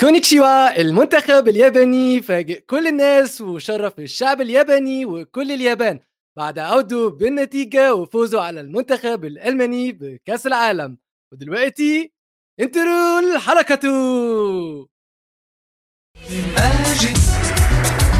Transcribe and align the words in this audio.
كونيتشيوا 0.00 0.80
المنتخب 0.80 1.48
الياباني 1.48 2.22
فاجئ 2.22 2.60
كل 2.60 2.86
الناس 2.86 3.40
وشرف 3.40 3.98
الشعب 3.98 4.40
الياباني 4.40 5.04
وكل 5.04 5.52
اليابان. 5.52 6.00
بعد 6.36 6.58
عودوا 6.58 7.10
بالنتيجة 7.10 7.94
وفوزوا 7.94 8.40
على 8.40 8.60
المنتخب 8.60 9.24
الألماني 9.24 9.92
بكأس 9.92 10.46
العالم. 10.46 10.98
ودلوقتي 11.32 12.12
انتروا 12.60 13.20
الحركة. 13.20 13.88
ماجد 16.56 17.18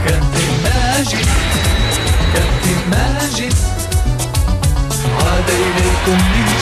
كابتن 0.06 0.50
ماجد 0.64 1.26
كابتن 2.34 2.90
ماجد 2.90 3.54
عاد 5.20 5.50
إليكم 5.50 6.57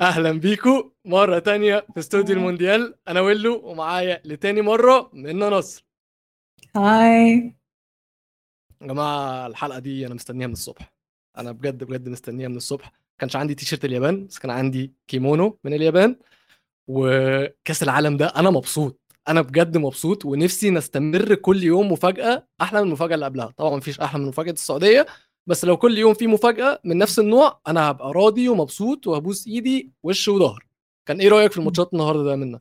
أهلا 0.00 0.32
بيكو. 0.32 0.92
مرة 1.04 1.38
تانية 1.38 1.86
في 1.94 2.00
استوديو 2.00 2.36
المونديال. 2.36 2.94
أنا 3.08 3.20
ويلو 3.20 3.60
ومعايا 3.64 4.22
لتاني 4.24 4.62
مرة 4.62 5.10
منى 5.12 5.44
نصر. 5.44 5.84
Hi. 6.76 7.54
يا 8.82 8.86
جماعة 8.86 9.46
الحلقة 9.46 9.78
دي 9.78 10.06
أنا 10.06 10.14
مستنيها 10.14 10.46
من 10.46 10.52
الصبح. 10.52 10.94
أنا 11.38 11.52
بجد 11.52 11.84
بجد 11.84 12.08
مستنيها 12.08 12.48
من 12.48 12.56
الصبح. 12.56 12.92
كانش 13.18 13.36
عندي 13.36 13.54
تيشرت 13.54 13.84
اليابان 13.84 14.26
بس 14.26 14.38
كان 14.38 14.50
عندي 14.50 14.94
كيمونو 15.06 15.58
من 15.64 15.74
اليابان. 15.74 16.16
وكأس 16.88 17.82
العالم 17.82 18.16
ده 18.16 18.26
أنا 18.26 18.50
مبسوط. 18.50 19.00
أنا 19.28 19.40
بجد 19.40 19.76
مبسوط 19.76 20.24
ونفسي 20.24 20.70
نستمر 20.70 21.34
كل 21.34 21.62
يوم 21.62 21.92
مفاجأة 21.92 22.48
أحلى 22.62 22.80
من 22.80 22.86
المفاجأة 22.86 23.14
اللي 23.14 23.26
قبلها. 23.26 23.46
طبعا 23.56 23.76
مفيش 23.76 24.00
أحلى 24.00 24.22
من 24.22 24.28
مفاجأة 24.28 24.52
السعودية. 24.52 25.06
بس 25.48 25.64
لو 25.64 25.76
كل 25.76 25.98
يوم 25.98 26.14
في 26.14 26.26
مفاجأة 26.26 26.80
من 26.84 26.98
نفس 26.98 27.18
النوع 27.18 27.60
أنا 27.68 27.90
هبقى 27.90 28.12
راضي 28.12 28.48
ومبسوط 28.48 29.06
وهبوس 29.06 29.46
إيدي 29.46 29.92
وش 30.02 30.28
وظهر. 30.28 30.66
كان 31.06 31.20
إيه 31.20 31.28
رأيك 31.28 31.52
في 31.52 31.58
الماتشات 31.58 31.92
النهارده 31.92 32.24
ده 32.24 32.36
منا 32.36 32.60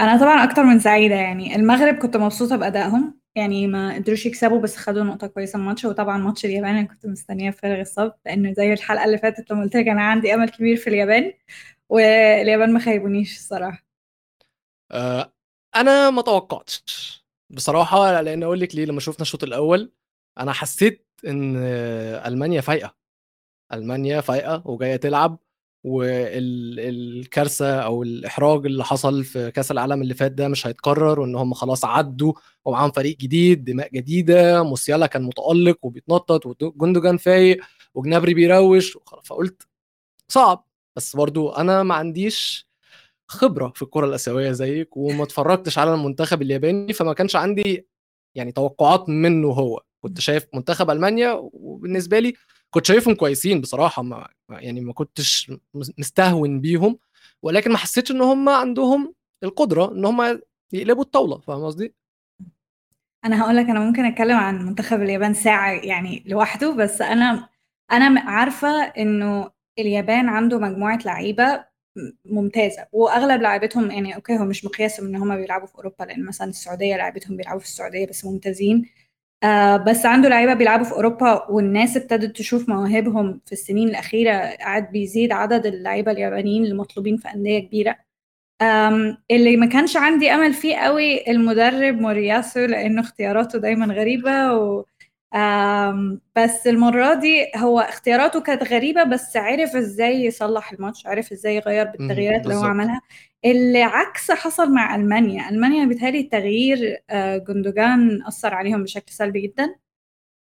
أنا 0.00 0.20
طبعا 0.20 0.44
أكتر 0.44 0.62
من 0.64 0.78
سعيدة 0.80 1.14
يعني. 1.14 1.56
المغرب 1.56 1.94
كنت 1.94 2.16
مبسوطة 2.16 2.56
بأدائهم. 2.56 3.20
يعني 3.34 3.66
ما 3.66 3.94
قدروش 3.94 4.26
يكسبوا 4.26 4.60
بس 4.60 4.76
خدوا 4.76 5.02
نقطة 5.04 5.26
كويسة 5.26 5.56
الماتش. 5.58 5.84
وطبعا 5.84 6.18
ماتش 6.18 6.44
اليابان 6.44 6.76
أنا 6.76 6.86
كنت 6.86 7.06
مستنية 7.06 7.50
بفارغ 7.50 7.80
الصبر 7.80 8.12
لأنه 8.26 8.52
زي 8.52 8.72
الحلقة 8.72 9.04
اللي 9.04 9.18
فاتت 9.18 9.50
لما 9.50 9.62
قلت 9.62 9.76
لك 9.76 9.88
أنا 9.88 10.02
عندي 10.02 10.34
أمل 10.34 10.48
كبير 10.48 10.76
في 10.76 10.90
اليابان 10.90 11.32
واليابان 11.88 12.72
ما 12.72 12.78
خيبونيش 12.78 13.36
الصراحة. 13.36 13.86
أه 14.90 15.32
أنا 15.76 16.10
ما 16.10 16.22
توقعتش 16.22 16.82
بصراحة 17.50 18.20
لأن 18.20 18.42
أقول 18.42 18.60
لك 18.60 18.74
ليه؟ 18.74 18.84
لما 18.84 19.00
شفنا 19.00 19.22
الشوط 19.22 19.44
الأول 19.44 19.92
أنا 20.38 20.52
حسيت 20.52 21.06
إن 21.26 21.56
ألمانيا 22.26 22.60
فايقة. 22.60 22.94
ألمانيا 23.72 24.20
فايقة 24.20 24.62
وجاية 24.66 24.96
تلعب 24.96 25.38
والكارثه 25.84 27.80
أو 27.80 28.02
الإحراج 28.02 28.66
اللي 28.66 28.84
حصل 28.84 29.24
في 29.24 29.50
كأس 29.50 29.70
العالم 29.70 30.02
اللي 30.02 30.14
فات 30.14 30.32
ده 30.32 30.48
مش 30.48 30.66
هيتكرر 30.66 31.20
وإن 31.20 31.34
هم 31.36 31.54
خلاص 31.54 31.84
عدوا 31.84 32.32
ومعاهم 32.64 32.90
فريق 32.90 33.16
جديد 33.16 33.64
دماء 33.64 33.90
جديدة 33.92 34.62
موسيالا 34.62 35.06
كان 35.06 35.22
متألق 35.22 35.78
وبيتنطط 35.82 36.46
وجندوجان 36.62 37.16
فايق 37.16 37.64
وجنابري 37.94 38.34
بيروش 38.34 38.98
فقلت 39.24 39.62
صعب 40.28 40.66
بس 40.96 41.16
برضو 41.16 41.48
أنا 41.50 41.82
ما 41.82 41.94
عنديش 41.94 42.68
خبرة 43.28 43.72
في 43.76 43.82
الكرة 43.82 44.06
الآسيوية 44.06 44.52
زيك 44.52 44.96
وما 44.96 45.24
اتفرجتش 45.24 45.78
على 45.78 45.94
المنتخب 45.94 46.42
الياباني 46.42 46.92
فما 46.92 47.12
كانش 47.12 47.36
عندي 47.36 47.88
يعني 48.34 48.52
توقعات 48.52 49.08
منه 49.08 49.48
هو. 49.48 49.80
كنت 50.02 50.20
شايف 50.20 50.46
منتخب 50.54 50.90
ألمانيا 50.90 51.32
وبالنسبة 51.40 52.18
لي 52.18 52.34
كنت 52.70 52.86
شايفهم 52.86 53.14
كويسين 53.14 53.60
بصراحة 53.60 54.02
ما 54.02 54.28
يعني 54.50 54.80
ما 54.80 54.92
كنتش 54.92 55.52
مستهون 55.74 56.60
بيهم 56.60 56.98
ولكن 57.42 57.70
ما 57.72 57.78
حسيتش 57.78 58.10
إن 58.10 58.20
هم 58.20 58.48
عندهم 58.48 59.14
القدرة 59.42 59.92
إن 59.92 60.04
هم 60.04 60.40
يقلبوا 60.72 61.02
الطاولة 61.02 61.38
فاهم 61.38 61.64
قصدي؟ 61.64 61.94
أنا 63.24 63.42
هقول 63.42 63.56
لك 63.56 63.66
أنا 63.66 63.80
ممكن 63.80 64.04
أتكلم 64.04 64.36
عن 64.36 64.66
منتخب 64.66 65.02
اليابان 65.02 65.34
ساعة 65.34 65.72
يعني 65.72 66.24
لوحده 66.26 66.72
بس 66.72 67.02
أنا 67.02 67.48
أنا 67.92 68.20
عارفة 68.20 68.82
إنه 68.82 69.50
اليابان 69.78 70.28
عنده 70.28 70.58
مجموعة 70.58 70.98
لعيبة 71.04 71.64
ممتازة 72.24 72.86
وأغلب 72.92 73.42
لعيبتهم 73.42 73.90
يعني 73.90 74.14
أوكي 74.14 74.38
هو 74.38 74.44
مش 74.44 74.64
مقياس 74.64 75.00
إن 75.00 75.16
هم 75.16 75.36
بيلعبوا 75.36 75.66
في 75.66 75.74
أوروبا 75.74 76.04
لأن 76.04 76.26
مثلا 76.26 76.48
السعودية 76.48 76.96
لعيبتهم 76.96 77.36
بيلعبوا 77.36 77.60
في 77.60 77.66
السعودية 77.66 78.06
بس 78.06 78.24
ممتازين 78.24 78.88
آه 79.42 79.76
بس 79.76 80.06
عنده 80.06 80.28
لعيبة 80.28 80.54
بيلعبوا 80.54 80.84
في 80.84 80.92
أوروبا 80.92 81.50
والناس 81.50 81.96
ابتدت 81.96 82.36
تشوف 82.36 82.68
مواهبهم 82.68 83.40
في 83.46 83.52
السنين 83.52 83.88
الأخيرة 83.88 84.32
قاعد 84.32 84.92
بيزيد 84.92 85.32
عدد 85.32 85.66
اللعيبة 85.66 86.12
اليابانيين 86.12 86.64
اللي 86.64 86.74
مطلوبين 86.74 87.16
في 87.16 87.28
أندية 87.34 87.58
كبيرة. 87.58 87.96
اللي 89.30 89.56
ما 89.56 89.66
كانش 89.66 89.96
عندي 89.96 90.30
أمل 90.34 90.52
فيه 90.52 90.76
قوي 90.76 91.30
المدرب 91.30 92.00
مورياسو 92.00 92.60
لأنه 92.60 93.00
اختياراته 93.00 93.58
دايما 93.58 93.94
غريبة 93.94 94.52
و 94.56 94.84
بس 96.36 96.66
المرة 96.66 97.14
دي 97.14 97.46
هو 97.56 97.80
اختياراته 97.80 98.40
كانت 98.40 98.62
غريبة 98.64 99.02
بس 99.04 99.36
عرف 99.36 99.76
إزاي 99.76 100.24
يصلح 100.24 100.72
الماتش 100.72 101.06
عرف 101.06 101.32
إزاي 101.32 101.56
يغير 101.56 101.84
بالتغييرات 101.86 102.42
اللي 102.42 102.54
هو 102.54 102.58
عملها. 102.70 103.00
اللي 103.44 103.82
عكس 103.82 104.30
حصل 104.30 104.72
مع 104.74 104.94
ألمانيا. 104.94 105.48
ألمانيا 105.48 105.84
بيتهيألي 105.84 106.22
تغيير 106.22 107.02
آه، 107.10 107.36
جندوجان 107.38 108.22
أثر 108.26 108.54
عليهم 108.54 108.82
بشكل 108.82 109.12
سلبي 109.12 109.40
جدا. 109.40 109.74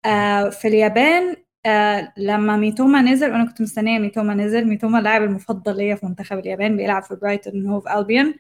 آه، 0.07 0.49
في 0.49 0.69
اليابان 0.69 1.37
آه، 1.67 2.13
لما 2.17 2.57
ميتوما 2.57 3.03
نزل 3.03 3.31
وأنا 3.33 3.45
كنت 3.47 3.63
مستنية 3.63 3.99
ميتوما 3.99 4.35
نزل. 4.35 4.69
ميتوما 4.69 4.99
اللاعب 4.99 5.23
المفضل 5.23 5.77
ليا 5.77 5.95
في 5.95 6.07
منتخب 6.07 6.39
اليابان 6.39 6.77
بيلعب 6.77 7.03
في 7.03 7.15
برايتون 7.17 7.67
هوف 7.67 7.89
ألبيون. 7.89 8.35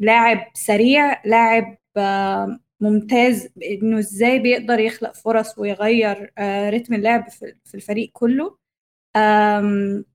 لاعب 0.00 0.46
سريع 0.54 1.22
لاعب 1.24 1.78
ممتاز 2.80 3.48
إنه 3.70 3.98
إزاي 3.98 4.38
بيقدر 4.38 4.80
يخلق 4.80 5.14
فرص 5.14 5.58
ويغير 5.58 6.32
رتم 6.74 6.94
اللعب 6.94 7.28
في 7.64 7.74
الفريق 7.74 8.10
كله. 8.12 8.58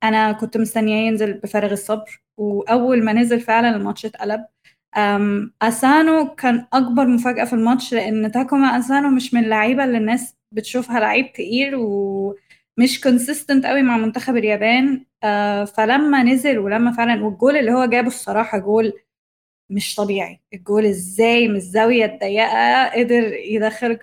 أنا 0.03 0.31
كنت 0.41 0.57
مستنياه 0.57 1.07
ينزل 1.07 1.33
بفارغ 1.33 1.71
الصبر. 1.71 2.22
وأول 2.37 3.03
ما 3.03 3.13
نزل 3.13 3.39
فعلا 3.41 3.75
الماتش 3.75 4.05
اتقلب. 4.05 4.45
أسانو 5.61 6.35
كان 6.35 6.65
أكبر 6.73 7.07
مفاجأة 7.07 7.45
في 7.45 7.53
الماتش 7.53 7.93
لأن 7.93 8.31
تاكوما 8.31 8.67
أسانو 8.79 9.09
مش 9.09 9.33
من 9.33 9.43
اللعيبة 9.43 9.83
اللي 9.83 9.97
الناس 9.97 10.35
بتشوفها 10.51 10.99
لعيب 10.99 11.33
تقيل 11.33 11.75
ومش 11.75 13.01
consistent 13.03 13.65
قوي 13.65 13.81
مع 13.81 13.97
منتخب 13.97 14.37
اليابان. 14.37 15.05
فلما 15.77 16.23
نزل 16.23 16.59
ولما 16.59 16.91
فعلا 16.91 17.25
والجول 17.25 17.57
اللي 17.57 17.71
هو 17.71 17.85
جابه 17.85 18.07
الصراحة 18.07 18.57
جول 18.57 18.93
مش 19.69 19.95
طبيعي. 19.95 20.41
الجول 20.53 20.85
إزاي 20.85 21.47
من 21.47 21.55
الزاوية 21.55 22.05
الضيقة 22.05 22.89
قدر 22.89 23.33
يدخل 23.33 23.99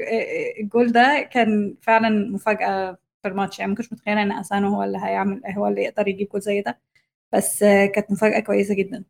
الجول 0.61 0.93
ده 0.93 1.29
كان 1.33 1.75
فعلا 1.83 2.31
مفاجأة 2.33 2.99
في 3.23 3.29
الماتش. 3.29 3.59
يعني 3.59 3.71
ما 3.71 3.77
كنتش 3.77 3.93
متخيلة 3.93 4.23
إن 4.23 4.33
أسانو 4.33 4.69
هو 4.75 4.83
اللي 4.83 4.99
هيعمل 4.99 5.41
هو 5.47 5.67
اللي 5.69 5.83
يقدر 5.83 6.09
يجيب 6.09 6.29
جول 6.29 6.41
زي 6.41 6.61
ده. 6.63 6.81
بس 7.35 7.61
كانت 7.95 8.11
مفاجأة 8.11 8.41
كويسة 8.41 8.75
جدا. 8.75 9.05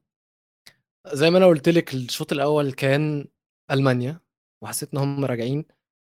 زي 1.12 1.30
ما 1.30 1.38
أنا 1.38 1.46
قلت 1.46 1.68
لك 1.68 1.94
الشوط 1.94 2.32
الأول 2.32 2.72
كان 2.72 3.28
ألمانيا 3.70 4.20
وحسيت 4.62 4.94
إن 4.94 4.98
هم 4.98 5.24
راجعين. 5.24 5.64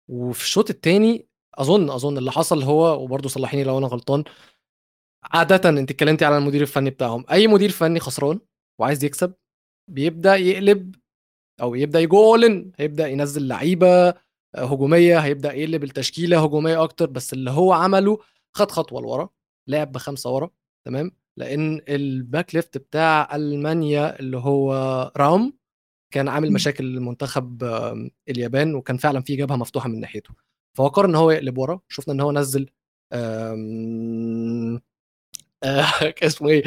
وفي 0.10 0.44
الشوط 0.44 0.70
الثاني 0.70 1.28
أظن 1.56 1.90
أظن 1.90 2.18
اللي 2.18 2.32
حصل 2.32 2.64
هو 2.64 3.04
وبرضه 3.04 3.30
صلحيني 3.30 3.64
لو 3.64 3.78
أنا 3.78 3.88
غلطان 3.88 4.24
عاده 5.24 5.70
أنت 5.70 5.92
اتكلمتي 5.92 6.26
على 6.26 6.38
المدير 6.38 6.62
الفني 6.62 6.90
بتاعهم. 6.90 7.26
أي 7.32 7.48
مدير 7.48 7.70
فني 7.72 8.00
خسران 8.00 8.40
وعايز 8.80 9.04
يكسب 9.04 9.34
بيبدأ 9.90 10.36
يقلب 10.36 10.96
أو 11.62 11.76
يبدأ 11.76 12.00
يجولن 12.00 12.72
هيبدأ 12.80 13.08
ينزل 13.08 13.48
لعيبة 13.48 14.14
هجومية 14.56 15.20
هيبدأ 15.20 15.54
يقلب 15.54 15.84
التشكيلة 15.84 16.44
هجومية 16.44 16.84
أكتر. 16.84 17.06
بس 17.06 17.34
اللي 17.34 17.52
هو 17.52 17.74
عمله 17.74 18.20
خد 18.56 18.72
خطوة 18.72 19.02
لورا 19.02 19.30
لعب 19.68 19.92
بخمسة 19.92 20.30
ورا 20.32 20.50
تمام؟ 20.86 21.12
لأن 21.38 21.82
ال 21.90 22.03
back 22.03 22.56
left 22.56 22.78
بتاع 22.78 23.36
ألمانيا 23.36 24.20
اللي 24.20 24.38
هو 24.38 25.12
راوم 25.18 25.54
كان 26.14 26.28
عامل 26.28 26.54
مشاكل 26.54 26.96
لمنتخب 26.96 27.64
اليابان 28.30 28.76
وكان 28.76 28.98
فعلا 28.98 29.22
في 29.22 29.36
جبهه 29.36 29.56
مفتوحة 29.56 29.90
من 29.90 30.00
ناحيته. 30.00 30.34
فهو 30.78 30.88
قرر 30.88 31.10
إن 31.10 31.16
هو 31.16 31.32
يقلب 31.32 31.58
ورا. 31.58 31.80
شفنا 31.90 32.14
إن 32.14 32.20
هو 32.20 32.32
نزل 32.32 32.70
آه 33.14 34.84
اسمه 36.24 36.50
إيه؟ 36.50 36.64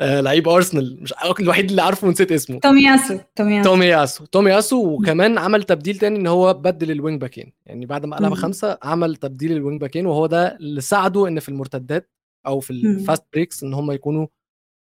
آه 0.00 0.20
لعيب 0.20 0.48
أرسنال. 0.48 1.02
مش 1.02 1.14
الوحيد 1.40 1.70
اللي 1.70 1.82
عارفه 1.82 2.06
ونسيت 2.08 2.32
اسمه. 2.32 2.60
تومياسو 2.60 3.18
تومياسو. 3.36 3.70
تومياسو. 3.70 4.24
تومياسو 4.24 4.94
وكمان 4.94 5.38
عمل 5.38 5.62
تبديل 5.62 5.98
تاني 5.98 6.18
إن 6.18 6.26
هو 6.26 6.54
بدل 6.54 6.90
الوينج 6.90 7.20
باكين 7.20 7.52
يعني 7.66 7.86
بعد 7.86 8.06
ما 8.06 8.16
قلب 8.16 8.34
خمسة 8.34 8.78
عمل 8.82 9.16
تبديل 9.16 9.52
الوينج 9.52 9.80
باكين 9.80 10.06
وهو 10.06 10.26
ده 10.26 10.56
اللي 10.56 10.80
ساعده 10.80 11.28
إن 11.28 11.40
في 11.40 11.48
المرتدات 11.48 12.10
أو 12.48 12.60
في 12.60 12.70
ال 12.70 12.81
fast 12.81 13.24
breaks 13.32 13.62
إن 13.62 13.74
هم 13.74 13.90
يكونوا 13.92 14.26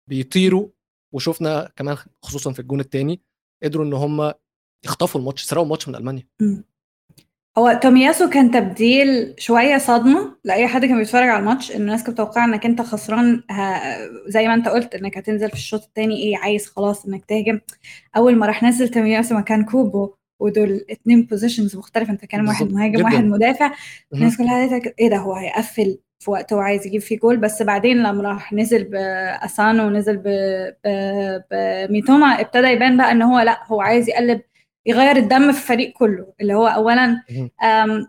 بيطيروا 0.09 0.69
وشفنا 1.15 1.71
كمان 1.77 1.97
خصوصا 2.23 2.53
في 2.53 2.59
الجون 2.59 2.81
الثاني 2.81 3.21
قدروا 3.63 3.85
إن 3.87 3.93
هم 3.93 4.33
يخطفوا 4.85 5.21
الماتش 5.21 5.45
يسرقوا 5.45 5.65
الماتش 5.65 5.89
من 5.89 5.95
ألمانيا. 5.95 6.27
هو 7.59 7.81
تومياسو 7.83 8.31
كان 8.31 8.51
تبديل 8.51 9.35
شوية 9.39 9.79
صدمة 9.79 10.37
لأي 10.45 10.69
حد 10.69 10.85
كان 10.85 10.99
بيتفرج 10.99 11.29
على 11.29 11.39
الماتش 11.39 11.73
إن 11.73 11.81
الناس 11.81 12.05
كانت 12.05 12.21
متوقعه 12.21 12.45
إنك 12.45 12.67
أنت 12.67 12.83
خسران 12.83 13.43
زي 14.27 14.49
ما 14.49 14.55
أنت 14.55 14.69
قلت 14.69 14.95
إنك 14.95 15.19
هتنزل 15.19 15.49
في 15.49 15.55
الشوط 15.55 15.83
الثاني 15.83 16.17
إيه 16.17 16.37
عايز 16.37 16.67
خلاص 16.67 17.07
إنك 17.07 17.25
تهجم 17.25 17.61
أول 18.17 18.37
ما 18.37 18.47
راح 18.47 18.63
نزل 18.63 18.89
تومياسو 18.89 19.35
مكان 19.35 19.65
كوبو 19.65 20.15
ودول 20.41 20.85
اتنين 20.91 21.23
positions 21.27 21.77
مختلفه 21.77 22.13
أنت 22.13 22.25
كان 22.25 22.49
واحد 22.49 22.73
مهاجم. 22.73 23.05
واحد 23.05 23.25
مدافع 23.25 23.73
الناس 24.15 24.37
كلها 24.39 24.81
إيه 24.99 25.11
ده 25.11 25.17
هو 25.17 25.35
هيقفل 25.35 25.99
في 26.23 26.31
وقت 26.31 26.53
هو 26.53 26.59
عايز 26.59 26.87
يجيب 26.87 27.01
فيه 27.01 27.19
جول 27.19 27.37
بس 27.37 27.63
بعدين 27.63 28.03
لما 28.03 28.23
راح 28.23 28.53
نزل 28.53 28.85
باسانو 28.85 29.87
ونزل 29.87 30.17
بميتوما 31.51 32.27
ابتدى 32.41 32.67
يبان 32.67 32.97
بقى 32.97 33.13
إن 33.13 33.23
هو 33.23 33.39
لأ 33.41 33.59
هو 33.67 33.81
عايز 33.81 34.09
يقلب 34.09 34.41
يغير 34.87 35.17
الدم 35.17 35.53
في 35.53 35.59
الفريق 35.59 35.93
كله. 35.93 36.27
اللي 36.41 36.55
هو 36.55 36.67
اولا 36.67 37.23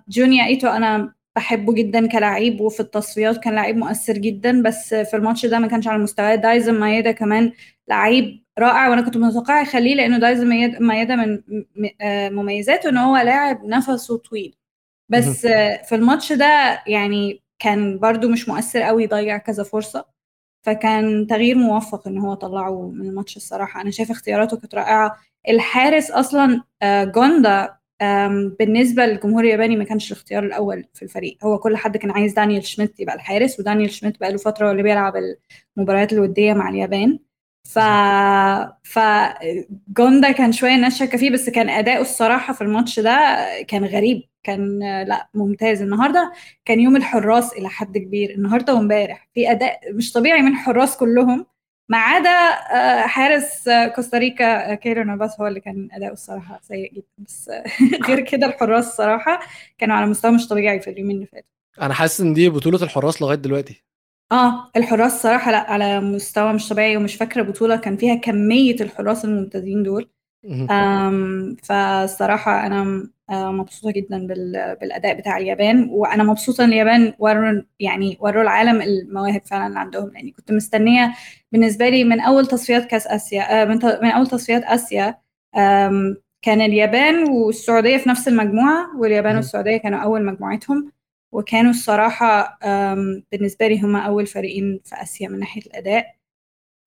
جونيا 0.10 0.46
إيتو 0.46 0.68
أنا 0.68 1.14
بحبه 1.36 1.74
جدا 1.74 2.08
كلاعب 2.08 2.62
وفي 2.62 2.80
التصفيات 2.80 3.38
كان 3.38 3.54
لعيب 3.56 3.78
مؤثر 3.78 4.14
جدا 4.14 4.62
بس 4.62 4.94
في 4.94 5.14
الماتش 5.18 5.46
ده 5.46 5.60
ما 5.60 5.68
كانش 5.68 5.88
على 5.88 6.04
مستواه. 6.04 6.36
دايزن 6.36 6.80
مايدا 6.80 7.12
كمان 7.12 7.52
لعيب 7.88 8.44
رائع 8.60 8.90
وأنا 8.90 9.02
كنت 9.02 9.18
متوقعة 9.18 9.62
يخليه 9.62 9.96
لأنه 9.96 10.18
دايزن 10.18 10.48
مايدا 10.84 11.16
من 11.16 11.42
آه، 12.02 12.30
مميزاته 12.30 12.90
إن 12.90 12.98
هو 12.98 13.18
لاعب 13.18 13.66
نفسه 13.66 14.18
طويل. 14.18 14.56
بس 15.10 15.48
في 15.88 15.96
الماتش 15.96 16.34
ده 16.34 16.82
يعني 16.88 17.43
كان 17.64 18.00
برضو 18.00 18.30
مش 18.30 18.50
مؤثر 18.50 18.82
قوي 18.82 19.08
ضيع 19.08 19.38
كذا 19.38 19.64
فرصة 19.64 20.06
فكان 20.66 21.28
تغيير 21.28 21.58
موفق 21.58 22.08
إن 22.08 22.18
هو 22.18 22.34
طلعه 22.34 22.90
من 22.90 23.06
الماتش 23.08 23.38
الصراحة. 23.38 23.82
أنا 23.82 23.92
شايفة 23.92 24.12
اختياراته 24.12 24.58
كانت 24.58 24.76
رائعة. 24.76 25.18
الحارس 25.50 26.12
أصلا 26.12 26.62
آه، 26.82 27.04
جوندا 27.04 27.76
بالنسبة 28.60 29.06
للجمهور 29.06 29.44
الياباني 29.44 29.76
ما 29.76 29.84
كانش 29.84 30.12
الاختيار 30.12 30.44
الأول 30.44 30.86
في 30.94 31.04
الفريق. 31.04 31.38
هو 31.46 31.58
كل 31.58 31.78
حد 31.78 31.98
كان 31.98 32.12
عايز 32.12 32.34
دانيال 32.34 32.64
شميت 32.66 33.00
يبقى 33.00 33.16
الحارس 33.16 33.60
ودانيال 33.60 33.92
شميت 33.92 34.20
بقى 34.20 34.32
له 34.32 34.38
فتره 34.38 34.72
اللي 34.72 34.84
بيلعب 34.84 35.14
المباريات 35.78 36.14
الودية 36.14 36.54
مع 36.54 36.70
اليابان. 36.70 37.20
ف 37.68 37.80
ف 38.84 39.00
جوندا 39.98 40.32
كان 40.32 40.52
شوية 40.52 40.76
الناس 40.76 40.98
شاكه 41.00 41.18
فيه 41.18 41.30
بس 41.32 41.50
كان 41.50 41.70
أداؤه 41.70 42.02
الصراحة 42.02 42.54
في 42.54 42.62
الماتش 42.62 43.00
ده 43.00 43.38
كان 43.68 43.86
غريب. 43.86 44.24
كان 44.44 44.80
لا 45.08 45.30
ممتاز. 45.34 45.82
النهارده 45.82 46.34
كان 46.66 46.80
يوم 46.80 46.96
الحراس 46.96 47.54
إلى 47.54 47.70
حد 47.70 47.98
كبير. 47.98 48.30
النهارده 48.30 48.74
وامبارح 48.76 49.30
في 49.34 49.52
أداء 49.52 49.80
مش 49.94 50.12
طبيعي 50.14 50.42
من 50.42 50.52
الحراس 50.52 50.98
كلهم 50.98 51.46
ما 51.90 51.98
عدا 51.98 52.30
آه، 52.30 53.08
حارس 53.08 53.70
كوستاريكا 53.96 54.72
آه، 54.72 54.76
كيرو 54.76 55.04
نافاس 55.04 55.40
هو 55.42 55.48
اللي 55.48 55.60
كان 55.60 55.90
أداؤه 55.92 56.14
الصراحة 56.14 56.60
سيء 56.64 56.94
جدا. 56.94 57.04
بس 57.18 57.52
غير 58.08 58.20
كده 58.20 58.48
الحراس 58.48 58.88
الصراحة 58.88 59.40
كانوا 59.78 59.96
على 59.96 60.06
مستوى 60.06 60.32
مش 60.32 60.48
طبيعي 60.48 60.80
في 60.80 60.90
اليومين 60.90 61.16
اللي 61.16 61.28
فاتوا. 61.28 61.50
أنا 61.82 61.94
حاسس 61.94 62.22
إن 62.22 62.34
دي 62.34 62.50
بطولة 62.50 62.84
الحراس 62.84 63.22
لغاية 63.22 63.38
دلوقتي. 63.38 63.84
آه 64.32 64.72
الحراس 64.76 65.22
صراحة 65.22 65.52
لا 65.52 65.72
على 65.72 66.00
مستوى 66.02 66.54
مش 66.54 66.70
طبيعي 66.70 66.98
ومش 66.98 67.16
فاكرة 67.16 67.42
بطولة 67.42 67.76
كان 67.76 67.98
فيها 67.98 68.16
كمية 68.16 68.76
الحراس 68.82 69.26
الممتازين 69.26 69.84
دول. 69.84 70.10
فالصراحة 71.64 72.66
أنا 72.66 72.82
آه، 72.82 73.08
مبسوطة 73.32 73.92
جدا 73.92 74.28
بالأداء 74.82 75.14
بتاع 75.18 75.38
اليابان. 75.38 75.90
وأنا 75.90 76.24
مبسوطة 76.24 76.64
إن 76.64 76.70
اليابان 76.70 77.14
وروا 77.20 77.62
يعني 77.80 78.18
وروا 78.22 78.42
العالم 78.42 78.82
المواهب 78.82 79.42
فعلا 79.46 79.68
اللي 79.68 79.80
عندهم. 79.80 80.10
لأني 80.10 80.32
كنت 80.32 80.52
مستنية 80.52 81.14
بالنسبة 81.52 81.90
لي 81.90 82.04
من 82.04 82.20
أول 82.20 82.46
تصفيات 82.48 82.86
كأس 82.86 83.08
آسيا 83.08 83.62
آه، 83.62 83.66
من 83.66 84.12
أول 84.12 84.28
تصفيات 84.28 84.64
آسيا 84.64 85.18
كان 86.42 86.62
اليابان 86.62 87.30
والسعودية 87.30 87.98
في 87.98 88.10
نفس 88.10 88.28
المجموعة 88.28 88.98
واليابان 89.00 89.36
والسعودية 89.36 89.78
كانوا 89.78 90.00
أول 90.00 90.26
مجموعتهم. 90.26 90.92
وكانوا 91.32 91.72
الصراحة 91.72 92.58
بالنسبة 93.32 93.68
لي 93.68 93.82
هما 93.82 94.00
أول 94.00 94.26
فريقين 94.28 94.80
في 94.86 94.96
آسيا 95.02 95.28
من 95.30 95.40
ناحية 95.40 95.62
الأداء. 95.62 96.16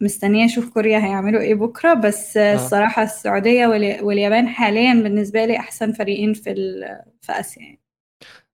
مستنية 0.01 0.45
أشوف 0.45 0.69
كوريا 0.69 0.99
هيعملوا 0.99 1.41
إيه 1.41 1.55
بكرة 1.55 1.95
بس 1.95 2.37
آه. 2.37 2.55
الصراحة 2.55 3.03
السعودية 3.03 3.67
واليابان 4.03 4.49
حاليا 4.49 4.95
بالنسبة 4.95 5.45
لي 5.45 5.57
أحسن 5.57 5.93
فريقين 5.93 6.35
في 6.35 6.55
في 7.21 7.33
آسيا 7.33 7.63
يعني. 7.63 7.81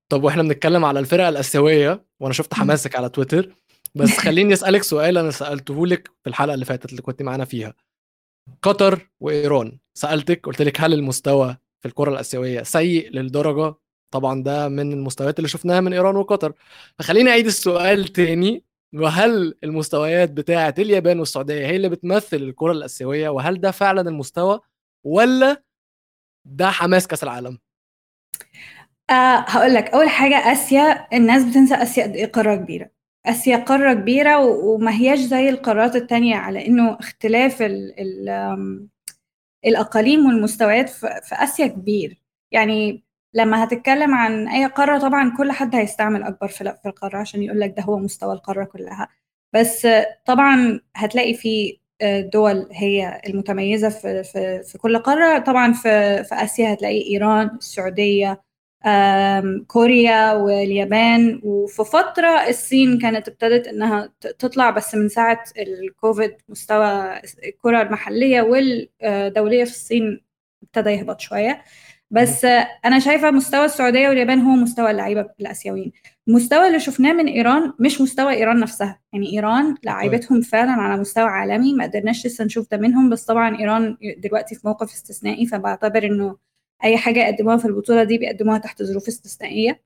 طب 0.08 0.24
وإحنا 0.24 0.42
بنتكلم 0.42 0.84
على 0.84 1.00
الفرق 1.00 1.26
الآسيوية 1.26 2.04
وأنا 2.20 2.34
شفت 2.34 2.54
حماسك 2.54 2.96
على 2.96 3.08
تويتر 3.08 3.54
بس 3.94 4.18
خليني 4.26 4.52
أسألك 4.52 4.82
سؤال 4.82 5.18
أنا 5.18 5.30
سالته 5.30 5.86
لك 5.86 6.10
في 6.22 6.30
الحلقة 6.30 6.54
اللي 6.54 6.64
فاتت 6.64 6.90
اللي 6.90 7.02
كنت 7.02 7.22
معانا 7.22 7.44
فيها. 7.44 7.74
قطر 8.62 9.10
وإيران 9.20 9.78
سألتك 9.94 10.46
قلت 10.46 10.62
لك 10.62 10.80
هل 10.80 10.92
المستوى 10.92 11.56
في 11.80 11.88
الكرة 11.88 12.10
الآسيوية 12.10 12.62
سيء 12.62 13.10
للدرجة؟ 13.10 13.74
طبعا 14.10 14.42
ده 14.42 14.68
من 14.68 14.92
المستويات 14.92 15.38
اللي 15.38 15.48
شفناها 15.48 15.80
من 15.80 15.92
إيران 15.92 16.16
وقطر. 16.16 16.52
فخليني 16.98 17.30
أعيد 17.30 17.46
السؤال 17.46 18.08
تاني. 18.08 18.64
وهل 18.94 19.54
المستويات 19.64 20.30
بتاعة 20.30 20.74
اليابان 20.78 21.18
والسعودية 21.18 21.66
هي 21.66 21.76
اللي 21.76 21.88
بتمثل 21.88 22.36
الكرة 22.36 22.72
الآسيوية؟ 22.72 23.28
وهل 23.28 23.60
ده 23.60 23.70
فعلا 23.70 24.00
المستوى 24.00 24.60
ولا 25.04 25.62
ده 26.44 26.70
حماس 26.70 27.06
كأس 27.06 27.22
العالم؟ 27.24 27.58
أه 29.10 29.44
هقول 29.48 29.74
لك 29.74 29.84
أول 29.88 30.08
حاجة 30.08 30.52
آسيا 30.52 31.08
الناس 31.12 31.44
بتنسى 31.44 31.74
آسيا 31.74 32.14
إيه 32.14 32.26
قارة 32.26 32.54
كبيرة. 32.56 32.90
آسيا 33.26 33.56
قارة 33.56 33.92
كبيرة 33.94 34.38
وما 34.46 34.92
هياش 34.92 35.18
زي 35.18 35.48
القارات 35.48 35.96
التانية 35.96 36.36
على 36.36 36.66
إنه 36.66 36.98
اختلاف 37.00 37.62
ال 37.62 37.94
ال 38.00 38.88
الأقاليم 39.66 40.26
والمستويات 40.26 40.88
في 40.88 41.06
آسيا 41.32 41.66
كبير. 41.66 42.22
يعني 42.52 43.04
لما 43.34 43.64
هتتكلم 43.64 44.14
عن 44.14 44.48
أي 44.48 44.66
قارة 44.66 44.98
طبعا 44.98 45.36
كل 45.36 45.52
حد 45.52 45.74
هيستعمل 45.76 46.22
أكبر 46.22 46.48
في 46.48 46.74
القارة 46.86 47.16
عشان 47.18 47.42
يقول 47.42 47.60
لك 47.60 47.74
ده 47.76 47.82
هو 47.82 47.98
مستوى 47.98 48.32
القارة 48.34 48.64
كلها. 48.64 49.08
بس 49.52 49.86
طبعا 50.26 50.80
هتلاقي 50.96 51.34
في 51.34 51.78
آه، 52.00 52.20
دول 52.20 52.68
هي 52.72 53.20
المتميزة 53.26 53.88
في 53.88 54.24
في 54.24 54.62
في 54.62 54.78
كل 54.78 54.98
قارة. 54.98 55.38
طبعا 55.38 55.72
في 55.72 56.24
في 56.24 56.34
آسيا 56.34 56.72
هتلاقي 56.74 57.10
إيران 57.10 57.46
السعودية 57.56 58.42
كوريا 59.66 60.32
واليابان. 60.32 61.40
وفي 61.44 61.84
فترة 61.84 62.28
الصين 62.48 62.98
كانت 62.98 63.28
ابتدت 63.28 63.66
إنها 63.68 64.12
تطلع 64.38 64.70
بس 64.70 64.94
من 64.94 65.08
ساعة 65.08 65.44
الكوفيد 65.58 66.36
مستوى 66.48 67.20
الكرة 67.44 67.82
المحلية 67.82 68.42
والدولية 68.42 69.64
في 69.64 69.70
الصين 69.70 70.20
ابتدى 70.62 70.90
يهبط 70.90 71.20
شوية. 71.20 71.62
بس 72.12 72.44
أنا 72.84 72.98
شايفة 72.98 73.30
مستوى 73.30 73.64
السعودية 73.64 74.08
واليابان 74.08 74.40
هو 74.40 74.50
مستوى 74.52 74.90
اللعيبة 74.90 75.30
الآسيويين. 75.40 75.92
المستوى 76.28 76.66
اللي 76.66 76.80
شفناه 76.80 77.12
من 77.12 77.26
إيران 77.26 77.72
مش 77.78 78.00
مستوى 78.00 78.32
إيران 78.34 78.60
نفسها. 78.60 79.00
يعني 79.12 79.32
إيران 79.32 79.74
لعيبتهم 79.84 80.40
فعلا 80.40 80.70
على 80.72 81.00
مستوى 81.00 81.24
عالمي 81.24 81.74
ما 81.74 81.84
قدرناش 81.84 82.26
لسه 82.26 82.44
نشوف 82.44 82.70
ده 82.70 82.76
منهم 82.76 83.10
بس 83.10 83.24
طبعا 83.24 83.58
إيران 83.58 83.96
دلوقتي 84.18 84.54
في 84.54 84.60
موقف 84.66 84.92
استثنائي 84.92 85.46
فبعتبر 85.46 86.04
إنه 86.06 86.36
أي 86.84 86.96
حاجة 86.96 87.20
يقدموها 87.28 87.56
في 87.56 87.64
البطولة 87.64 88.04
دي 88.04 88.18
بيقدموها 88.18 88.58
تحت 88.58 88.82
ظروف 88.82 89.08
استثنائية. 89.08 89.82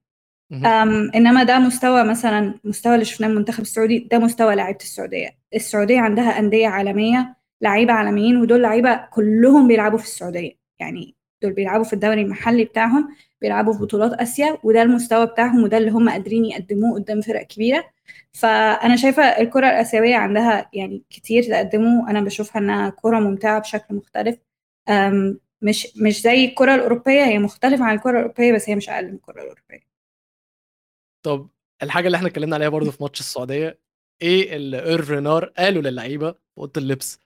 أم 0.53 1.11
إنما 1.15 1.43
ده 1.45 1.59
مستوى 1.59 2.05
مثلا 2.05 2.55
مستوى 2.65 2.95
اللي 2.95 3.05
شفناه 3.05 3.29
المنتخب 3.29 3.61
السعودي 3.63 3.99
ده 4.11 4.19
مستوى 4.19 4.55
لعيبة 4.55 4.79
السعودية. 4.81 5.29
السعودية 5.55 6.01
عندها 6.01 6.39
أندية 6.39 6.69
عالمية 6.69 7.37
لعيبة 7.61 7.93
عالميين 7.93 8.37
ودول 8.37 8.63
لعيبة 8.63 8.97
كلهم 9.13 9.69
بيلعبوا 9.69 9.99
في 9.99 10.05
السعودية. 10.05 10.53
يعني 10.81 11.17
دول 11.43 11.53
بيلعبوا 11.53 11.85
في 11.85 11.93
الدوري 11.93 12.23
المحلي 12.23 12.65
بتاعهم 12.65 13.17
بيلعبوا 13.41 13.73
في 13.73 13.79
بطولات 13.79 14.13
آسيا 14.13 14.59
وده 14.65 14.83
المستوى 14.83 15.27
بتاعهم 15.27 15.63
وده 15.63 15.79
اللي 15.79 15.91
هم 15.91 16.09
قادرين 16.11 16.45
يقدموه 16.45 16.95
قدام 16.95 17.21
فرق 17.21 17.43
كبيرة. 17.43 17.85
فأنا 18.33 18.97
شايفة 18.97 19.23
الكرة 19.23 19.67
الآسيوية 19.67 20.17
عندها 20.17 20.71
يعني 20.73 21.03
كتير 21.11 21.43
تقدمه 21.43 22.11
أنا 22.11 22.21
بشوفها 22.21 22.63
إنها 22.63 22.91
كرة 22.91 23.19
ممتعة 23.21 23.61
بشكل 23.61 23.95
مختلف. 23.95 24.39
مش 25.63 25.97
مش 25.97 26.21
زي 26.23 26.45
الكرة 26.45 26.75
الأوروبية 26.75 27.25
هي 27.25 27.39
مختلفة 27.39 27.85
عن 27.85 27.97
الكرة 27.97 28.11
الأوروبية 28.11 28.53
بس 28.53 28.69
هي 28.69 28.77
مش 28.77 28.89
أقل 28.89 29.09
من 29.09 29.15
الكرة 29.15 29.43
الأوروبية. 29.43 29.87
طب 31.23 31.49
الحاجة 31.83 32.07
اللي 32.07 32.17
إحنا 32.17 32.29
اتكلمنا 32.29 32.57
عليها 32.57 32.69
برضه 32.69 32.91
في 32.91 33.03
ماتش 33.03 33.21
السعودية 33.21 33.79
إيه 34.23 34.57
اللي 34.57 34.85
ايرف 34.85 35.11
رينار 35.11 35.45
قالوا 35.45 35.83
للعيبة 35.83 36.33
في 36.33 36.59
أوضة 36.59 36.73
اللبس؟ 36.81 37.26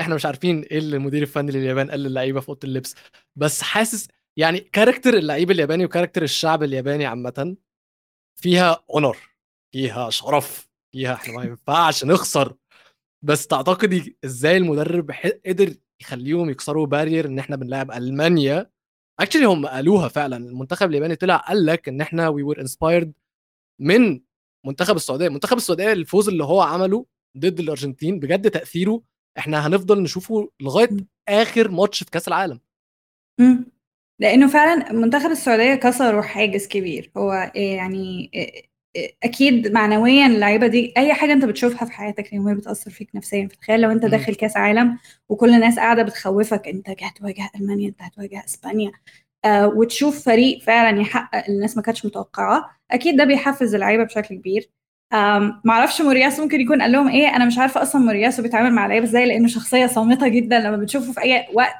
إحنا 0.00 0.14
مش 0.14 0.26
عارفين 0.26 0.62
إيه 0.62 0.78
اللي 0.78 0.96
المدير 0.96 1.22
الفني 1.22 1.52
لليابان 1.52 1.90
قال 1.90 2.00
للعيبة 2.00 2.40
في 2.40 2.48
أوضة 2.48 2.60
اللبس. 2.64 2.94
بس 3.36 3.62
حاسس 3.62 4.08
يعني 4.36 4.60
character 4.60 5.14
اللعيب 5.14 5.50
الياباني 5.50 5.84
و 5.84 5.88
character 5.88 6.22
الشعب 6.22 6.62
الياباني 6.62 7.06
عامة 7.06 7.56
فيها 8.40 8.84
honor 8.90 9.16
فيها 9.72 10.10
شرف 10.10 10.68
فيها 10.92 11.14
إحنا 11.14 11.34
ما 11.34 11.44
ينفعش 11.44 12.04
نخسر. 12.04 12.54
بس 13.22 13.46
تعتقدي 13.46 14.16
إزاي 14.24 14.56
المدرب 14.56 15.10
قدر 15.46 15.74
يخليهم 16.00 16.50
يكسروا 16.50 16.86
barrier 16.86 17.26
إن 17.26 17.38
إحنا 17.38 17.56
بنلعب 17.56 17.90
ألمانيا؟ 17.90 18.70
Actually 19.20 19.44
هم 19.44 19.66
قالوها 19.66 20.08
فعلا. 20.08 20.36
المنتخب 20.36 20.90
الياباني 20.90 21.16
طلع 21.16 21.36
قال 21.36 21.66
لك 21.66 21.88
إن 21.88 22.00
إحنا 22.00 22.28
we 22.28 22.42
were 22.42 22.60
inspired 22.60 23.12
من 23.80 24.20
منتخب 24.66 24.96
السعودية. 24.96 25.28
منتخب 25.28 25.56
السعودية 25.56 25.92
الفوز 25.92 26.28
اللي 26.28 26.44
هو 26.44 26.60
عمله 26.60 27.06
ضد 27.38 27.60
الأرجنتين 27.60 28.20
بجد 28.20 28.50
تأثيره 28.50 29.02
إحنا 29.38 29.66
هنفضل 29.66 30.02
نشوفه 30.02 30.50
لغاية 30.60 30.88
آخر 31.28 31.70
ماتش 31.70 32.04
في 32.04 32.10
كأس 32.10 32.28
العالم. 32.28 32.60
امم 33.40 33.66
لأنه 34.20 34.48
فعلا 34.48 34.92
منتخب 34.92 35.30
السعودية 35.30 35.74
كسروا 35.74 36.22
حاجز 36.22 36.66
كبير. 36.68 37.10
هو 37.16 37.52
يعني 37.54 38.30
أكيد 39.22 39.72
معنويا 39.72 40.26
اللعيبة 40.26 40.66
دي 40.66 40.94
أي 40.96 41.14
حاجة 41.14 41.32
أنت 41.32 41.44
بتشوفها 41.44 41.84
في 41.84 41.92
حياتك 41.92 42.28
اليوميه 42.28 42.54
بتأثر 42.54 42.90
فيك 42.90 43.10
نفسيا. 43.14 43.48
فتخيل 43.48 43.80
لو 43.80 43.90
أنت 43.90 44.04
داخل 44.04 44.34
كأس 44.34 44.56
عالم 44.56 44.98
وكل 45.28 45.50
الناس 45.54 45.78
قاعدة 45.78 46.02
بتخوفك 46.02 46.68
أنت 46.68 46.90
هتواجه 46.90 47.50
ألمانيا 47.56 47.88
أنت 47.88 48.02
هتواجه 48.02 48.44
إسبانيا. 48.44 48.92
آه 49.44 49.68
وتشوف 49.68 50.24
فريق 50.24 50.62
فعلا 50.62 51.00
يحقق 51.00 51.48
الناس 51.48 51.76
ما 51.76 51.82
كانتش 51.82 52.06
متوقعاه. 52.06 52.70
أكيد 52.90 53.16
ده 53.16 53.24
بيحفز 53.24 53.74
اللعيبة 53.74 54.04
بشكل 54.04 54.34
كبير. 54.34 54.70
معرفش 55.64 56.00
مورياسو 56.00 56.40
ممكن 56.40 56.60
يكون 56.60 56.82
قال 56.82 56.92
لهم 56.92 57.08
إيه 57.08 57.36
أنا 57.36 57.44
مش 57.44 57.58
عارفة 57.58 57.82
أصلا 57.82 58.02
مورياسو 58.02 58.42
بيتعامل 58.42 58.72
مع 58.72 58.84
اللعيبه 58.84 59.06
إزاي 59.06 59.26
لأنه 59.26 59.48
شخصية 59.48 59.86
صامتة 59.86 60.28
جدا 60.28 60.58
لما 60.58 60.76
بتشوفه 60.76 61.12
في 61.12 61.22
أي 61.22 61.46
وقت 61.52 61.74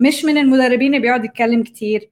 مش 0.00 0.24
من 0.24 0.38
المدربين 0.38 0.86
اللي 0.86 0.98
بيقعد 0.98 1.24
يتكلم 1.24 1.62
كتير. 1.62 2.10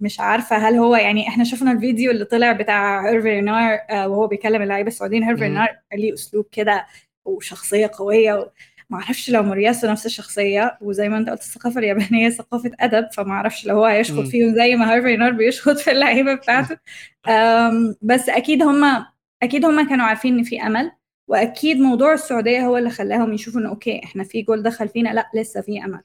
مش 0.00 0.20
عارفة 0.20 0.56
هل 0.56 0.74
هو 0.74 0.96
يعني 0.96 1.28
إحنا 1.28 1.44
شفنا 1.44 1.72
الفيديو 1.72 2.10
اللي 2.10 2.24
طلع 2.24 2.52
بتاع 2.52 3.08
هيرفي 3.08 3.40
رينار 3.40 3.78
آه، 3.90 4.08
وهو 4.08 4.26
بيكلم 4.26 4.62
اللعيبة 4.62 4.88
السعوديين 4.88 5.22
هيرفي 5.24 5.48
رينار 5.48 5.68
ليه 5.94 6.14
أسلوب 6.14 6.46
كده 6.52 6.86
وشخصية 7.24 7.90
قوية 7.94 8.52
ما 8.90 8.98
أعرفش 8.98 9.30
لو 9.30 9.42
مورياسو 9.42 9.86
نفس 9.90 10.06
الشخصية 10.06 10.78
وزي 10.80 11.08
ما 11.08 11.18
أنت 11.18 11.30
قلت 11.30 11.40
الثقافة 11.40 11.78
اليابانية 11.80 12.30
ثقافة 12.38 12.70
أدب 12.80 13.08
فما 13.12 13.32
أعرفش 13.32 13.66
لو 13.66 13.76
هو 13.76 13.84
هيشخط 13.84 14.26
فيهم 14.26 14.54
زي 14.54 14.76
ما 14.76 14.92
هيرفي 14.94 15.16
رينار 15.16 15.30
بيشخط 15.32 15.76
في 15.76 15.90
اللعيبة 15.90 16.34
بتاعته. 16.34 16.78
بس 18.02 18.28
أكيد 18.28 18.62
هم 18.62 19.06
أكيد 19.42 19.64
هم 19.64 19.88
كانوا 19.88 20.04
عارفين 20.06 20.38
إن 20.38 20.42
في 20.44 20.62
أمل 20.62 20.92
وأكيد 21.28 21.76
موضوع 21.80 22.12
السعودية 22.12 22.66
هو 22.66 22.76
اللي 22.76 22.90
خلاهم 22.90 23.32
يشوفوا 23.32 23.60
انه 23.60 23.68
okay 23.68 24.00
إحنا 24.04 24.24
في 24.24 24.42
جول 24.42 24.62
دخل 24.62 24.88
فينا 24.88 25.08
لأ 25.08 25.30
لسه 25.34 25.60
في 25.60 25.84
أمل. 25.84 26.00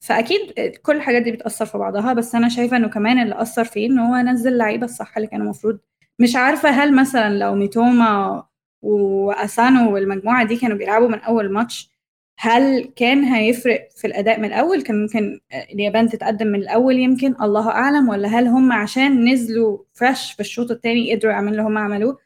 فأكيد 0.00 0.40
كل 0.82 0.96
الحاجات 0.96 1.22
دي 1.22 1.30
بتأثر 1.32 1.66
في 1.66 1.78
بعضها 1.78 2.12
بس 2.12 2.34
أنا 2.34 2.48
شايفة 2.48 2.76
إنه 2.76 2.88
كمان 2.88 3.18
اللي 3.18 3.42
أثر 3.42 3.64
فيه 3.64 3.86
إن 3.86 3.98
هو 3.98 4.16
نزل 4.16 4.52
اللعيبه 4.52 4.84
الصح 4.84 5.16
اللي 5.16 5.28
كانوا 5.28 5.44
المفروض. 5.44 5.78
مش 6.18 6.36
عارفة 6.36 6.68
هل 6.70 6.96
مثلا 6.96 7.38
لو 7.38 7.54
ميتوما 7.54 8.42
وأسانو 8.82 9.94
والمجموعة 9.94 10.44
دي 10.46 10.56
كانوا 10.56 10.76
بيلعبوا 10.76 11.08
من 11.08 11.18
أول 11.18 11.52
ماتش 11.52 11.90
هل 12.38 12.84
كان 12.96 13.24
هيفرق 13.24 13.88
في 13.96 14.06
الأداء 14.06 14.38
من 14.38 14.44
الأول؟ 14.44 14.82
كان 14.82 15.02
ممكن 15.02 15.40
اليابان 15.52 16.08
تتقدم 16.08 16.46
من 16.46 16.58
الأول 16.58 16.98
يمكن 16.98 17.34
الله 17.42 17.70
أعلم. 17.70 18.08
ولا 18.08 18.28
هل 18.28 18.46
هم 18.46 18.72
عشان 18.72 19.28
نزلوا 19.32 19.78
fresh 19.92 20.32
في 20.32 20.40
الشوط 20.40 20.70
الثاني 20.70 21.14
قدروا 21.14 21.32
يعملوا 21.32 21.50
اللي 21.50 21.62
هم 21.62 21.78
عملوه؟ 21.78 22.18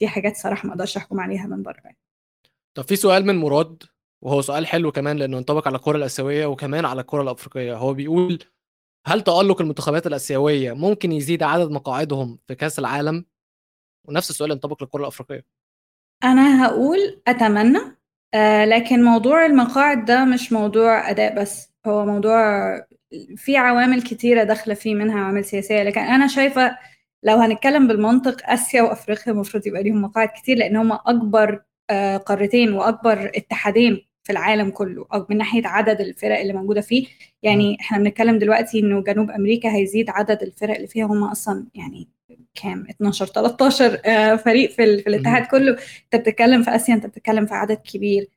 دي 0.00 0.08
حاجات 0.08 0.36
صراحة 0.36 0.66
ما 0.66 0.72
أقدرش 0.72 0.96
أحكم 0.96 1.20
عليها 1.20 1.46
من 1.46 1.62
بره. 1.62 1.80
يعني. 1.84 1.98
طب 2.74 2.84
في 2.84 2.96
سؤال 2.96 3.26
من 3.26 3.36
مراد 3.36 3.82
وهو 4.24 4.40
سؤال 4.40 4.66
حلو 4.66 4.92
كمان 4.92 5.16
لأنه 5.16 5.36
ينطبق 5.36 5.68
على 5.68 5.76
الكرة 5.76 5.96
الآسيوية 5.96 6.46
وكمان 6.46 6.84
على 6.84 7.00
الكرة 7.00 7.22
الأفريقية. 7.22 7.76
هو 7.76 7.94
بيقول 7.94 8.38
هل 9.06 9.20
تألق 9.20 9.60
المنتخبات 9.60 10.06
الآسيوية 10.06 10.72
ممكن 10.72 11.12
يزيد 11.12 11.42
عدد 11.42 11.70
مقاعدهم 11.70 12.38
في 12.46 12.54
كأس 12.54 12.78
العالم؟ 12.78 13.24
ونفس 14.08 14.30
السؤال 14.30 14.50
ينطبق 14.50 14.82
للكرة 14.82 15.00
الأفريقية. 15.00 15.46
أنا 16.24 16.66
هقول 16.66 17.22
أتمنى. 17.26 17.99
آه 18.34 18.64
لكن 18.64 19.04
موضوع 19.04 19.46
المقاعد 19.46 20.04
ده 20.04 20.24
مش 20.24 20.52
موضوع 20.52 21.10
أداء 21.10 21.34
بس 21.40 21.72
هو 21.86 22.06
موضوع 22.06 22.40
في 23.36 23.56
عوامل 23.56 24.02
كتيرة 24.02 24.42
داخلة 24.44 24.74
فيه 24.74 24.94
منها 24.94 25.20
عوامل 25.24 25.44
سياسية. 25.44 25.82
لكن 25.82 26.00
أنا 26.00 26.26
شايفة 26.26 26.76
لو 27.22 27.36
هنتكلم 27.36 27.88
بالمنطق 27.88 28.50
آسيا 28.50 28.82
وأفريقيا 28.82 29.32
المفروض 29.32 29.66
يبقى 29.66 29.82
ليهم 29.82 30.02
مقاعد 30.02 30.28
كتير 30.28 30.56
لأن 30.58 30.76
هم 30.76 30.92
أكبر 30.92 31.62
آه 31.90 32.16
قارتين 32.16 32.72
وأكبر 32.72 33.30
اتحادين. 33.36 34.06
في 34.30 34.36
العالم 34.36 34.70
كله 34.70 35.06
أو 35.14 35.26
من 35.30 35.36
ناحية 35.36 35.62
عدد 35.66 36.00
الفرق 36.00 36.38
اللي 36.40 36.52
موجودة 36.52 36.80
فيه. 36.80 37.06
يعني 37.42 37.76
إحنا 37.80 37.98
بنتكلم 37.98 38.38
دلوقتي 38.38 38.78
إنه 38.78 39.02
جنوب 39.02 39.30
أمريكا 39.30 39.74
هيزيد 39.76 40.10
عدد 40.10 40.42
الفرق 40.42 40.74
اللي 40.74 40.86
فيها. 40.86 41.06
هم 41.06 41.24
أصلا 41.24 41.66
يعني 41.74 42.08
كام؟ 42.62 42.86
12 42.90 43.26
13 43.26 44.00
آه، 44.04 44.36
فريق 44.36 44.70
في, 44.70 44.98
في 44.98 45.08
الاتحاد 45.08 45.46
كله. 45.46 45.70
أنت 46.14 46.16
بتتكلم 46.22 46.62
في 46.62 46.74
آسيا 46.74 46.94
أنت 46.94 47.06
بتتكلم 47.06 47.46
في 47.46 47.54
عدد 47.54 47.76
كبير. 47.76 48.28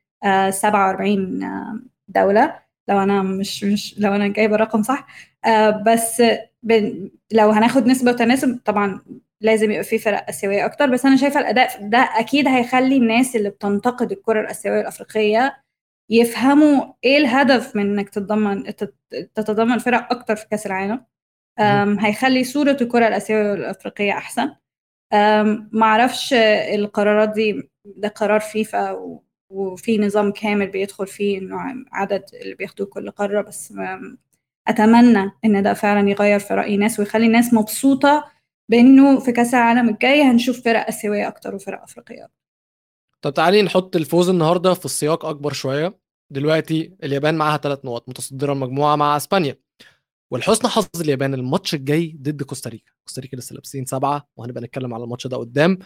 47 0.50 1.42
آه، 1.42 1.46
آه، 1.46 1.78
دولة. 2.08 2.58
لو 2.88 3.02
أنا 3.02 3.22
مش 3.22 3.64
مش 3.64 3.94
لو 3.98 4.14
أنا 4.14 4.28
جايبة 4.28 4.54
الرقم 4.54 4.82
صح. 4.82 5.06
بس 5.86 6.22
لو 7.32 7.50
هناخد 7.50 7.86
نسبة 7.86 8.10
وتناسب 8.10 8.58
طبعا 8.64 9.00
لازم 9.40 9.70
يبقى 9.70 9.84
في 9.84 9.98
فرق 9.98 10.28
آسيوية 10.28 10.64
أكتر. 10.64 10.86
بس 10.86 11.06
أنا 11.06 11.16
شايفة 11.16 11.40
الأداء 11.40 11.88
ده 11.88 11.98
أكيد 11.98 12.48
هيخلي 12.48 12.96
الناس 12.96 13.36
اللي 13.36 13.50
بتنتقد 13.50 14.12
الكرة 14.12 14.40
الآسيوية 14.40 14.78
والأفريقية 14.78 15.63
يفهموا 16.10 16.92
إيه 17.04 17.16
الهدف 17.18 17.76
من 17.76 17.82
إنك 17.98 18.08
تتضمن 18.08 18.64
تتضمن 19.34 19.78
فرق 19.78 20.12
أكتر 20.12 20.36
في 20.36 20.46
كأس 20.48 20.66
العالم. 20.66 21.04
هيخلي 22.00 22.44
صورة 22.44 22.76
الكرة 22.80 23.08
الآسيوية 23.08 23.50
والأفريقية 23.50 24.12
أحسن. 24.12 24.50
معرفش 25.72 26.32
القرارات 26.74 27.28
دي 27.28 27.70
ده 27.84 28.08
قرار 28.08 28.40
فيفا 28.40 28.96
وفي 29.50 29.98
نظام 29.98 30.32
كامل 30.32 30.66
بيدخل 30.66 31.06
فيه 31.06 31.38
إنه 31.38 31.56
عدد 31.92 32.24
اللي 32.42 32.54
بياخدوه 32.54 32.86
كل 32.86 33.10
قارة 33.10 33.40
بس 33.42 33.74
أتمنى 34.68 35.30
إن 35.44 35.62
ده 35.62 35.74
فعلا 35.74 36.10
يغير 36.10 36.38
في 36.38 36.54
رأي 36.54 36.74
الناس 36.74 37.00
ويخلي 37.00 37.26
الناس 37.26 37.54
مبسوطة 37.54 38.30
بإنه 38.68 39.20
في 39.20 39.32
كأس 39.32 39.54
العالم 39.54 39.88
الجاي 39.88 40.22
هنشوف 40.22 40.64
فرق 40.64 40.88
آسيوية 40.88 41.28
أكتر 41.28 41.54
وفرق 41.54 41.82
أفريقية 41.82 42.24
أكتر. 42.24 42.43
طب 43.24 43.34
تعالي 43.34 43.62
نحط 43.62 43.96
الفوز 43.96 44.28
النهارده 44.28 44.74
في 44.74 44.84
السياق 44.84 45.24
أكبر 45.24 45.52
شوية. 45.52 45.98
دلوقتي 46.32 46.96
اليابان 47.04 47.34
معاها 47.34 47.56
ثلاث 47.56 47.84
نقط 47.84 48.08
متصدرة 48.08 48.52
المجموعة 48.52 48.96
مع 48.96 49.16
إسبانيا. 49.16 49.56
ولحسن 50.32 50.68
حظ 50.68 50.86
اليابان 51.00 51.34
الماتش 51.34 51.74
الجاي 51.74 52.16
ضد 52.22 52.42
كوستاريكا 52.42 52.92
كوستاريكا 53.06 53.36
لسه 53.36 53.54
لابسين 53.54 53.84
سبعة 53.84 54.28
وهنبقى 54.36 54.62
نتكلم 54.62 54.94
على 54.94 55.04
الماتش 55.04 55.26
ده 55.26 55.36
قدام. 55.36 55.78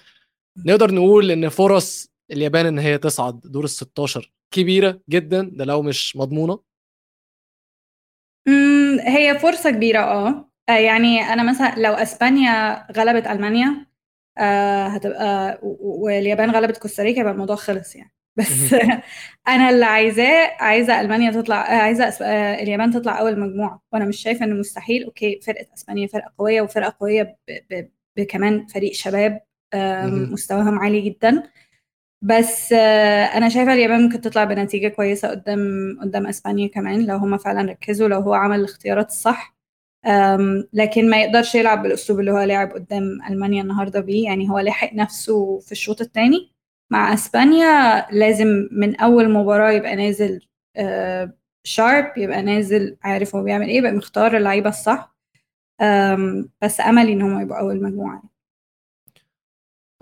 نقدر 0.67 0.95
نقول 0.95 1.31
إن 1.31 1.49
فرص 1.49 2.09
اليابان 2.31 2.67
إن 2.67 2.79
هي 2.79 2.99
تصعد 2.99 3.41
دور 3.41 3.65
ال 3.65 3.71
16 3.71 4.33
كبيرة 4.55 5.01
جدا 5.11 5.51
ده 5.53 5.65
لو 5.65 5.83
مش 5.83 6.17
مضمونة. 6.17 6.61
هي 9.01 9.39
فرصة 9.39 9.71
كبيرة 9.71 10.01
آه, 10.01 10.51
آه، 10.69 10.79
يعني 10.79 11.21
أنا 11.21 11.51
مثلا 11.51 11.75
لو 11.77 11.93
إسبانيا 11.93 12.87
غلبت 12.93 13.27
ألمانيا 13.27 13.88
آه 14.39 14.87
هتبقى 14.89 15.59
واليابان 15.63 16.51
غلبت 16.51 16.77
كوستاريكا 16.79 17.21
يبقى 17.21 17.33
الموضوع 17.33 17.57
خلص 17.57 17.97
يعني. 17.97 18.13
بس 18.37 18.75
أنا 19.49 19.71
اللي 19.71 19.85
عايزاه 19.85 20.57
عايزة 20.61 21.01
ألمانيا 21.01 21.31
تطلع 21.31 21.57
عايزة 21.57 22.09
أسب... 22.09 22.23
آه، 22.23 22.55
اليابان 22.63 22.91
تطلع 22.93 23.21
أول 23.21 23.41
مجموعة. 23.41 23.83
وأنا 23.93 24.05
مش 24.05 24.17
شايفة 24.23 24.45
انه 24.45 24.55
مستحيل 24.55 25.05
أوكي 25.05 25.41
فرقة 25.41 25.67
أسبانيا 25.75 26.07
فرقة 26.07 26.33
قوية 26.39 26.63
وفرقة 26.63 26.97
قوية 27.01 27.23
ب... 27.49 27.53
ب... 27.71 27.89
بكمان 28.17 28.67
فريق 28.67 28.93
شباب 28.93 29.41
مستواهم 30.33 30.79
عالي 30.79 31.01
جدا. 31.01 31.43
بس 32.23 32.73
آه، 32.73 33.25
أنا 33.25 33.49
شايفة 33.49 33.73
اليابان 33.75 34.03
ممكن 34.03 34.21
تطلع 34.21 34.45
بنتيجة 34.45 34.89
كويسة 34.89 35.29
قدام 35.31 35.61
قدام 36.03 36.27
أسبانيا 36.27 36.69
كمان 36.69 37.07
لو 37.07 37.17
هم 37.17 37.39
فعلا 37.39 37.71
ركزوا 37.73 38.09
لو 38.09 38.21
هو 38.21 38.35
عمل 38.35 38.61
الاختيارات 38.61 39.07
الصح 39.09 39.58
لكن 40.73 41.11
ما 41.11 41.23
يقدرش 41.23 41.55
يلعب 41.55 41.83
بالأسلوب 41.83 42.21
اللي 42.21 42.31
هو 42.31 42.39
لعب 42.41 42.73
قدام 42.73 43.19
ألمانيا 43.31 43.63
النهارده 43.63 44.01
بيه. 44.01 44.25
يعني 44.25 44.51
هو 44.51 44.59
لحق 44.59 44.95
نفسه 44.95 45.59
في 45.59 45.73
الشوط 45.73 46.01
الثاني 46.01 46.53
مع 46.91 47.15
إسبانيا. 47.15 48.07
لازم 48.13 48.69
من 48.73 48.97
أول 49.01 49.31
مباراة 49.31 49.71
يبقى 49.71 49.97
نازل 49.97 50.41
شارب 51.65 52.19
يبقى 52.19 52.43
نازل 52.43 52.97
عارف 53.03 53.37
هو 53.37 53.43
بيعمل 53.43 53.69
إيه 53.69 53.79
يبقى 53.79 53.93
مختار 53.93 54.37
اللعيبة 54.37 54.69
الصح. 54.69 55.17
بس 56.63 56.81
أملي 56.81 57.13
إن 57.13 57.23
هم 57.23 57.41
يبقوا 57.41 57.61
أول 57.61 57.83
مجموعة 57.83 58.23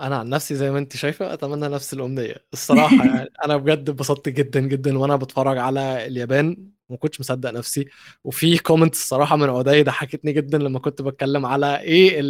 أنا 0.00 0.16
عن 0.16 0.28
نفسي 0.28 0.54
زي 0.54 0.70
ما 0.70 0.78
أنت 0.78 0.96
شايفة 0.96 1.32
أتمنى 1.32 1.68
نفس 1.68 1.92
الأمنية. 1.94 2.36
الصراحة 2.52 3.04
يعني 3.04 3.30
أنا 3.44 3.56
بجد 3.56 3.90
اتبسطت 3.90 4.28
جدا 4.28 4.60
جدا 4.60 4.98
وأنا 4.98 5.16
بتفرج 5.16 5.58
على 5.58 6.06
اليابان. 6.06 6.70
ما 6.90 6.96
كنتش 6.96 7.20
مصدق 7.20 7.50
نفسي. 7.50 7.86
وفي 8.24 8.58
comment 8.58 8.94
الصراحة 8.94 9.36
من 9.36 9.48
عدي 9.50 9.82
ضحكتني 9.82 10.32
جدا 10.32 10.58
لما 10.58 10.78
كنت 10.78 11.02
بتكلم 11.02 11.46
على 11.46 11.80
إيه 11.80 12.20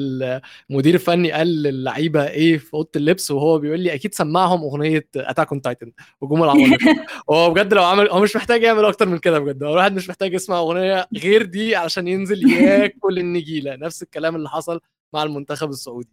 المدير 0.71 0.95
الفني 0.95 1.33
قال 1.33 1.63
للعيبة 1.63 2.29
إيه 2.29 2.59
في 2.59 2.75
أوضة 2.75 2.91
اللبس 2.97 3.31
وهو 3.31 3.59
بيقول 3.59 3.81
لي 3.81 3.95
أكيد 3.95 4.15
سمعهم 4.15 4.63
أغنية 4.63 5.09
Attack 5.17 5.53
on 5.53 5.63
Titan 5.63 5.93
هجوم 6.23 6.43
العمالقه 6.43 7.07
هو 7.31 7.51
بجد 7.51 7.75
لو 7.75 7.85
عمل 7.85 8.09
هو 8.11 8.21
مش 8.21 8.37
محتاج 8.37 8.63
يعمل 8.63 8.85
أكتر 8.85 9.09
من 9.09 9.19
كده 9.19 9.39
بجد 9.39 9.63
هو 9.63 9.73
الواحد 9.73 9.93
مش 9.93 10.09
محتاج 10.09 10.35
يسمع 10.35 10.59
أغنية 10.59 11.09
غير 11.17 11.43
دي 11.43 11.77
علشان 11.77 12.09
ينزل 12.09 12.51
ياكل 12.51 13.19
النجيلة. 13.19 13.77
نفس 13.77 14.03
الكلام 14.03 14.37
اللي 14.37 14.49
حصل 14.49 14.81
مع 15.15 15.23
المنتخب 15.23 15.71
السعودي. 15.71 16.13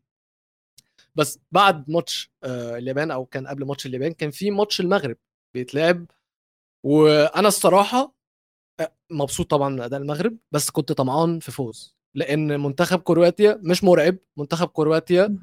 بس 1.16 1.40
بعد 1.52 1.90
ماتش 1.90 2.32
آه، 2.44 2.78
اليابان 2.78 3.12
أو 3.12 3.26
كان 3.26 3.48
قبل 3.48 3.66
ماتش 3.66 3.86
اليابان 3.86 4.14
كان 4.14 4.32
في 4.32 4.52
ماتش 4.52 4.82
المغرب 4.82 5.18
بيتلعب. 5.54 6.06
وأنا 6.84 7.48
الصراحة 7.48 8.14
مبسوط 9.10 9.50
طبعا 9.52 9.70
من 9.70 9.82
أداء 9.82 10.02
المغرب 10.02 10.38
بس 10.52 10.70
كنت 10.70 10.92
طمعان 10.92 11.40
في 11.40 11.52
فوز 11.52 11.96
لأن 12.16 12.60
منتخب 12.60 13.00
كرواتيا 13.00 13.60
مش 13.64 13.84
مرعب 13.84 14.18
منتخب 14.38 14.68
كرواتيا 14.68 15.38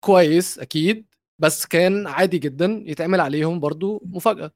كويس 0.00 0.58
أكيد 0.58 1.06
بس 1.38 1.66
كان 1.66 2.06
عادي 2.06 2.38
جدا 2.38 2.82
يتعمل 2.86 3.20
عليهم 3.20 3.60
برضو 3.60 4.02
مفاجأة. 4.06 4.50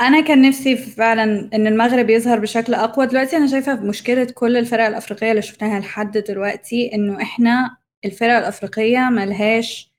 أنا 0.00 0.20
كان 0.20 0.42
نفسي 0.42 0.76
فعلا 0.76 1.50
إن 1.54 1.66
المغرب 1.66 2.10
يظهر 2.10 2.38
بشكل 2.38 2.74
أقوى. 2.74 3.06
دلوقتي 3.06 3.36
أنا 3.36 3.46
شايفة 3.46 3.80
مشكلة 3.80 4.24
كل 4.24 4.56
الفرق 4.56 4.84
الأفريقية 4.86 5.30
اللي 5.30 5.42
شفناها 5.42 5.80
لحد 5.80 6.18
دلوقتي 6.18 6.94
إنه 6.94 7.22
إحنا 7.22 7.76
الفرق 8.04 8.32
الأفريقية 8.36 8.98
ملهاش 8.98 9.89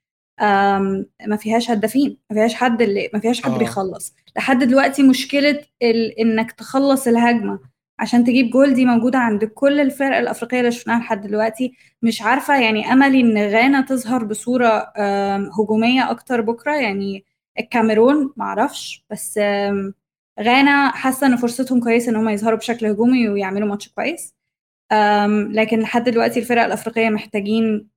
ما 1.28 1.36
فيهاش 1.40 1.72
هدافين 1.72 2.18
ما 2.30 2.36
فيهاش 2.36 2.54
حد 2.54 2.82
اللي 2.82 3.10
ما 3.14 3.20
فيهاش 3.20 3.42
حد 3.42 3.52
آه. 3.52 3.58
بيخلص. 3.58 4.16
لحد 4.38 4.64
دلوقتي 4.64 5.04
مشكلة 5.04 5.60
ال... 5.82 6.20
إنك 6.20 6.52
تخلص 6.52 7.08
الهجمة 7.08 7.60
عشان 8.00 8.24
تجيب 8.24 8.50
جول 8.50 8.74
دي 8.74 8.86
موجودة 8.86 9.20
عند 9.20 9.46
كل 9.46 9.80
الفرق 9.80 10.18
الأفريقية 10.18 10.60
اللي 10.60 10.72
شفناها 10.72 11.00
لحد 11.00 11.22
دلوقتي. 11.28 11.74
مش 12.02 12.22
عارفة 12.22 12.60
يعني 12.62 12.94
أملي 12.94 13.22
إن 13.22 13.38
غانا 13.38 13.82
تظهر 13.82 14.24
بصورة 14.24 14.94
هجومية 15.60 16.12
أكتر 16.12 16.42
بكرة 16.42 16.76
يعني 16.76 17.26
الكاميرون 17.60 18.34
معرفش 18.38 19.06
بس 19.10 19.38
غانا 20.40 20.92
حاسة 20.92 21.28
إن 21.28 21.36
فرصتهم 21.36 21.80
كويسة 21.80 22.10
إن 22.12 22.16
هم 22.16 22.30
يظهروا 22.30 22.58
بشكل 22.58 22.86
هجومي 22.86 23.30
ويعملوا 23.30 23.68
ماتش 23.68 23.90
كويس. 23.90 24.36
لكن 25.52 25.80
لحد 25.80 26.10
دلوقتي 26.10 26.40
الفرق 26.40 26.64
الأفريقية 26.64 27.10
محتاجين 27.10 27.88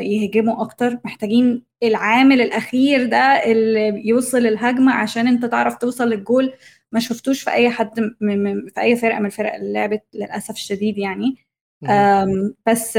يهجموا 0.00 0.62
أكتر. 0.62 0.98
محتاجين 1.04 1.62
العامل 1.82 2.40
الأخير 2.40 3.06
ده 3.06 3.18
اللي 3.18 4.08
يوصل 4.08 4.38
الهجمة 4.46 4.92
عشان 4.92 5.26
أنت 5.28 5.44
تعرف 5.44 5.76
توصل 5.76 6.08
للجول. 6.08 6.52
ما 6.92 7.00
شفتوش 7.00 7.42
في 7.42 7.50
أي 7.50 7.70
حد 7.70 8.00
م- 8.00 8.14
م- 8.20 8.68
في 8.74 8.80
أي 8.80 8.96
فرقة 8.96 9.18
من 9.18 9.26
الفرق 9.26 9.54
اللي 9.54 9.72
لعبت 9.72 10.02
للأسف 10.14 10.50
الشديد 10.54 10.98
يعني. 10.98 11.36
بس 12.66 12.96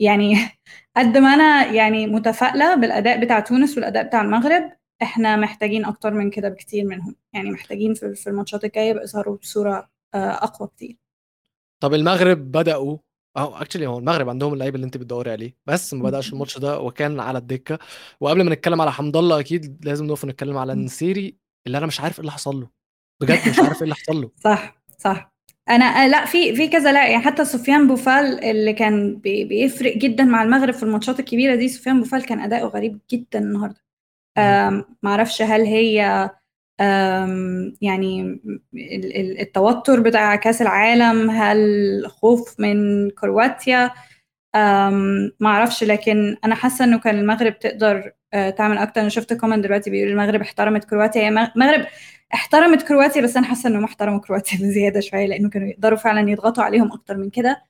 يعني 0.00 0.34
قد 0.96 1.18
ما 1.18 1.34
أنا 1.34 1.72
يعني 1.72 2.06
متفائلة 2.06 2.74
بالأداء 2.74 3.20
بتاع 3.24 3.40
تونس 3.40 3.76
والأداء 3.76 4.02
بتاع 4.06 4.22
المغرب 4.22 4.72
إحنا 5.02 5.36
محتاجين 5.36 5.84
أكتر 5.84 6.14
من 6.14 6.30
كده 6.30 6.48
بكتير 6.48 6.84
منهم. 6.84 7.16
يعني 7.32 7.50
محتاجين 7.50 7.94
في 7.94 8.26
الماتشات 8.26 8.64
الجاية 8.64 8.92
بيظهروا 8.92 9.36
بصوره 9.36 9.90
آه، 10.14 10.30
أقوى 10.44 10.68
كتير 10.68 10.96
طب 11.82 11.94
المغرب 11.94 12.52
بدأوا 12.52 12.98
اهو 13.36 13.56
actually 13.56 13.86
هو 13.86 13.98
المغرب 13.98 14.28
عندهم 14.28 14.52
اللعيب 14.52 14.74
اللي 14.74 14.86
انت 14.86 14.96
بتدوري 14.96 15.30
عليه. 15.30 15.56
بس 15.66 15.94
ما 15.94 16.02
بدأش 16.02 16.32
الماتش 16.32 16.58
ده 16.58 16.80
وكان 16.80 17.20
على 17.20 17.38
الدكة. 17.38 17.78
وقبل 18.20 18.42
ما 18.44 18.50
نتكلم 18.54 18.80
على 18.80 18.92
حمد 18.92 19.16
الله 19.16 19.40
أكيد 19.40 19.84
لازم 19.84 20.06
نقف 20.06 20.24
نتكلم 20.24 20.56
على 20.58 20.72
النسيري 20.72 21.36
اللي 21.66 21.78
أنا 21.78 21.86
مش 21.86 22.00
عارف 22.00 22.14
إيه 22.14 22.20
اللي 22.20 22.32
حصل 22.32 22.60
له. 22.60 22.68
بجد 23.22 23.48
مش 23.48 23.58
عارف 23.58 23.76
إيه 23.76 23.82
اللي 23.82 23.94
حصل 23.94 24.20
له. 24.22 24.30
صح 24.44 24.76
صح. 24.98 25.34
أنا 25.70 25.84
آه، 25.84 26.06
لأ 26.08 26.24
في 26.24 26.54
في 26.56 26.68
كذا 26.68 26.92
لا 26.92 27.08
يعني 27.08 27.24
حتى 27.24 27.44
سفيان 27.44 27.88
بوفال 27.88 28.44
اللي 28.44 28.72
كان 28.72 29.16
بي- 29.16 29.44
بيفرق 29.44 29.96
جدا 29.96 30.24
مع 30.24 30.42
المغرب 30.42 30.74
في 30.74 30.82
الماتشات 30.82 31.20
الكبيرة 31.20 31.54
دي. 31.54 31.68
سفيان 31.68 32.00
بوفال 32.00 32.26
كان 32.26 32.40
أداؤه 32.40 32.68
غريب 32.68 32.98
جدا 33.12 33.38
النهارده. 33.38 33.80
آم، 34.38 34.84
معرفش 35.02 35.42
هل 35.42 35.60
هي 35.60 36.30
آم، 36.80 37.74
يعني 37.80 38.20
ال- 38.74 39.16
ال- 39.16 39.40
التوتر 39.40 40.00
بتاع 40.00 40.36
كأس 40.36 40.62
العالم 40.62 41.30
هل 41.30 41.58
خوف 42.08 42.60
من 42.60 43.10
كرواتيا؟ 43.10 43.90
آم، 44.54 45.30
معرفش 45.40 45.84
لكن 45.84 46.36
أنا 46.44 46.54
حاسة 46.54 46.84
إنه 46.84 46.98
كان 46.98 47.18
المغرب 47.18 47.58
تقدر 47.58 48.12
آه، 48.34 48.50
تعمل 48.50 48.78
أكتر. 48.78 49.00
أنا 49.00 49.08
شفت 49.08 49.32
comment 49.32 49.64
دلوقتي 49.64 49.90
بيقول 49.90 50.10
المغرب 50.10 50.40
احترمت 50.40 50.84
كرواتيا. 50.84 51.28
المغ- 51.28 51.50
المغرب 51.56 51.86
احترمت 52.34 52.82
كرواتيا 52.82 53.22
بس 53.22 53.36
أنا 53.36 53.46
حاسة 53.46 53.68
انهم 53.68 53.84
احترموا 53.84 54.20
كرواتيا 54.20 54.58
بزيادة 54.68 55.00
شوية 55.00 55.26
لأنه 55.26 55.48
كانوا 55.50 55.68
يقدروا 55.68 55.98
فعلا 55.98 56.30
يضغطوا 56.30 56.64
عليهم 56.64 56.92
أكتر 56.92 57.16
من 57.16 57.30
كده. 57.30 57.62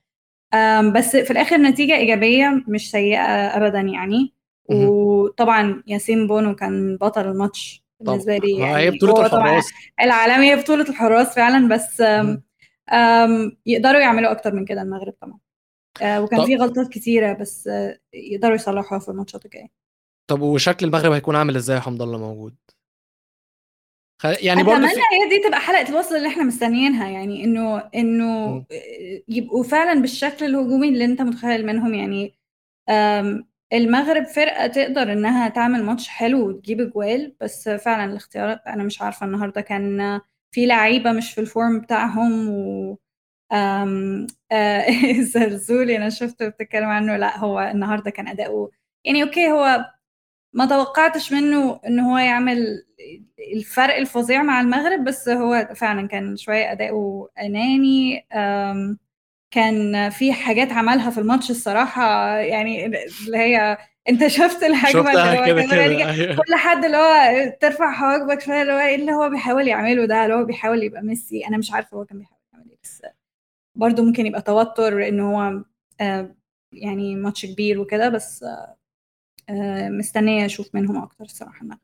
بس 0.95 1.15
في 1.15 1.31
الآخر 1.31 1.57
نتيجة 1.57 1.95
إيجابية 1.97 2.63
مش 2.67 2.91
سيئة 2.91 3.21
ابدا 3.57 3.79
يعني. 3.81 4.33
وطبعا 4.69 5.83
ياسين 5.87 6.27
بونو 6.27 6.55
كان 6.55 6.97
بطل 6.97 7.27
الماتش. 7.31 7.84
بالنسبة 7.99 8.37
لي 8.37 8.59
يعني 8.59 8.75
هي 8.77 8.97
طبعا 8.99 9.25
الحراس 9.25 9.71
العالمية 10.01 10.55
بطولة 10.55 10.89
الحراس 10.89 11.35
فعلا 11.35 11.67
بس 11.67 12.01
مهم. 12.01 12.43
آم، 12.93 13.57
يقدروا 13.65 13.99
يعملوا 13.99 14.31
أكتر 14.31 14.53
من 14.53 14.65
كده 14.65 14.81
المغرب 14.81 15.13
طبعا 15.21 15.39
آه، 16.01 16.21
وكان 16.21 16.39
طب 16.39 16.45
في 16.45 16.55
غلطات 16.55 16.87
كتيرة 16.89 17.33
بس 17.33 17.67
آه، 17.67 17.99
يقدروا 18.13 18.55
يصلحوها 18.55 18.99
في 18.99 19.09
الماتشات 19.09 19.45
الجاية 19.45 19.67
طب 20.27 20.41
وشكل 20.41 20.85
المغرب 20.85 21.11
هيكون 21.11 21.35
عامل 21.35 21.55
إزاي 21.55 21.75
يا 21.75 21.81
حمد 21.81 22.01
الله 22.01 22.17
موجود 22.17 22.55
يعني 24.23 24.63
برضه 24.63 24.77
أتمنى 24.77 24.91
في 24.93 24.99
هي 25.23 25.29
دي 25.29 25.47
تبقى 25.47 25.59
حلقة 25.59 25.89
الوصل 25.89 26.15
اللي 26.15 26.27
إحنا 26.27 26.43
مستنيينها 26.43 27.09
يعني 27.09 27.43
إنه 27.43 27.77
إنه 27.95 28.47
مم. 28.47 28.65
يبقوا 29.27 29.63
فعلا 29.63 30.01
بالشكل 30.01 30.45
الهجومي 30.45 30.89
اللي 30.89 31.05
أنت 31.05 31.21
متخيل 31.21 31.65
منهم 31.65 31.93
يعني 31.93 32.35
المغرب 33.73 34.23
فرقة 34.25 34.67
تقدر 34.67 35.13
إنها 35.13 35.49
تعمل 35.49 35.83
ماتش 35.83 36.07
حلو 36.07 36.49
وتجيب 36.49 36.81
اجوال 36.81 37.35
بس 37.41 37.69
فعلا 37.69 38.11
الاختيارات 38.11 38.61
أنا 38.67 38.83
مش 38.83 39.01
عارفة 39.01 39.25
النهارده 39.25 39.61
كان 39.61 40.21
في 40.51 40.65
لعيبة 40.65 41.11
مش 41.11 41.33
في 41.33 41.41
ال 41.41 41.49
form 41.49 41.79
بتاعهم 41.79 42.49
و 42.49 42.97
آم، 43.53 44.27
آه، 44.51 44.85
زرزولي 45.33 45.97
أنا 45.97 46.09
شفته 46.09 46.49
بتتكلم 46.49 46.85
عنه 46.89 47.17
لا 47.17 47.37
هو 47.39 47.59
النهارده 47.61 48.11
كان 48.11 48.27
أداؤه 48.27 48.71
يعني 49.05 49.23
okay 49.23 49.51
هو 49.51 49.85
ما 50.53 50.65
توقعتش 50.65 51.33
منه 51.33 51.79
إن 51.87 51.99
هو 51.99 52.17
يعمل 52.17 52.85
الفرق 53.55 53.95
الفظيع 53.97 54.43
مع 54.43 54.61
المغرب 54.61 55.03
بس 55.03 55.29
هو 55.29 55.69
فعلا 55.75 56.07
كان 56.07 56.37
شوية 56.37 56.71
أداؤه 56.71 57.29
أناني 57.41 58.19
أم، 58.33 58.97
كان 59.55 60.09
في 60.09 60.33
حاجات 60.33 60.71
عملها 60.71 61.09
في 61.09 61.17
الماتش 61.17 61.51
الصراحة 61.51 62.35
يعني 62.37 62.85
اللي 62.85 63.37
هي 63.37 63.77
انت 64.09 64.27
شفت 64.27 64.63
الهجمة 64.63 65.11
اللي 65.11 65.39
هو 65.39 65.45
كده 65.45 65.61
كده 65.63 65.83
أيوه 65.83 66.35
كل 66.35 66.55
حد 66.55 66.85
اللي 66.85 66.97
هو 66.97 67.57
ترفع 67.61 67.91
حواجبك 67.91 68.41
شوية 68.41 68.61
اللي 68.61 68.73
هو 68.73 68.79
إيه 68.79 68.95
اللي 68.95 69.11
هو 69.11 69.29
بيحاول 69.29 69.67
يعمله 69.67 70.05
ده 70.05 70.23
اللي 70.23 70.35
هو 70.35 70.45
بيحاول 70.45 70.83
يبقى 70.83 71.01
ميسي 71.01 71.47
أنا 71.47 71.57
مش 71.57 71.71
عارفة 71.71 71.97
هو 71.97 72.05
كان 72.05 72.17
بيحاول 72.19 72.39
يعمل 72.53 72.69
إيه 72.69 72.77
بس 72.83 73.01
برضه 73.75 74.03
ممكن 74.03 74.25
يبقى 74.25 74.41
توتر 74.41 75.07
إن 75.07 75.19
هو 75.19 75.63
آه، 76.01 76.35
يعني 76.71 77.15
ماتش 77.15 77.45
كبير 77.45 77.79
وكده 77.79 78.09
بس 78.09 78.45
آه، 79.49 79.89
مستنية 79.89 80.45
أشوف 80.45 80.75
منهم 80.75 81.03
أكتر 81.03 81.25
المغرب. 81.61 81.79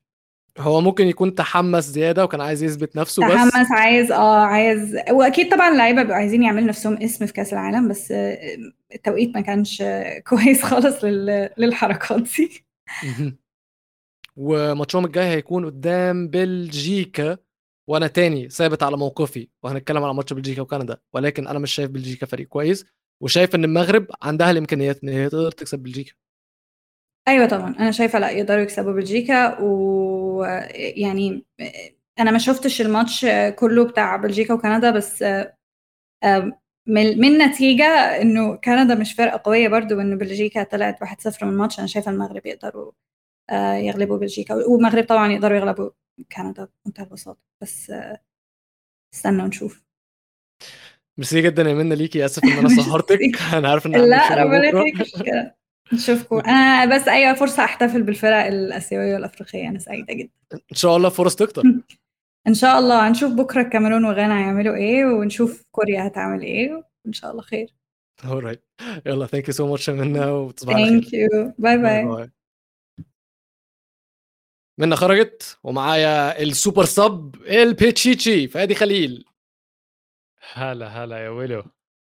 هو 0.60 0.82
ممكن 0.82 1.08
يكون 1.08 1.36
تحمس 1.36 1.84
زيادة 1.84 2.24
وكان 2.24 2.42
عايز 2.42 2.64
يثبت 2.64 2.96
نفسه 2.96 3.28
بس. 3.28 3.34
تحمس 3.34 3.72
عايز 3.72 4.12
آه 4.12 4.40
عايز. 4.46 4.96
وأكيد 5.12 5.52
طبعا 5.52 5.70
اللعيبة 5.72 6.02
بيبقوا 6.02 6.18
عايزين 6.18 6.44
يعملوا 6.44 6.68
نفسهم 6.68 6.98
اسم 6.98 7.26
في 7.26 7.34
كأس 7.34 7.54
العالم 7.54 7.88
بس 7.88 8.12
آه، 8.12 8.38
التوقيت 8.96 9.36
ما 9.36 9.42
كانش 9.42 9.84
كويس 10.30 10.64
خالص 10.64 11.04
لل- 11.04 11.50
للحركات 11.58 12.22
دي. 12.22 12.66
وماتشهم 14.36 15.06
الجاي 15.06 15.26
هيكون 15.26 15.66
قدام 15.66 16.28
بلجيكا 16.28 17.38
وأنا 17.88 18.08
تاني 18.08 18.50
ثابت 18.50 18.84
على 18.84 18.98
موقفي 18.98 19.48
وهنتكلم 19.64 20.04
على 20.04 20.14
ماتش 20.14 20.34
بلجيكا 20.34 20.62
وكندا 20.62 20.98
ولكن 21.14 21.48
أنا 21.48 21.60
مش 21.60 21.72
شايف 21.74 21.90
بلجيكا 21.92 22.26
فريق 22.26 22.48
كويس 22.48 22.86
وشايف 23.22 23.56
إن 23.56 23.64
المغرب 23.64 24.08
عندها 24.22 24.52
الإمكانيات 24.52 25.04
إن 25.04 25.10
هي 25.10 25.30
تقدر 25.30 25.52
تكسب 25.52 25.80
بلجيكا. 25.80 26.14
أيوه 27.28 27.46
طبعا. 27.48 27.76
أنا 27.80 27.92
شايفة 27.92 28.20
لأ 28.20 28.30
يقدروا 28.32 28.62
يكسبوا 28.62 28.92
بلجيكا 28.94 29.60
ويعني 29.62 31.46
أنا 32.20 32.32
ما 32.32 32.38
شفتش 32.38 32.82
الماتش 32.82 33.26
كله 33.56 33.86
بتاع 33.88 34.16
بلجيكا 34.16 34.54
وكندا 34.54 34.92
بس 34.92 35.24
من 36.88 37.20
من 37.20 37.38
نتيجة 37.38 37.86
إنه 38.22 38.56
كندا 38.56 38.96
مش 38.96 39.14
فرقة 39.14 39.42
قوية 39.46 39.68
برضو 39.68 39.98
وان 39.98 40.18
بلجيكا 40.18 40.64
طلعت 40.64 41.00
1-0 41.04 41.46
من 41.46 41.50
الماتش 41.52 41.80
أنا 41.80 41.88
شايفة 41.88 42.12
المغرب 42.12 42.46
يقدروا 42.46 42.92
آه، 43.50 43.74
يغلبوا 43.76 44.18
بلجيكا. 44.18 44.56
والمغرب 44.56 45.04
طبعا 45.06 45.32
يقدروا 45.32 45.58
يغلبوا 45.58 45.90
كندا 46.36 46.68
بمنتهى 46.86 47.04
البساطة. 47.06 47.40
بس 47.62 47.90
آه، 47.90 48.20
استنى 49.14 49.44
ونشوف 49.44 49.84
ميرسي 51.18 51.42
جدا 51.42 51.64
يا 51.64 51.74
منى 51.74 51.96
ليكي 51.96 52.26
آسف 52.26 52.44
إن 52.44 52.52
أنا 52.52 52.70
سهرتك. 52.84 53.20
أنا 53.54 53.70
عارف 53.72 53.86
إن 53.86 53.92
لا 53.92 54.22
عندك 54.22 54.30
شغل 54.30 54.40
ربنا 54.44 54.70
بكرة. 54.72 54.80
يخليك 54.88 55.02
مش. 55.02 55.61
نشوفكم. 55.93 56.39
أنا 56.39 56.95
بس 56.95 57.08
أيوه 57.08 57.34
فرصة 57.34 57.63
أحتفل 57.63 58.04
بالفرق 58.04 58.45
الآسيوية 58.45 59.13
والأفريقية. 59.13 59.67
أنا 59.67 59.80
سعيدة 59.80 60.13
جدا. 60.13 60.32
إن 60.54 60.75
شاء 60.75 60.97
الله 60.97 61.10
فرص 61.10 61.36
تكتر. 61.36 61.63
إن 62.47 62.54
شاء 62.54 62.80
الله. 62.80 63.08
هنشوف 63.08 63.34
بكرة 63.34 63.62
الكاميرون 63.62 64.06
وغانا 64.06 64.39
هيعملوا 64.39 64.75
إيه 64.75 65.06
ونشوف 65.06 65.65
كوريا 65.71 66.08
هتعمل 66.08 66.41
إيه 66.41 66.84
وإن 67.06 67.13
شاء 67.13 67.32
الله 67.32 67.41
خير. 67.41 67.73
Alright 68.21 68.60
يلا 69.06 69.27
يو 69.34 69.43
سو 69.49 69.67
ماتش 69.67 69.88
يا 69.88 69.93
منى 69.93 70.25
وتصبح 70.25 70.73
على 70.75 70.86
خير. 70.86 71.01
thank 71.02 71.13
you 71.13 71.54
bye 71.58 71.78
bye 71.78 72.30
منى 74.77 74.95
خرجت 74.95 75.60
ومعايا 75.63 76.41
ال 76.41 76.49
super 76.49 76.86
sub 76.86 77.36
البيتشيتشي 77.47 78.47
فادي 78.47 78.75
خليل. 78.75 79.25
هلا 80.54 80.88
هلا 80.88 81.17
يا 81.17 81.30
ويلو. 81.30 81.63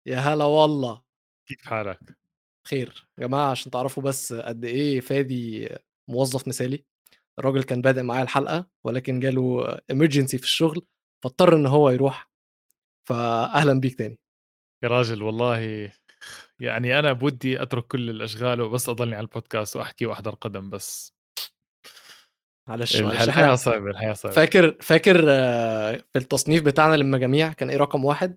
يا 0.06 0.18
هلا 0.18 0.44
والله. 0.44 1.02
كيف 1.46 1.62
حالك؟ 1.62 1.98
خير 2.68 3.06
يا 3.18 3.26
جماعة 3.26 3.50
عشان 3.50 3.70
تعرفوا 3.70 4.02
بس 4.02 4.32
قد 4.32 4.64
إيه 4.64 5.00
فادي 5.00 5.68
موظف 6.10 6.48
مثالي. 6.48 6.84
الراجل 7.38 7.62
كان 7.62 7.82
بادئ 7.82 8.02
معايا 8.02 8.22
الحلقة 8.22 8.66
ولكن 8.84 9.20
جاله 9.20 9.78
emergency 9.90 10.38
في 10.38 10.44
الشغل 10.44 10.86
فاضطر 11.24 11.56
إن 11.56 11.66
هو 11.66 11.90
يروح. 11.90 12.30
فاهلا 13.08 13.80
بيك 13.80 13.98
تاني. 13.98 14.18
يا 14.84 14.88
راجل 14.88 15.22
والله 15.22 15.90
يعني 16.60 16.98
أنا 16.98 17.12
بودي 17.12 17.62
أترك 17.62 17.86
كل 17.86 18.10
الأشغال 18.10 18.60
وبس 18.60 18.88
أضلني 18.88 19.14
على 19.14 19.24
البودكاست 19.24 19.76
وأحكي 19.76 20.06
وأحضر 20.06 20.34
قدم 20.34 20.70
بس. 20.70 21.14
معلش 22.68 22.96
الحياة 22.96 23.54
صعبة 23.54 23.90
الحياة 23.90 24.12
صعبة. 24.12 24.34
فاكر 24.34 24.76
فاكر 24.80 25.24
آه، 25.28 25.92
في 25.92 26.18
التصنيف 26.18 26.62
بتاعنا 26.62 26.96
للمجاميع 26.96 27.52
كان 27.52 27.70
إيه 27.70 27.76
رقم 27.76 28.04
واحد؟ 28.04 28.36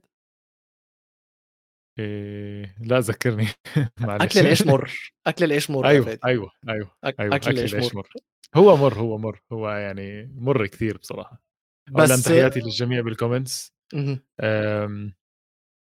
إيه 2.00 2.76
لا 2.82 3.00
ذكرني. 3.00 3.48
معلش 4.00 4.22
أكل 4.38 4.40
العيش 4.40 4.68
مر 4.68 4.92
أكل 5.28 5.46
العيش 5.46 5.70
مر 5.72 5.86
يا 5.86 5.90
أيوه 5.90 6.08
أيوه 6.26 6.52
أيوه 6.70 6.92
أيوه 7.20 7.36
أكل 7.36 7.52
العيش 7.60 7.76
مر 7.76 7.92
مر 7.96 8.10
هو 8.56 8.78
مر 8.78 8.94
هو 8.94 9.18
مر. 9.18 9.42
هو 9.52 9.70
يعني 9.70 10.32
مر 10.36 10.66
كثير 10.68 10.98
بصراحة. 10.98 11.42
اولا 11.90 12.04
بس 12.04 12.24
تحياتي 12.24 12.60
للجميع 12.60 13.02
بال 13.02 13.16
comments 13.16 13.74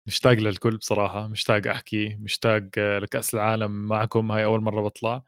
مشتاق 0.08 0.34
للكل 0.34 0.78
بصراحة. 0.78 1.28
مشتاق 1.28 1.68
أحكي 1.68 2.16
مشتاق 2.16 2.64
لكأس 2.78 3.34
العالم 3.36 3.72
معكم. 3.88 4.32
هاي 4.32 4.46
أول 4.46 4.62
مرة 4.62 4.82
بطلع. 4.82 5.24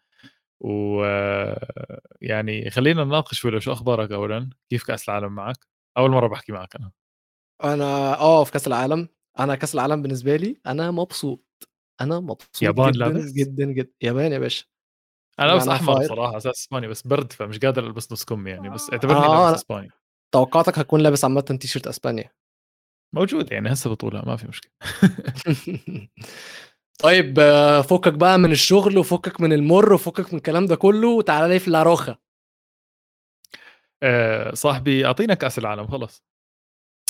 و 0.60 1.04
آه، 1.04 2.02
يعني 2.22 2.70
خلينا 2.70 3.04
نناقش 3.04 3.46
ولا 3.46 3.60
شو 3.60 3.72
أخبارك 3.72 4.12
اولا؟ 4.12 4.50
كيف 4.70 4.84
كأس 4.84 5.10
العالم 5.10 5.36
معك؟ 5.36 5.58
أول 5.98 6.12
مرة 6.12 6.28
بحكي 6.28 6.52
معك 6.52 6.76
أنا. 6.76 6.92
أنا 7.64 8.20
آه 8.20 8.44
في 8.44 8.52
كأس 8.52 8.68
العالم. 8.68 9.08
أنا 9.40 9.56
كأس 9.56 9.76
العالم 9.76 10.02
بالنسبة 10.02 10.36
لي 10.36 10.58
أنا 10.66 10.92
مبسوط 10.92 11.46
أنا 12.02 12.20
مبسوط 12.20 12.62
يابان 12.62 12.92
جدا 12.92 13.00
لابس؟ 13.06 13.32
جدا 13.32 13.66
جدا. 13.66 13.92
يابان 14.02 14.32
يا 14.32 14.40
باشا. 14.40 14.66
أنا 15.40 15.48
لابس 15.48 15.68
معناها 15.68 15.76
أحمر 15.82 15.96
fire. 15.96 16.06
بصراحة 16.06 16.38
أساس 16.38 16.60
اسباني 16.62 16.88
بس 16.88 17.08
برد 17.08 17.34
فمش 17.34 17.60
قادر 17.60 17.88
ألبس 17.88 18.12
نص 18.12 18.24
كم 18.26 18.48
يعني 18.48 18.70
بس 18.70 18.90
اعتبرني 18.94 19.26
آه، 19.26 19.46
لابس 19.46 19.60
إسباني. 19.60 19.90
توقعاتك 20.34 20.80
هتكون 20.80 21.02
لابس 21.02 21.24
عامة 21.24 21.42
تيشيرت 21.42 21.88
إسبانيا. 21.88 22.32
موجود 23.16 23.52
يعني 23.52 23.74
هسه 23.74 23.90
بطولها 23.90 24.26
ما 24.26 24.36
في 24.36 24.48
مشكلة. 24.48 24.72
طيب 27.04 27.40
آه، 27.40 27.82
فكك 27.82 28.14
بقى 28.14 28.38
من 28.38 28.52
الشغل 28.52 28.98
وفكك 28.98 29.42
من 29.42 29.54
المر 29.54 29.94
وفكك 29.94 30.34
من 30.34 30.38
الكلام 30.38 30.66
ده 30.66 30.76
كله 30.76 31.08
وتعالى 31.08 31.54
لي 31.54 31.60
في 31.60 31.72
لاروخا 31.72 32.18
آه، 34.04 34.54
صاحبي 34.54 35.06
اعطينا 35.06 35.34
كأس 35.34 35.60
العالم 35.60 35.88
خلص 35.88 36.24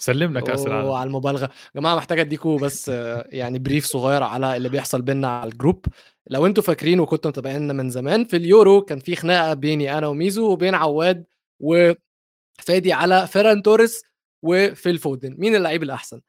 سلمنا 0.05 0.39
كأس 0.41 0.67
العالم. 0.67 0.91
على 0.91 1.07
المبالغة. 1.07 1.49
جماعة 1.75 1.95
محتاج 1.95 2.19
اديكم 2.19 2.57
بس 2.57 2.89
آه، 2.89 3.27
يعني 3.31 3.59
brief 3.59 3.85
صغير 3.85 4.23
على 4.23 4.57
اللي 4.57 4.69
بيحصل 4.69 5.01
بينا 5.01 5.27
على 5.27 5.51
ال 5.51 5.56
group. 5.56 5.85
لو 6.27 6.45
أنتوا 6.45 6.63
فاكرين 6.63 6.99
وكنتوا 6.99 7.31
متابعيننا 7.31 7.73
من 7.73 7.89
زمان 7.89 8.25
في 8.25 8.35
اليورو 8.37 8.81
كان 8.81 8.99
في 8.99 9.15
خناقة 9.15 9.53
بيني 9.53 9.97
أنا 9.97 10.07
وميزو 10.07 10.51
وبين 10.51 10.75
عواد 10.75 11.25
وفادي 11.59 12.93
على 12.93 13.27
فيران 13.27 13.61
توريس 13.61 14.03
وفيل 14.43 14.97
فودن. 14.97 15.35
مين 15.39 15.55
اللعيب 15.55 15.83
الأحسن؟ 15.83 16.21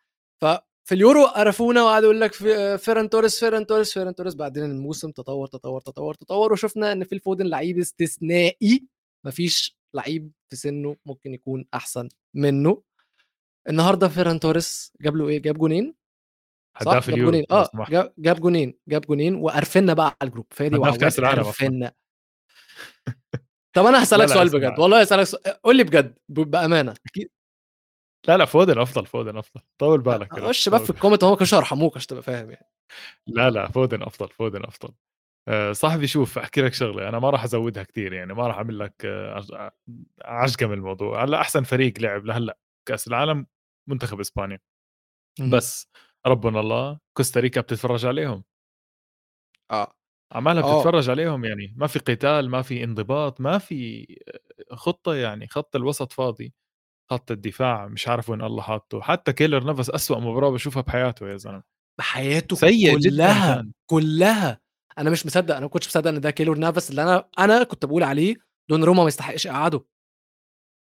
ففي 0.42 0.92
اليورو 0.92 1.26
قرفونا 1.26 1.82
وقعدوا 1.82 2.08
يقول 2.08 2.20
لك 2.20 2.32
في- 2.32 2.78
فيران 2.78 3.10
توريس 3.10 3.40
فيران 3.40 3.66
توريس 3.66 3.92
فيران 3.92 4.14
توريس. 4.14 4.34
بعدين 4.34 4.64
الموسم 4.64 5.10
تطور 5.10 5.46
تطور 5.46 5.80
تطور 5.80 6.14
تطور 6.14 6.52
وشفنا 6.52 6.92
إن 6.92 7.04
فيل 7.04 7.20
فودن 7.20 7.46
لعيب 7.46 7.78
استثنائي. 7.78 8.84
مفيش 9.26 9.76
لعيب 9.94 10.30
في 10.50 10.56
سنه 10.56 10.96
ممكن 11.06 11.34
يكون 11.34 11.64
أحسن 11.74 12.08
منه. 12.34 12.82
النهارده 13.68 14.08
فيران 14.08 14.40
توريس 14.40 14.92
جاب 15.00 15.16
له 15.16 15.28
إيه؟ 15.28 15.42
جاب 15.42 15.58
جونين 15.58 15.94
هداف 16.76 16.94
جاب 17.06 17.14
اليورو 17.14 17.30
جونين. 17.30 17.44
آه. 17.50 17.68
جاب, 17.88 18.12
جاب 18.18 18.40
جونين 18.40 18.78
جاب 18.88 19.00
جونين 19.00 19.34
وقرفنا 19.34 19.94
بقى 19.94 20.06
على 20.22 20.28
ال 20.28 20.31
group. 20.31 20.46
فادي 20.50 20.76
وعواد. 20.78 21.04
قرفنا. 21.04 21.92
طب 23.72 23.86
أنا 23.86 23.98
هسألك 24.02 24.26
سؤال. 24.26 24.48
بجد. 24.50 24.78
والله 24.78 25.00
هسألك 25.00 25.22
سؤال 25.24 25.62
قول 25.62 25.76
لي 25.76 25.84
بجد 25.84 26.18
بأمانة. 26.28 26.94
لا 28.28 28.36
لا 28.36 28.44
فودن 28.44 28.78
أفضل 28.78 29.06
فودن 29.06 29.36
أفضل. 29.36 29.60
طول 29.78 30.00
بالك 30.00 30.34
كده. 30.36 30.48
خش 30.48 30.68
بقى 30.68 30.78
طول 30.78 30.86
في 30.86 30.92
ال 30.92 30.96
comment 30.96 31.24
هم 31.24 31.30
ما 31.30 31.36
كانوش 31.36 31.54
هيرحموك 31.54 31.96
عشان 31.96 32.06
تبقى 32.08 32.22
فاهم 32.22 32.50
يعني. 32.50 32.66
لا 33.26 33.50
لا 33.50 33.68
فودن 33.68 34.02
أفضل 34.02 34.28
فودن 34.28 34.64
أفضل. 34.64 34.94
آه، 35.48 35.72
صاحبي 35.72 36.06
شوف 36.06 36.38
أحكي 36.38 36.62
لك 36.62 36.74
شغلة. 36.74 37.08
أنا 37.08 37.18
ما 37.18 37.30
راح 37.30 37.44
أزودها 37.44 37.82
كثير 37.82 38.12
يعني 38.12 38.34
ما 38.34 38.46
راح 38.46 38.56
أعمل 38.56 38.78
لك 38.78 38.94
آه، 39.04 39.34
عج- 39.34 39.70
عجقة 40.24 40.66
من 40.66 40.72
الموضوع. 40.74 41.24
هلأ 41.24 41.40
أحسن 41.40 41.62
فريق 41.62 41.92
لعب 42.00 42.24
لهلأ 42.24 42.58
كأس 42.88 43.08
العالم 43.08 43.46
منتخب 43.88 44.20
إسبانيا. 44.20 44.58
بس 45.52 45.88
ربنا 46.26 46.60
الله 46.60 46.98
كوستاريكا 47.16 47.60
بتتفرج 47.60 48.06
عليهم. 48.06 48.44
آه. 49.70 49.92
عمالها 50.32 50.62
آه. 50.62 50.76
بتتفرج 50.76 51.10
عليهم 51.10 51.44
يعني 51.44 51.74
ما 51.76 51.86
في 51.86 51.98
قتال 51.98 52.50
ما 52.50 52.62
في 52.62 52.84
انضباط 52.84 53.40
ما 53.40 53.58
في 53.58 54.06
خطة 54.72 55.14
يعني 55.14 55.48
خط 55.48 55.76
الوسط 55.76 56.12
فاضي. 56.12 56.54
خط 57.10 57.30
الدفاع 57.30 57.86
مش 57.88 58.08
عارف 58.08 58.30
وين 58.30 58.42
الله 58.42 58.62
حاطه. 58.62 59.00
حتى 59.00 59.32
كيلر 59.32 59.64
نفس 59.64 59.90
أسوأ 59.90 60.18
مباراة 60.18 60.50
بشوفها 60.50 60.82
بحياته 60.82 61.28
يا 61.28 61.36
زلمة. 61.36 61.62
بحياته 61.98 62.56
سيء 62.56 62.98
جداً 62.98 63.10
كلها 63.10 63.54
كان. 63.56 63.72
كلها. 63.90 64.60
أنا 64.98 65.10
مش 65.10 65.26
مصدق 65.26 65.54
أنا 65.54 65.64
ما 65.64 65.70
كنتش 65.70 65.86
مصدق 65.86 66.08
إن 66.10 66.20
ده 66.20 66.30
كيلور 66.30 66.58
نافس 66.58 66.90
اللي 66.90 67.02
أنا 67.02 67.28
أنا 67.38 67.62
كنت 67.64 67.84
بقول 67.84 68.02
عليه 68.02 68.36
دون 68.70 68.84
روما 68.84 69.02
ما 69.02 69.08
يستحقش 69.08 69.46
اقعده 69.46 69.84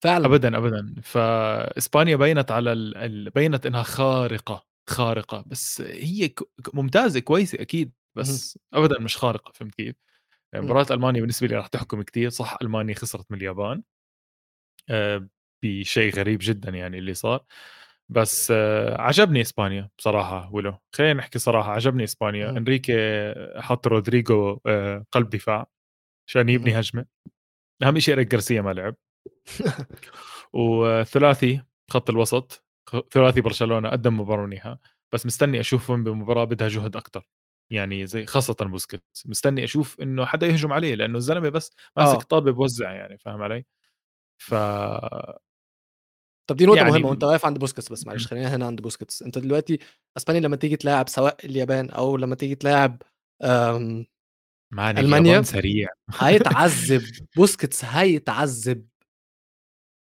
فعلا. 0.05 0.27
ابدا 0.27 0.57
ابدا. 0.57 0.95
فاسبانيا 1.03 2.17
بينت 2.17 2.51
على 2.51 2.73
ال... 2.73 3.31
بينت 3.31 3.67
إنها 3.67 3.83
خارقة 3.83 4.67
خارقة. 4.91 5.45
بس 5.47 5.81
هي 5.81 6.29
ك... 6.29 6.41
ممتازة 6.75 7.21
كويسة 7.21 7.61
أكيد. 7.61 7.93
بس 8.15 8.59
ابدا 8.73 9.01
مش 9.01 9.17
خارقة 9.17 9.53
فهمت 9.53 9.75
كيف؟ 9.75 9.97
مم. 10.55 10.65
مباراة 10.65 10.87
ألمانيا 10.91 11.21
بالنسبة 11.21 11.47
لي 11.47 11.57
راح 11.57 11.67
تحكم 11.67 12.03
كتير. 12.03 12.29
صح 12.29 12.59
ألمانيا 12.63 12.95
خسرت 12.95 13.33
من 13.33 13.39
اليابان 13.39 13.83
آه، 14.91 15.29
بشيء 15.63 16.15
غريب 16.15 16.39
جدا 16.43 16.71
يعني 16.71 16.99
اللي 16.99 17.15
صار. 17.15 17.45
بس 18.09 18.51
آه، 18.51 19.01
عجبني 19.01 19.41
إسبانيا 19.41 19.91
بصراحة 19.99 20.55
ولو 20.55 20.79
خلينا 20.95 21.15
نحكي 21.15 21.39
صراحة 21.39 21.71
عجبني 21.71 22.05
إسبانيا. 22.05 22.51
مم. 22.51 22.57
إنريكي 22.57 22.95
حط 23.57 23.87
رودريجو 23.87 24.61
آه، 24.67 25.05
قلب 25.13 25.31
دفاع 25.31 25.67
عشان 26.29 26.49
يبني 26.49 26.71
مم. 26.71 26.77
هجمة. 26.77 27.07
أهم 27.83 27.99
شيء 27.99 28.15
اريك 28.15 28.29
جارسيا 28.31 28.61
ما 28.61 28.73
لعب. 28.73 28.97
وثلاثي 30.53 31.63
خط 31.91 32.11
الوسط 32.11 32.65
ثلاثي 33.11 33.41
برشلونة 33.41 33.89
قدم 33.89 34.21
مباراه 34.21 34.47
منيحه 34.47 34.81
بس 35.13 35.27
مستني 35.27 35.61
اشوفهم 35.61 36.05
بمباراة 36.05 36.45
بدها 36.45 36.69
جهد 36.69 36.97
أكثر 36.97 37.29
يعني 37.73 38.07
زي 38.07 38.27
خاصة 38.27 38.57
بوسكيتس 38.61 39.27
مستني 39.27 39.65
أشوف 39.65 40.01
إنه 40.01 40.25
حدا 40.25 40.47
يهجم 40.47 40.73
عليه 40.73 40.95
لأنه 40.95 41.19
الزلمة 41.19 41.49
بس 41.49 41.71
ماسك 41.97 42.19
آه. 42.19 42.23
طابة 42.23 42.53
بوزع 42.53 42.93
يعني 42.93 43.19
فاهم 43.19 43.43
علي؟ 43.43 43.65
ف 44.43 44.55
طب 46.51 46.57
دي 46.57 46.67
نقطة 46.67 46.77
يعني- 46.77 46.91
مهمة 46.91 47.09
وأنت 47.09 47.25
واقف 47.25 47.47
عند 47.47 47.59
بوسكيتس 47.59 47.93
بس 47.93 48.07
معلش 48.07 48.27
خلينا 48.27 48.57
هنا 48.57 48.67
عند 48.67 48.81
بوسكيتس 48.81 49.23
أنت 49.23 49.39
دلوقتي 49.39 49.79
إسبانيا 50.17 50.41
لما 50.41 50.57
تيجي 50.57 50.77
تلاعب 50.77 51.09
سواء 51.09 51.47
اليابان 51.47 51.91
أو 51.91 52.17
لما 52.17 52.35
تيجي 52.35 52.55
تلاعب 52.55 53.03
أم،؟ 53.43 54.07
اليابان 54.79 55.43
سريع 55.43 55.89
هيتعذب 56.19 57.03
بوسكيتس 57.37 57.85
هيتعذب 57.85 58.89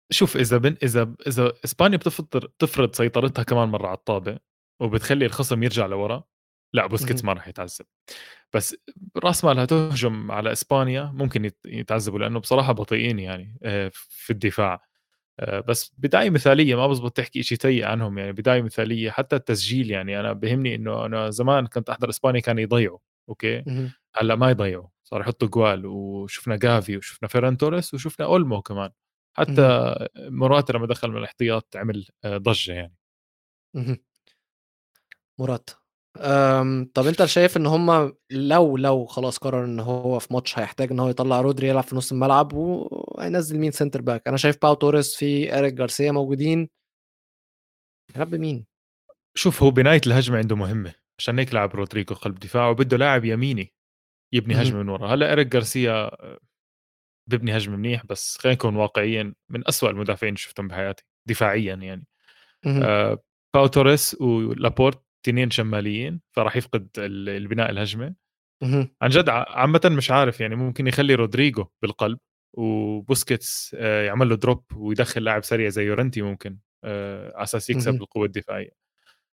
شوف 0.09 0.37
إذا 0.37 0.57
بن 0.57 0.75
إذا 0.83 1.13
إذا 1.27 1.53
إسبانيا 1.65 1.97
بتفرض 1.97 2.27
بتفرض 2.35 2.95
سيطرتها 2.95 3.43
كمان 3.43 3.67
مرة 3.69 3.87
على 3.87 3.97
الطابة 3.97 4.39
وبتخلي 4.79 5.25
الخصم 5.25 5.63
يرجع 5.63 5.85
لورا 5.85 6.23
لا 6.73 6.87
بوسكيتس. 6.87 7.23
ما 7.23 7.33
راح 7.33 7.47
يتعذب 7.47 7.85
بس 8.53 8.75
راس 9.23 9.45
مالها 9.45 9.65
تهجم 9.65 10.31
على 10.31 10.51
إسبانيا 10.51 11.03
ممكن 11.15 11.45
يت- 11.45 11.59
يتعذبوا 11.65 12.19
لأنه 12.19 12.39
بصراحة 12.39 12.73
بطيئين 12.73 13.19
يعني 13.19 13.57
آه، 13.63 13.91
في 13.93 14.29
الدفاع 14.33 14.87
آه، 15.39 15.59
بس 15.59 15.91
بداية 15.97 16.29
مثالية 16.29 16.75
ما 16.75 16.87
بزبط 16.87 17.17
تحكي 17.17 17.43
شيء 17.43 17.57
سيء 17.61 17.85
عنهم 17.85 18.17
يعني 18.17 18.31
بداية 18.31 18.61
مثالية 18.61 19.11
حتى 19.11 19.35
التسجيل 19.35 19.91
يعني 19.91 20.19
أنا 20.19 20.33
بهمني 20.33 20.75
إنه 20.75 21.05
أنا 21.05 21.29
زمان 21.29 21.67
كنت 21.67 21.89
أحضر 21.89 22.09
إسبانيا 22.09 22.39
كانوا 22.41 22.61
يضيعوا 22.61 22.99
okay. 23.29 23.63
هلأ 24.15 24.35
ما 24.35 24.49
يضيعوا 24.49 24.87
صار 25.03 25.21
يحطوا 25.21 25.47
جوال 25.47 25.85
وشفنا 25.85 26.55
جافي 26.55 26.97
وشفنا 26.97 27.29
فيران 27.29 27.57
توريس 27.57 27.93
وشفنا 27.93 28.25
أولمو 28.25 28.61
كمان 28.61 28.89
حتى 29.37 29.95
موراتا 30.17 30.71
لما 30.73 30.87
دخل 30.87 31.11
من 31.11 31.17
الاحتياط 31.17 31.75
عمل 31.75 32.07
آه، 32.25 32.37
ضجة 32.37 32.71
يعني. 32.73 32.95
أم، 36.17 36.91
طب 36.93 37.07
انت 37.07 37.25
شايف 37.25 37.57
ان 37.57 37.65
هم 37.65 38.13
لو 38.31 38.77
لو 38.77 39.05
خلاص 39.05 39.37
قرر 39.37 39.65
ان 39.65 39.79
هو 39.79 40.19
في 40.19 40.33
ماتش 40.33 40.59
هيحتاج 40.59 40.91
ان 40.91 40.99
هو 40.99 41.09
يطلع 41.09 41.41
رودري 41.41 41.67
يلعب 41.67 41.83
في 41.83 41.95
نص 41.95 42.11
الملعب 42.11 42.53
وهينزل 42.53 43.59
مين 43.59 43.71
center 43.71 44.01
back؟ 44.01 44.27
أنا 44.27 44.37
شايف 44.37 44.57
باو 44.61 44.73
توريس 44.73 45.15
في 45.15 45.59
اريك 45.59 45.73
جارسيا 45.73 46.11
موجودين. 46.11 46.69
يلعب 48.15 48.35
مين؟ 48.35 48.65
شوف 49.35 49.63
هو 49.63 49.71
بناية 49.71 50.01
الهجمة 50.07 50.37
عنده 50.37 50.55
مهمة 50.55 50.93
عشان 51.19 51.39
هيك 51.39 51.53
لعب 51.53 51.75
رودريجو 51.75 52.15
قلب 52.15 52.39
دفاع 52.39 52.69
وبده 52.69 52.97
لاعب 52.97 53.25
يميني 53.25 53.73
يبني. 54.33 54.61
هجمة 54.61 54.83
من 54.83 54.89
ورا. 54.89 55.13
هلأ 55.13 55.33
اريك 55.33 55.47
جارسيا 55.47 55.91
آه، 55.91 56.39
ببني 57.27 57.57
هجمة 57.57 57.75
منيح 57.75 58.05
بس 58.05 58.37
خلينا 58.37 58.55
نكون 58.55 58.75
واقعيين 58.75 59.35
من 59.49 59.67
أسوأ 59.67 59.89
المدافعين 59.89 60.29
اللي 60.33 60.37
شفتهم 60.41 60.67
بحياتي 60.67 61.03
دفاعيا 61.25 61.75
يعني. 61.75 62.05
آه، 62.83 63.23
باو 63.53 63.67
توريس 63.67 64.21
ولابورت 64.21 65.03
تنين 65.23 65.51
شماليين 65.51 66.21
فراح 66.31 66.55
يفقد 66.55 66.87
ال- 66.97 67.29
البناء 67.29 67.69
الهجمة. 67.69 68.15
عن 69.01 69.09
جد 69.09 69.29
ع- 69.29 69.45
عامة 69.49 69.81
مش 69.85 70.11
عارف 70.11 70.41
يعني 70.41 70.55
ممكن 70.55 70.87
يخلي 70.87 71.15
رودريجو 71.15 71.65
بالقلب 71.81 72.19
وبوسكيتس 72.53 73.75
آه، 73.79 74.03
يعمل 74.05 74.29
له 74.29 74.35
drop 74.35 74.63
ويدخل 74.75 75.23
لاعب 75.23 75.43
سريع 75.43 75.69
زي 75.69 75.85
يورنتي 75.85 76.21
ممكن 76.21 76.57
آه، 76.83 77.33
على 77.35 77.43
أساس 77.43 77.69
يكسب 77.69 77.93
مهم. 77.93 78.01
القوة 78.01 78.25
الدفاعية 78.25 78.69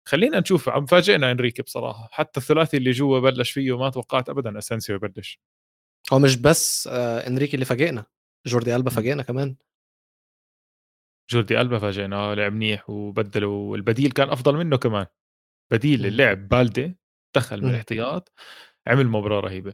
خلينا 0.07 0.39
نشوف 0.39 0.69
عم 0.69 0.85
فاجئنا 0.85 1.31
إنريكي 1.31 1.61
بصراحة 1.61 2.09
حتى 2.11 2.39
الثلاثي 2.39 2.77
اللي 2.77 2.91
جوا 2.91 3.19
بلش 3.19 3.51
فيه 3.51 3.77
ما 3.77 3.89
توقعت 3.89 4.29
ابدا 4.29 4.59
أسينسيو 4.59 4.89
يبلش 4.89 5.39
هو 6.13 6.19
مش 6.19 6.35
بس 6.37 6.87
آه، 6.91 7.27
إنريكي 7.27 7.53
اللي 7.53 7.65
فاجئنا 7.65 8.05
جوردي 8.47 8.75
ألبا 8.75 8.89
إمم. 8.89 8.95
فاجئنا 8.95 9.23
كمان. 9.23 9.55
جوردي 11.31 11.61
ألبا 11.61 11.79
فاجئنا، 11.79 12.35
لعب 12.35 12.53
منيح 12.53 12.89
وبدّلوا 12.89 13.75
البديل 13.77 14.11
كان 14.11 14.29
أفضل 14.29 14.55
منه 14.57 14.77
كمان، 14.77 15.05
بديل 15.71 15.99
إمم. 15.99 16.07
اللعب 16.09 16.49
بالدي 16.49 16.97
دخل 17.35 17.57
من 17.57 17.63
إمم. 17.63 17.71
الاحتياط 17.73 18.31
عمل 18.87 19.07
مباراة 19.07 19.39
رهيبة. 19.39 19.73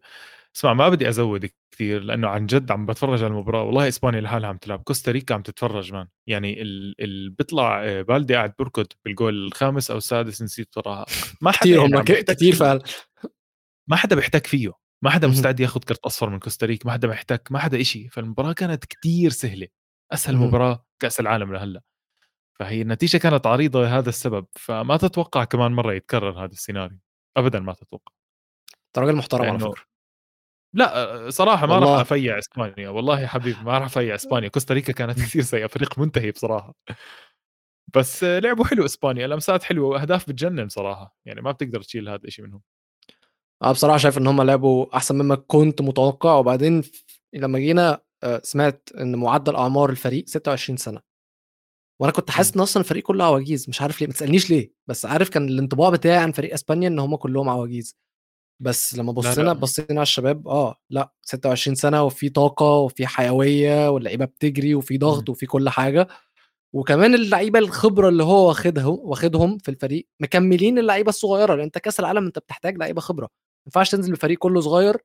اسمع 0.56 0.74
ما 0.74 0.90
بدي 0.90 1.10
أزوّد 1.10 1.50
كتير 1.72 2.04
لإنه 2.04 2.28
عن 2.30 2.46
جد 2.46 2.72
عم 2.72 2.86
باتفرّج 2.86 3.24
على 3.24 3.32
المباراة 3.34 3.64
والله 3.64 3.88
إسبانيا 3.88 4.22
لحالها 4.22 4.50
عم 4.50 4.58
تلعب، 4.58 4.84
كوستاريكا 4.84 5.36
عم 5.36 5.42
تتفرّج 5.42 5.94
man، 5.94 6.08
يعني 6.28 6.62
ال 6.62 6.96
ال 7.04 7.30
بيطلع 7.30 7.84
آآ 7.86 8.02
بالدي 8.02 8.36
قاعد 8.36 8.54
بيركض 8.60 8.88
بالجول 9.06 9.48
الخامس 9.48 9.92
أو 9.92 9.98
السادس 9.98 10.42
نسيت 10.42 10.76
صراحة، 10.76 11.06
ما 11.42 11.52
حدا 11.52 11.72
يعني 11.72 11.84
هم 11.88 11.98
عم 11.98 12.04
ك 12.04 12.12
بيحتك 12.12 12.36
كتير 12.36 12.54
فيه. 12.54 12.60
فعلًا. 12.60 12.84
ما 13.90 13.96
حدا 13.96 14.16
بيحتك 14.16 14.48
فيه، 14.48 14.74
ما 15.04 15.10
حدا. 15.10 15.28
مستعد 15.28 15.60
ياخُد 15.60 15.84
كرت 15.84 16.00
أصفر 16.06 16.30
من 16.30 16.40
كوستاريكا، 16.40 16.88
ما 16.88 16.94
حدا 16.94 17.08
محتك، 17.08 17.48
ما 17.52 17.60
حدا 17.60 17.82
إشي، 17.82 18.10
فالمباراة 18.10 18.54
كانت 18.54 18.86
كتير 18.86 19.30
سهلة، 19.32 19.68
أسهل 20.14 20.36
اهم. 20.36 20.48
مباراة 20.48 20.86
كأس 21.00 21.20
العالم 21.20 21.54
لهلّأ. 21.54 21.82
فهي 22.60 22.82
النتيجة 22.82 23.18
كانت 23.18 23.48
عريضة 23.48 23.82
لهذا 23.84 24.10
السبب، 24.10 24.48
فما 24.60 24.98
تتوقع 24.98 25.44
كمان 25.44 25.72
مرّة 25.74 25.94
يتكرر 25.94 26.40
هذا 26.46 26.52
السيناريو، 26.54 27.00
أبدًا 27.38 27.60
ما 27.60 27.74
تتوقع. 27.74 28.14
أنت 28.88 29.00
راجل 29.00 29.16
محترم 29.18 29.50
على 29.50 29.60
فكرة. 29.60 29.84
لأ 30.74 31.30
صراحة 31.30 31.68
ما 31.68 31.80
راح 31.80 31.90
والله. 31.90 32.00
أفيّع 32.00 32.40
إسبانيا، 32.40 32.90
والله 32.90 33.20
يا 33.22 33.28
حبيبي 33.28 33.64
ما 33.64 33.78
راح 33.78 33.86
أفيّع 33.86 34.16
إسبانيا، 34.16 34.48
كوستاريكا 34.50 34.94
كانت 34.94 35.20
كتير 35.24 35.42
سيئة، 35.42 35.68
فريق 35.68 36.00
منتهي 36.00 36.32
بصراحة. 36.32 36.74
بس 37.96 38.24
لعبوا 38.24 38.66
حلو 38.66 38.86
إسبانيا، 38.86 39.28
لمسات 39.28 39.64
حلوة 39.64 39.88
وأهداف 39.90 40.30
بتجنن 40.30 40.70
صراحة، 40.70 41.18
يعني 41.26 41.42
ما 41.42 41.52
بتقدر 41.52 41.82
تشيل 41.82 42.10
هذا 42.10 42.16
الإشي 42.22 42.42
منهم. 42.42 42.62
أنا 43.64 43.72
بصراحة 43.72 43.98
شايف 43.98 44.18
إن 44.18 44.28
هم 44.28 44.42
لعبوا 44.42 44.98
أحسن 44.98 45.16
مما 45.16 45.36
كنت 45.36 45.82
متوقع، 45.82 46.34
وبعدين 46.36 46.82
لمّا 47.34 47.60
جينا 47.60 48.02
آآ 48.24 48.42
سمعت 48.44 48.90
إن 49.00 49.16
معدل 49.16 49.56
أعمار 49.56 49.90
الفريق 49.90 50.24
26 50.28 50.78
سنة. 50.78 51.02
وأنا 52.02 52.14
كنت 52.14 52.32
حاسس. 52.32 52.56
إن 52.56 52.62
أصلًا 52.62 52.84
الفريق 52.84 53.04
كله 53.04 53.24
عواجيز، 53.26 53.70
مش 53.70 53.82
عارف 53.82 54.02
ليه، 54.02 54.08
ما 54.08 54.14
تسألنيش 54.14 54.50
ليه، 54.50 54.74
بس 54.88 55.06
عارف 55.06 55.30
كان 55.30 55.48
الانطباع 55.50 55.90
بتاعي 55.90 56.18
عن 56.18 56.32
فريق 56.32 56.54
إسبانيا 56.54 56.88
إن 56.88 57.00
هم 57.00 57.16
كلّهم 57.16 57.50
عواجيز. 57.50 57.96
بس 58.62 58.96
لمّا 58.96 59.12
لا، 59.12 59.18
بصينا. 59.18 59.54
بصينا 59.54 59.88
على 59.92 60.02
الشباب 60.02 60.48
آه، 60.48 60.76
لأ 60.90 61.14
26 61.22 61.76
سنة 61.76 62.04
وفي 62.04 62.30
طاقة 62.30 62.78
وفي 62.78 63.08
حيوية 63.08 63.90
واللعيبة 63.90 64.26
بتجري 64.26 64.76
وفي 64.76 64.98
ضغط. 64.98 65.30
وفي 65.30 65.46
كل 65.46 65.70
حاجة، 65.70 66.08
وكمان 66.74 67.16
اللعيبة 67.16 67.60
الخبرة 67.60 68.10
اللي 68.10 68.24
هو 68.24 68.48
واخدها 68.48 68.86
واخدهم 68.86 69.58
في 69.58 69.70
الفريق 69.72 70.08
مكمّلين 70.22 70.80
اللعيبة 70.80 71.10
الصغيرة، 71.10 71.56
لأن 71.56 71.64
أنت 71.66 71.78
كأس 71.78 72.00
العالم 72.00 72.26
أنت 72.26 72.40
بتحتاج 72.40 72.78
لعيبة 72.78 73.02
خبرة، 73.02 73.24
ما 73.26 73.30
ينفعش 73.68 73.92
تنزل 73.92 74.14
بفريق 74.14 74.38
كله 74.40 74.62
صغير 74.62 74.98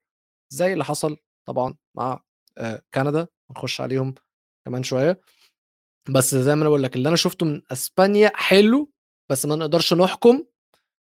زي 0.54 0.72
اللي 0.72 0.84
حصل 0.84 1.16
طبعًا 1.48 1.74
مع 1.96 2.22
آآ 2.58 2.82
كندا، 2.94 3.28
هنخش 3.50 3.80
عليهم 3.80 4.14
كمان 4.66 4.82
شوية. 4.82 5.20
بس 6.10 6.34
زي 6.34 6.50
ما 6.54 6.60
أنا 6.62 6.64
باقول 6.70 6.82
لك 6.82 6.96
اللي 6.96 7.08
أنا 7.08 7.16
شُفته 7.16 7.46
من 7.46 7.62
إسبانيا 7.72 8.32
حلو، 8.36 8.92
بس 9.30 9.46
ما 9.46 9.56
نقدرش 9.56 9.94
نحكم، 9.94 10.44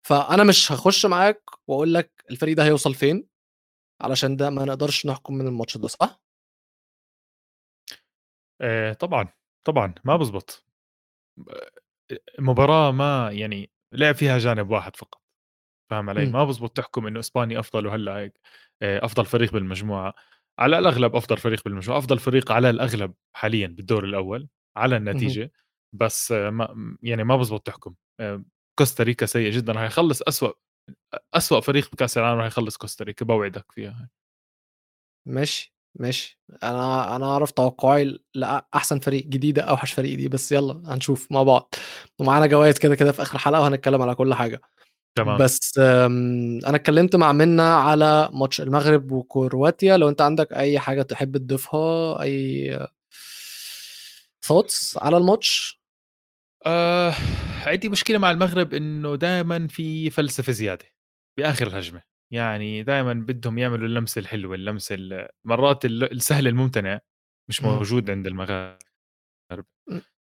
فأنا 0.08 0.46
مش 0.46 0.72
هاخش 0.72 1.06
معاك 1.06 1.44
وأقول 1.70 1.94
لك 1.94 2.26
الفريق 2.32 2.58
ده 2.58 2.66
هيوصل 2.66 2.96
فين، 2.96 3.28
علشان 4.02 4.36
ده 4.38 4.52
ما 4.52 4.66
نقدرش 4.66 5.06
نحكم 5.08 5.36
من 5.36 5.48
الماتش 5.48 5.78
ده، 5.78 5.88
صح؟ 5.90 6.22
آآ 8.62 8.94
طبعًا، 8.94 9.28
طبعًا 9.68 9.94
ما 10.04 10.18
بزبط. 10.18 10.66
ب 11.38 11.52
المباراة 12.40 12.92
ما 12.92 13.32
يعني 13.32 13.72
لعب 13.94 14.16
فيها 14.16 14.38
جانب 14.40 14.72
واحد 14.72 14.96
فقط، 14.96 15.22
فاهم 15.90 16.10
علي؟ 16.10 16.26
إمم. 16.26 16.34
ما 16.34 16.44
بزبط 16.46 16.78
تحكم 16.78 17.08
إنه 17.08 17.20
إسبانيا 17.20 17.60
أفضل 17.60 17.88
وهلّأ 17.88 18.18
هيك 18.18 18.40
آآ 18.82 19.06
أفضل 19.06 19.26
فريق 19.26 19.54
بالمجموعة، 19.54 20.14
على 20.60 20.80
الأغلب 20.80 21.16
أفضل 21.16 21.38
فريق 21.38 21.64
بالمجموعة، 21.66 21.98
أفضل 22.00 22.20
فريق 22.20 22.52
على 22.52 22.70
الأغلب 22.70 23.14
حاليًا 23.36 23.68
بالدور 23.68 24.04
الأول 24.06 24.48
على 24.78 24.98
اهم. 25.14 25.38
النتيجة، 25.38 25.52
بس 25.94 26.32
ما 26.32 26.98
يعني 27.04 27.24
ما 27.24 27.38
بزبط 27.38 27.68
تحكم. 27.68 27.96
كوستاريكا 28.80 29.26
سيء 29.26 29.52
جدًا، 29.52 29.74
راح 29.74 29.84
يخلّص 29.84 30.22
أسوأ 30.22 30.50
أ 31.16 31.20
أسوأ 31.36 31.60
فريق 31.62 31.92
بكأس 31.94 32.18
العالم 32.20 32.40
راح 32.40 32.48
يخلّص 32.48 32.78
كوستاريكا 32.78 33.26
باوعدك 33.26 33.74
فيها. 33.74 34.10
ماشي، 35.26 35.76
ماشي. 35.96 36.40
أنا 36.64 37.16
أنا 37.16 37.26
أعرف 37.26 37.52
توقعي 37.52 38.04
ل 38.06 38.20
لأحسن 38.36 39.00
فريق، 39.00 39.26
جديدة 39.26 39.62
أوحش 39.62 39.94
فريق 39.94 40.18
دي، 40.18 40.28
بس 40.28 40.52
يالّا 40.52 40.82
هنشوف 40.86 41.32
مع 41.32 41.44
بعض، 41.44 41.76
ومعانا 42.20 42.46
جوايز 42.48 42.78
كده، 42.80 42.96
كده 42.96 43.12
في 43.12 43.22
آخر 43.22 43.36
الحلقة 43.36 43.62
وهنتكلم 43.62 44.02
على 44.02 44.16
كل 44.16 44.34
حاجة. 44.34 44.62
تمام. 45.16 45.38
بس 45.38 45.78
أنا 46.68 46.76
اتكلمت 46.76 47.16
مع 47.16 47.32
منّا 47.32 47.76
على 47.76 48.30
ماتش 48.34 48.62
المغرب 48.62 49.12
وكرواتيا، 49.12 49.98
لو 49.98 50.10
أنت 50.10 50.22
عندك 50.22 50.54
أي 50.54 50.80
حاجة 50.80 51.02
تحب 51.02 51.38
تضيفها، 51.38 52.22
أي 52.22 52.80
thoughts 54.46 54.98
على 55.04 55.18
الماتش؟ 55.18 55.82
آآ 56.68 57.14
عندي 57.68 57.90
مشكلة 57.90 58.18
مع 58.18 58.32
المغرب 58.32 58.74
إنه 58.74 59.16
دايمًا 59.16 59.68
في 59.68 60.10
فلسفة 60.10 60.54
زيادة 60.54 60.86
بآخر 61.40 61.68
الهجمة، 61.68 62.04
يعني 62.34 62.84
دايمًا 62.84 63.14
بدهم 63.14 63.58
يعملوا 63.58 63.88
اللمسة 63.88 64.20
الحلوة، 64.20 64.56
اللمسة 64.56 64.96
ال 64.96 65.28
مرات 65.46 65.86
ال 65.86 66.14
السهل 66.14 66.48
الممتنع 66.48 67.02
مش. 67.50 67.64
موجود 67.64 68.12
عند 68.12 68.28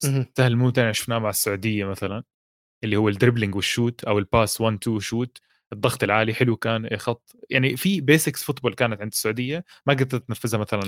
اهم. 0.06 0.26
السهل 0.32 0.52
الممتنع 0.52 0.92
شفناه 0.92 1.20
مع 1.20 1.30
السعودية 1.30 1.86
مثلًا، 1.86 2.24
اللي 2.86 2.96
هو 2.96 3.12
الdribbling 3.12 3.56
والshoot 3.56 4.08
أو 4.08 4.22
الpass 4.22 4.62
1 4.62 4.78
2 4.78 5.00
shoot 5.02 5.30
الضغط 5.74 6.04
العالي 6.04 6.34
حلو 6.34 6.58
كان 6.58 6.86
آآ 6.86 6.98
خط 6.98 7.32
يعني 7.50 7.78
في 7.78 8.02
basics 8.02 8.40
football 8.44 8.74
كانت 8.74 9.02
عند 9.02 9.12
السعودية 9.12 9.66
ما 9.86 9.94
قدرت 9.94 10.16
تنفذها 10.16 10.58
مثلًا 10.60 10.80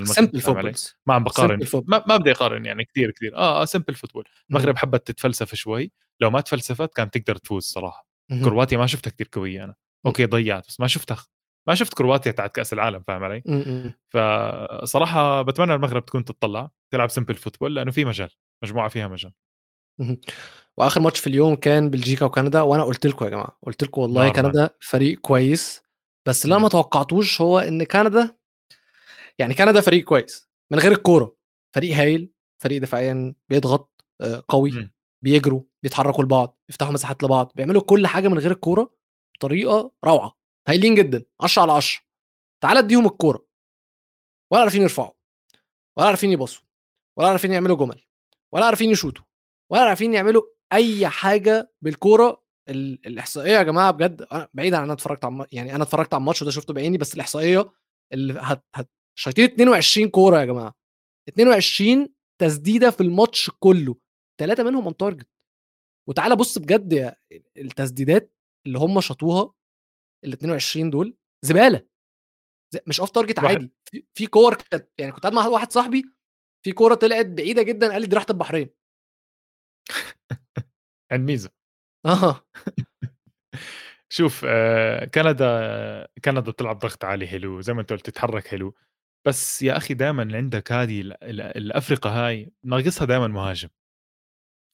علي؟ 0.56 0.72
footballs 0.72 0.94
ما 1.06 1.14
عم 1.14 1.24
football. 1.66 1.84
ما 1.88 2.04
ما 2.08 2.16
بدي 2.16 2.30
أقارن 2.30 2.64
يعني 2.66 2.84
كتير، 2.84 3.10
كتير 3.10 3.36
آه، 3.36 3.62
آه 3.62 3.66
football 3.66 4.16
اهم. 4.16 4.24
المغرب 4.50 4.76
حبّت 4.76 5.06
تتفلسف 5.06 5.54
شوي، 5.54 5.92
لو 6.20 6.30
ما 6.30 6.40
تفلسفت 6.40 6.94
كانت 6.94 7.18
تقدر 7.18 7.36
تفوز 7.36 7.62
صراحة. 7.64 8.08
اهم. 8.30 8.44
كرواتيا 8.44 8.78
ما 8.78 8.86
شُفتها 8.86 9.10
كتير 9.10 9.28
قوية 9.32 9.58
أنا، 9.58 9.66
إمم. 9.66 9.74
أوكي 10.06 10.26
ضيّعت 10.26 10.66
بس 10.68 10.80
ما 10.80 10.86
شُفتها 10.86 11.24
ما 11.68 11.74
شُفت 11.74 11.94
كرواتيا 11.94 12.32
تاعة 12.32 12.48
كأس 12.48 12.72
العالم، 12.72 13.02
فاهم 13.06 13.24
علي؟ 13.24 13.42
فصراحة 14.10 15.42
باتمنى 15.42 15.74
المغرب 15.74 16.04
تكون 16.04 16.24
تتطلّع، 16.24 16.70
تلعب 16.90 17.10
simple 17.10 17.34
football 17.36 17.66
لإنه 17.68 17.90
في 17.90 18.04
مجال، 18.04 18.30
مجموعة 18.64 18.88
فيها 18.88 19.08
مجال. 19.08 19.32
وآخر 20.78 21.00
ماتش 21.00 21.20
في 21.20 21.26
اليوم 21.26 21.54
كان 21.54 21.90
بلجيكا 21.90 22.24
وكندا، 22.24 22.60
وأنا 22.60 22.84
قُلت 22.84 23.06
لكم 23.06 23.24
يا 23.24 23.30
جماعة، 23.30 23.58
قُلت 23.66 23.82
لكم 23.84 24.00
والله. 24.02 24.28
كندا 24.28 24.70
فريق 24.80 25.18
كويس، 25.18 25.82
بس 26.28 26.44
اللي 26.44 26.54
أنا 26.54 26.62
ما. 26.62 26.68
توقعتوش 26.68 27.40
هو 27.40 27.58
إن 27.58 27.84
كندا 27.84 28.36
يعني 29.38 29.54
كندا 29.54 29.80
فريق 29.80 30.04
كويس 30.04 30.48
من 30.72 30.78
غير 30.78 30.92
الكورة، 30.92 31.36
فريق 31.74 31.96
هايل، 31.96 32.30
فريق 32.62 32.82
دفاعيًا 32.82 33.34
بيضغط، 33.48 34.04
آآ 34.20 34.42
قوي،. 34.48 34.90
بيجروا، 35.24 35.62
بيتحركوا 35.82 36.24
لبعض، 36.24 36.58
بيفتحوا 36.68 36.92
مساحات 36.92 37.22
لبعض، 37.24 37.52
بيعملوا 37.54 37.82
كل 37.82 38.06
حاجة 38.06 38.28
من 38.28 38.38
غير 38.38 38.50
الكورة 38.50 38.90
بطريقة 39.34 39.92
روعة، 40.04 40.36
هايلين 40.68 40.94
جدًا، 40.94 41.24
10 41.40 41.62
على 41.62 41.72
10. 41.72 42.02
تعالَ 42.62 42.76
ادّيهم 42.78 43.06
الكورة، 43.06 43.46
ولا 44.52 44.60
عارفين 44.62 44.82
يرفعوا، 44.82 45.12
ولا 45.98 46.06
عارفين 46.08 46.32
يباصوا، 46.32 46.64
ولا 47.18 47.28
عارفين 47.28 47.52
يعملوا 47.52 47.76
جُمل، 47.76 48.02
ولا 48.52 48.66
عارفين 48.66 48.90
يشوطوا، 48.90 49.24
ولا 49.72 49.82
عارفين 49.82 50.14
يعملوا 50.14 50.42
أي 50.72 51.08
حاجة 51.08 51.72
بالكورة. 51.82 52.42
ال 52.68 53.06
الإحصائية 53.06 53.52
يا 53.52 53.62
جماعة 53.62 53.90
بجد 53.90 54.26
بعيدًا 54.54 54.76
عن 54.76 54.84
أنا 54.84 54.92
اتفرجت 54.92 55.24
على 55.24 55.46
يعني 55.52 55.74
أنا 55.74 55.82
اتفرجت 55.82 56.14
على 56.14 56.20
الماتش 56.20 56.42
وده 56.42 56.50
شُفته 56.50 56.74
بعيني، 56.74 56.98
بس 56.98 57.14
الإحصائية 57.14 57.72
اللي 58.12 58.34
هت 58.42 58.64
هت 58.74 58.90
شايطين 59.18 59.44
22 59.44 60.08
كورة 60.08 60.40
يا 60.40 60.44
جماعة، 60.44 60.74
22 61.28 62.14
تسديدة 62.42 62.90
في 62.90 63.00
الماتش 63.00 63.50
كله، 63.58 63.96
3 64.40 64.62
منهم 64.64 64.90
on 64.90 64.94
target. 65.04 65.24
وتعالَ 66.08 66.36
بُص 66.36 66.58
بجد 66.58 66.92
يا 66.92 67.16
التسديدات 67.58 68.34
اللي 68.66 68.78
هم 68.78 69.00
شاطوها 69.00 69.52
ال22 70.26 70.90
دول 70.90 71.16
زبالة، 71.44 71.86
ز 72.74 72.78
مش 72.86 73.00
target 73.02 73.44
واحد 73.44 73.46
عادي، 73.46 73.72
في 74.14 74.26
كور 74.26 74.54
كانت 74.54 74.88
يعني 74.98 75.12
كنت 75.12 75.22
قاعد 75.22 75.34
مع 75.34 75.46
واحد 75.46 75.72
صاحبي، 75.72 76.04
في 76.66 76.72
كورة 76.72 76.94
طلعت 76.94 77.26
بعيدة 77.26 77.62
جدًا 77.62 77.92
قال 77.92 78.02
لي 78.02 78.08
دي 78.08 78.16
راحت 78.16 78.30
البحرين. 78.30 78.70
عند 81.12 81.30
ميزو. 81.30 81.48
آه. 82.06 82.42
شوف 84.10 84.44
آآ 84.48 85.04
كندا 85.06 86.08
كندا 86.24 86.40
بتلعب 86.52 86.78
ضغط 86.78 87.04
عالي 87.04 87.26
حلو، 87.28 87.60
زي 87.60 87.72
ما 87.74 87.80
أنت 87.80 87.92
قُلت 87.92 88.06
تتحرك 88.10 88.46
حلو، 88.48 88.74
بس 89.28 89.62
يا 89.62 89.76
أخي 89.76 89.94
دايمًا 89.94 90.36
عندك 90.36 90.72
هذه 90.72 91.00
ال 91.00 91.24
ال 91.24 91.40
الأفرقة 91.42 92.10
هاي 92.28 92.52
ناقصها 92.64 93.06
دايمًا 93.06 93.28
مهاجم. 93.28 93.68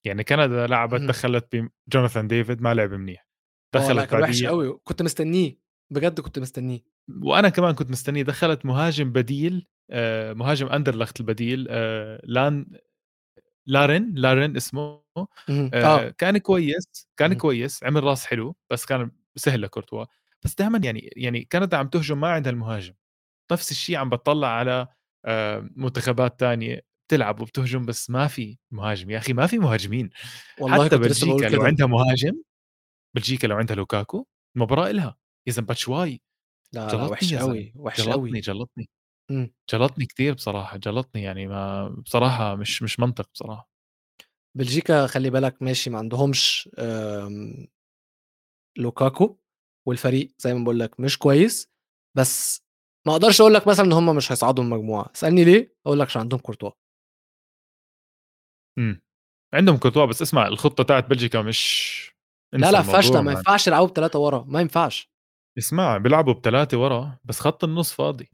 يعني 0.05 0.23
كندا 0.23 0.67
لعبت. 0.67 1.01
دخّلت 1.01 1.55
بجوناثان 1.87 2.27
ديفيد 2.27 2.61
ما 2.61 2.73
لعب 2.73 2.93
منيح، 2.93 3.27
آه، 3.75 3.79
دخّلت 3.79 4.09
كان 4.09 4.21
وحش 4.21 4.43
أوي، 4.43 4.79
كنت 4.83 5.01
مستنيه، 5.01 5.57
بجد 5.93 6.19
كنت 6.19 6.39
مستنيه. 6.39 6.79
وأنا 7.23 7.49
كمان 7.49 7.75
كنت 7.75 7.91
مستنيه، 7.91 8.23
دخّلت 8.23 8.65
مهاجم 8.65 9.11
بديل 9.11 9.67
آآ 9.91 10.33
مهاجم 10.33 10.67
أندرلخت 10.67 11.19
البديل 11.19 11.63
لأن 12.23 12.65
لارين، 13.67 14.13
لارين 14.15 14.55
اسمه. 14.57 15.05
آآ 15.17 15.69
آه. 15.73 16.09
كان 16.09 16.37
كويس، 16.37 17.09
كان. 17.17 17.33
كويس، 17.33 17.83
عمل 17.83 18.03
راس 18.03 18.25
حلو، 18.25 18.55
بس 18.71 18.85
كان 18.85 19.11
سهل 19.35 19.61
لكورتوا، 19.61 20.05
بس 20.43 20.55
دايمًا 20.55 20.81
يعني 20.83 21.09
يعني 21.17 21.45
كندا 21.51 21.77
عم 21.77 21.87
تهجم 21.87 22.19
ما 22.19 22.27
عندها 22.27 22.51
المهاجم، 22.51 22.93
نفس 23.51 23.71
الشيء 23.71 23.95
عم 23.95 24.09
باتطلّع 24.09 24.47
على 24.47 24.87
آه، 25.25 25.69
منتخبات 25.75 26.39
تانية 26.39 26.81
بتلعب 27.07 27.41
وبتهجم 27.41 27.85
بس 27.85 28.09
ما 28.09 28.27
في 28.27 28.57
مهاجم. 28.71 29.09
يا 29.09 29.17
أخي 29.17 29.33
ما 29.33 29.47
في 29.47 29.59
مهاجمين. 29.59 30.09
والله 30.59 30.85
حتى 30.85 30.97
بلجيكا 30.97 31.45
لو 31.47 31.61
عندها 31.61 31.87
مهاجم 31.87 32.41
بلجيكا 33.15 33.47
لو 33.47 33.55
عندها 33.55 33.75
لوكاكو 33.75 34.27
المباراه 34.55 34.89
يا 35.47 35.51
زلمه 35.51 35.67
باتشواي. 35.67 36.21
لا 36.73 36.81
لا 36.81 36.91
جلطني 36.91 37.09
وحش 37.11 37.33
قوي 37.33 37.73
وحش 37.75 38.01
جلطني 38.01 38.13
قوي 38.13 38.39
جلطني. 38.39 38.89
مم. 39.31 39.53
جلطني 39.71 40.05
كتير 40.05 40.33
بصراحة 40.33 40.77
جلطني 40.77 41.23
يعني 41.23 41.47
ما 41.47 41.89
بصراحة 41.89 42.55
مش 42.55 42.83
مش 42.83 42.99
منطق 42.99 43.29
بصراحة. 43.33 43.69
بلجيكا 44.57 45.07
خلي 45.07 45.29
بالك 45.29 45.61
ماشي 45.61 45.89
ما 45.89 45.97
عندهمش 45.97 46.69
آم، 46.79 47.67
لوكاكو 48.77 49.37
والفريق 49.87 50.33
زي 50.37 50.53
ما 50.53 50.63
بقول 50.63 50.79
لك 50.79 50.99
مش 50.99 51.17
كويس 51.17 51.71
بس 52.17 52.63
ما 53.07 53.13
أقدرش 53.13 53.41
أقول 53.41 53.53
لك 53.53 53.67
مثلا 53.67 53.85
إن 53.85 53.93
هم 53.93 54.15
مش 54.15 54.31
هيصعدوا 54.31 54.63
من 54.63 54.73
المجموعة. 54.73 55.11
اسالني 55.15 55.43
ليه؟ 55.43 55.75
أقول 55.85 55.99
لك 55.99 56.07
عشان 56.07 56.21
عندهم 56.21 56.39
كورتوا. 56.39 56.71
إمم. 58.77 59.01
عندهم 59.53 59.77
كورتوا 59.77 60.05
بس 60.05 60.21
اسمع 60.21 60.47
الخطة 60.47 60.83
تاعت 60.83 61.07
بلجيكا 61.09 61.41
مش 61.41 61.95
لا 62.53 62.57
انسى 62.59 62.71
لا 62.71 62.79
الموضوع 62.81 63.01
فاشله 63.01 63.15
ما 63.17 63.21
man. 63.21 63.35
ينفعش 63.37 63.67
يلعبوا 63.67 63.87
بثلاثه 63.87 64.19
ورا 64.19 64.43
ما 64.47 64.61
ينفعش. 64.61 65.11
اسمع 65.57 65.97
بيلعبوا 65.97 66.33
بثلاثه 66.33 66.77
ورا 66.77 67.17
بس 67.23 67.39
خط 67.39 67.63
النص 67.63 67.93
فاضي. 67.93 68.29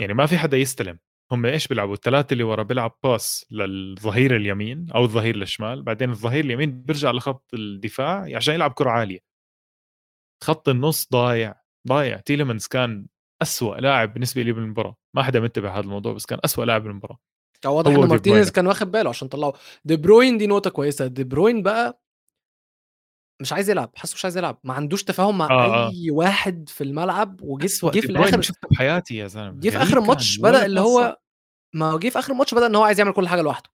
يعني 0.00 0.14
ما 0.14 0.26
في 0.26 0.38
حدا 0.38 0.56
يستلم. 0.56 0.98
هم 1.32 1.46
إيش 1.46 1.68
بيلعبوا؟ 1.68 1.94
الثلاثه 1.94 2.32
اللي 2.32 2.44
ورا 2.44 2.62
بيلعب 2.62 2.98
pass 3.04 3.46
للظهير 3.50 4.36
اليمين 4.36 4.86
أو 4.94 5.04
الظهير 5.04 5.34
الشمال. 5.34 5.82
بعدين 5.82 6.10
الظهير 6.10 6.44
اليمين 6.44 6.82
بيرجع 6.82 7.10
لخط 7.10 7.54
الدفاع 7.54 8.36
عشان 8.36 8.54
يلعب 8.54 8.72
كرة 8.72 8.90
عالية. 8.90 9.18
خط 10.44 10.68
النص 10.68 11.08
ضايع 11.12 11.54
ضايع. 11.88 12.16
تيلمنز 12.16 12.66
كان 12.66 13.06
أسوأ 13.42 13.76
لاعب 13.76 14.12
بالنسبة 14.12 14.42
لي 14.42 14.52
بالمباراة. 14.52 14.96
ما 15.16 15.22
حدا 15.22 15.40
منتبه 15.40 15.70
هذا 15.70 15.80
الموضوع 15.80 16.12
بس 16.12 16.26
كان 16.26 16.38
أسوأ 16.44 16.64
لاعب 16.64 16.82
بالمباراة. 16.82 17.18
هو 17.66 17.76
واضح 17.76 17.90
هو 17.90 17.96
ان 17.96 18.00
روبيرتو 18.00 18.08
مارتينيز. 18.08 18.50
كان 18.50 18.66
واخد 18.66 18.90
باله 18.90 19.10
عشان 19.10 19.28
طلعه 19.28 19.52
دي 19.84 19.96
بروين 19.96 20.38
دي 20.38 20.46
نقطة 20.46 20.70
كويسة. 20.70 21.06
دي 21.06 21.24
بروين 21.24 21.62
بقى 21.62 22.02
مش 23.40 23.52
عايز 23.52 23.70
يلعب 23.70 23.90
حاسه 23.96 24.14
مش 24.14 24.24
عايز 24.24 24.36
يلعب. 24.36 24.58
ما 24.64 24.74
عندوش 24.74 25.04
تفاهم 25.04 25.38
مع 25.38 25.46
آه، 25.50 25.50
آه. 25.50 25.90
أي 25.90 26.10
واحد 26.10 26.68
في 26.68 26.84
الملعب 26.84 27.40
أسوأ 27.64 27.90
جه 27.90 28.00
في 28.00 28.10
الآخر 28.10 28.40
شفته 28.40 28.68
بحياتي 28.70 29.16
يا 29.16 29.26
زلمة. 29.26 29.60
جه 29.60 29.70
في 29.70 29.76
آخر 29.76 29.98
الماتش 29.98 30.38
بدأ 30.38 30.66
اللي. 30.66 30.80
هو 30.80 31.18
ما 31.74 31.90
هو 31.90 31.98
جه 31.98 32.08
في 32.08 32.18
آخر 32.18 32.32
الماتش 32.32 32.54
بدأ 32.54 32.66
إن 32.66 32.74
هو 32.74 32.82
عايز 32.82 32.98
يعمل 32.98 33.12
كل 33.12 33.28
حاجة 33.28 33.40
لوحده. 33.40 33.70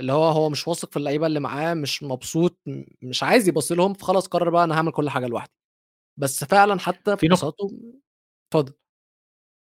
اللي 0.00 0.12
هو 0.12 0.24
هو 0.24 0.50
مش 0.50 0.68
واثق 0.68 0.90
في 0.90 0.96
اللعيبة 0.96 1.26
اللي 1.26 1.40
معاه 1.40 1.74
مش 1.74 2.02
مبسوط 2.02 2.58
مش 3.02 3.22
عايز 3.22 3.48
يبص 3.48 3.72
لهم 3.72 3.94
فخلاص 3.94 4.26
قرر 4.26 4.50
بقى 4.50 4.64
أنا 4.64 4.74
هعمل 4.74 4.92
كل 4.92 5.10
حاجة 5.10 5.26
لوحدي 5.26 5.52
بس 6.20 6.44
فعلا 6.44 6.78
حتى 6.78 7.16
في. 7.16 7.28
بساطته 7.28 7.70
اتفضل. 8.48 8.72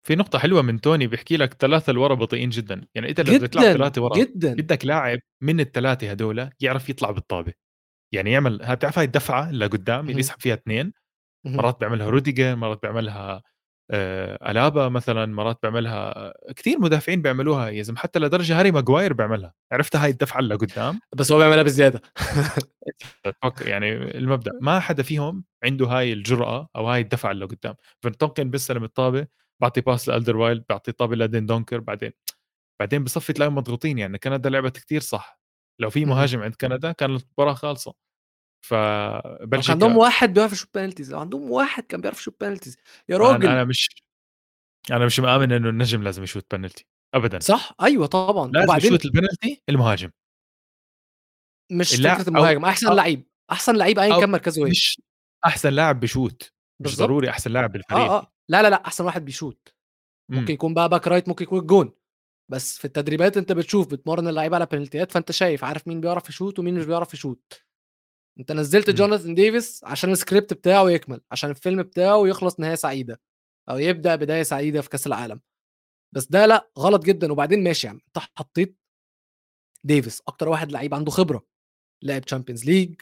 في 0.08 0.15
نقطة 0.15 0.39
حلوة 0.39 0.62
من 0.62 0.82
توني 0.82 1.08
بيحكي 1.08 1.38
لك 1.38 1.54
ثلاثة 1.54 1.94
لورا 1.94 2.15
بطيئين 2.15 2.50
جدا، 2.50 2.88
يعني 2.96 3.10
أنت 3.10 3.22
لو 3.22 3.38
بدك 3.38 3.48
تلعب 3.48 3.78
ثلاثة 3.78 4.02
ورا 4.02 4.17
جدا. 4.17 4.54
بدك 4.54 4.86
لاعب 4.86 5.20
من 5.44 5.60
الثلاثة 5.60 6.12
هدول 6.12 6.50
يعرف 6.60 6.89
يطلع 6.89 7.12
بالطابة، 7.12 7.54
يعني 8.13 8.32
يعمل 8.32 8.62
ها 8.63 8.74
بتعرف 8.74 8.97
هاي 9.00 9.06
الدفعة 9.06 9.52
لقدام 9.52 10.00
مهم. 10.00 10.10
اللي 10.10 10.19
يسحب 10.19 10.41
فيها 10.41 10.54
اثنين،. 10.54 10.93
مرات 11.45 11.80
بيعملها 11.80 12.10
روديجر، 12.10 12.56
مرات 12.56 12.82
بيعملها 12.82 13.43
آه 13.91 14.52
ألابا 14.52 14.89
مثلا، 14.89 15.26
مرات 15.26 15.60
بيعملها 15.63 16.34
كثير 16.58 16.80
مدافعين 16.80 17.21
بيعملوها 17.21 17.69
يا 17.69 17.84
زلمة 17.84 18.00
حتى 18.00 18.19
لدرجة 18.19 18.60
هاري 18.60 18.71
ماجواير 18.71 19.13
بيعملها، 19.13 19.54
عرفت 19.71 19.95
هاي 19.95 20.10
الدفعة 20.12 20.39
اللي 20.39 20.56
قدام؟ 20.56 21.00
بس 21.15 21.32
هو 21.32 21.38
بيعملها 21.39 21.63
بزيادة 21.63 22.02
يعني 23.71 23.93
المبدأ 24.17 24.52
ما 24.62 24.80
حدا 24.80 25.04
فيهم 25.04 25.45
عنده 25.65 25.88
هاي 25.88 26.13
الجرأة 26.13 26.69
أو 26.76 26.89
هاي 26.89 27.02
الدفعة 27.02 27.32
اللي 27.32 27.45
قدام 27.45 27.76
فيرتونغن 28.04 28.50
بيستلم 28.50 28.84
الطابه 28.84 29.28
بعطي 29.62 29.82
pass 29.82 30.10
لألدرفايرلد 30.10 30.65
بعطي 30.69 30.91
طابه 30.91 31.15
لديندونكر 31.15 31.80
بعدين 31.80 32.12
بعدين 32.82 33.04
بصفي 33.04 33.34
تلاقيهم 33.34 33.56
مضغوطين 33.56 33.97
يعني 34.00 34.17
كندا 34.19 34.50
لعبت 34.50 34.78
كتير 34.80 35.02
صح 35.02 35.40
لو 35.82 35.89
في. 35.89 36.06
مهاجم 36.06 36.41
عند 36.41 36.56
كندا 36.56 36.91
كانت 36.91 37.24
المباراة 37.24 37.54
خالصة. 37.54 37.94
فبلجيكا 38.65 39.72
عندهم 39.72 39.98
واحد 39.98 40.34
بيعرف 40.34 40.52
يشوط 40.54 40.70
penalties 40.76 41.13
عندهم 41.13 41.52
واحد 41.52 41.84
كان 41.84 42.02
بيعرف 42.02 42.20
يشوط 42.20 42.36
penalties 42.41 42.78
يا 43.10 43.17
راجل! 43.17 43.48
أنا 43.48 43.63
مش 43.63 43.89
أنا 44.91 45.06
مش 45.06 45.20
مآمن 45.20 45.52
إنه 45.52 45.70
النجم 45.70 46.04
لازم 46.04 46.24
يشوت 46.24 46.56
بنالتي 46.56 46.86
ابدا. 47.13 47.39
صح؟ 47.39 47.76
أيوه 47.82 48.06
طبعا. 48.08 48.52
لازم 48.52 48.65
وبعدين 48.70 48.88
يشوت 48.88 49.06
البنالتي 49.06 49.62
المهاجم. 49.70 50.10
مش 51.72 51.94
اللاعب- 51.96 52.17
فكرة 52.17 52.30
المهاجم 52.30 52.65
أحسن 52.65 52.94
لعيب 52.94 53.28
أحسن 53.52 53.76
لعيب 53.76 54.00
ايا 54.00 54.20
كان 54.20 54.32
مركزه 54.32 54.65
إيه؟ 54.65 54.70
مش 54.72 55.02
أحسن 55.46 55.70
لاعب 55.74 56.00
بشوت 56.00 56.52
مش. 56.82 56.96
ضروري 56.98 57.30
أحسن 57.30 57.52
لاعب 57.52 57.72
بالفريق 57.72 58.02
آه. 58.02 58.17
آه 58.20 58.32
لا 58.50 58.62
لا 58.62 58.70
لا 58.70 58.86
أحسن 58.88 59.06
واحد 59.06 59.26
بيشوط 59.26 59.76
مم. 60.32 60.39
ممكن 60.39 60.54
يكون 60.54 60.74
بقى 60.74 60.89
back 60.89 61.08
right 61.08 61.28
ممكن 61.30 61.44
يكون 61.44 61.60
الجون 61.60 61.94
بس 62.52 62.78
في 62.78 62.86
التدريبات 62.86 63.38
أنت 63.38 63.52
بتشوف 63.52 63.88
بتمرن 63.88 64.28
اللعيبة 64.28 64.56
على 64.56 64.66
بنالتيات 64.66 65.12
فأنت 65.12 65.32
شايف 65.32 65.64
عارف 65.64 65.88
مين 65.88 66.02
بيعرف 66.02 66.30
يشوط 66.30 66.60
ومين 66.60 66.76
مش 66.76 66.86
بيعرف 66.86 67.14
يشوط 67.14 67.66
أنت 68.40 68.52
نزلت. 68.52 68.90
جوناثان 68.90 69.36
ديفيس 69.36 69.84
عشان 69.84 70.12
السكريبت 70.12 70.54
بتاعه 70.54 70.90
يكمل 70.90 71.22
عشان 71.32 71.50
الفيلم 71.50 71.84
بتاعه 71.84 72.28
يخلص 72.28 72.60
نهاية 72.60 72.76
سعيدة 72.76 73.22
أو 73.70 73.78
يبدأ 73.78 74.16
بداية 74.16 74.44
سعيدة 74.44 74.82
في 74.82 74.90
كأس 74.90 75.08
العالم 75.08 75.42
بس 76.16 76.26
ده 76.26 76.46
لأ 76.46 76.70
غلط 76.80 77.06
جدا 77.06 77.32
وبعدين 77.32 77.64
ماشي 77.64 77.88
عم 77.88 78.00
أنت 78.08 78.18
حطيت 78.36 78.78
ديفيس 79.84 80.22
أكتر 80.28 80.50
واحد 80.50 80.72
لعيب 80.72 80.94
عنده 80.94 81.12
خبرة 81.12 81.46
لعب 82.04 82.22
Champions 82.22 82.65
League 82.65 83.02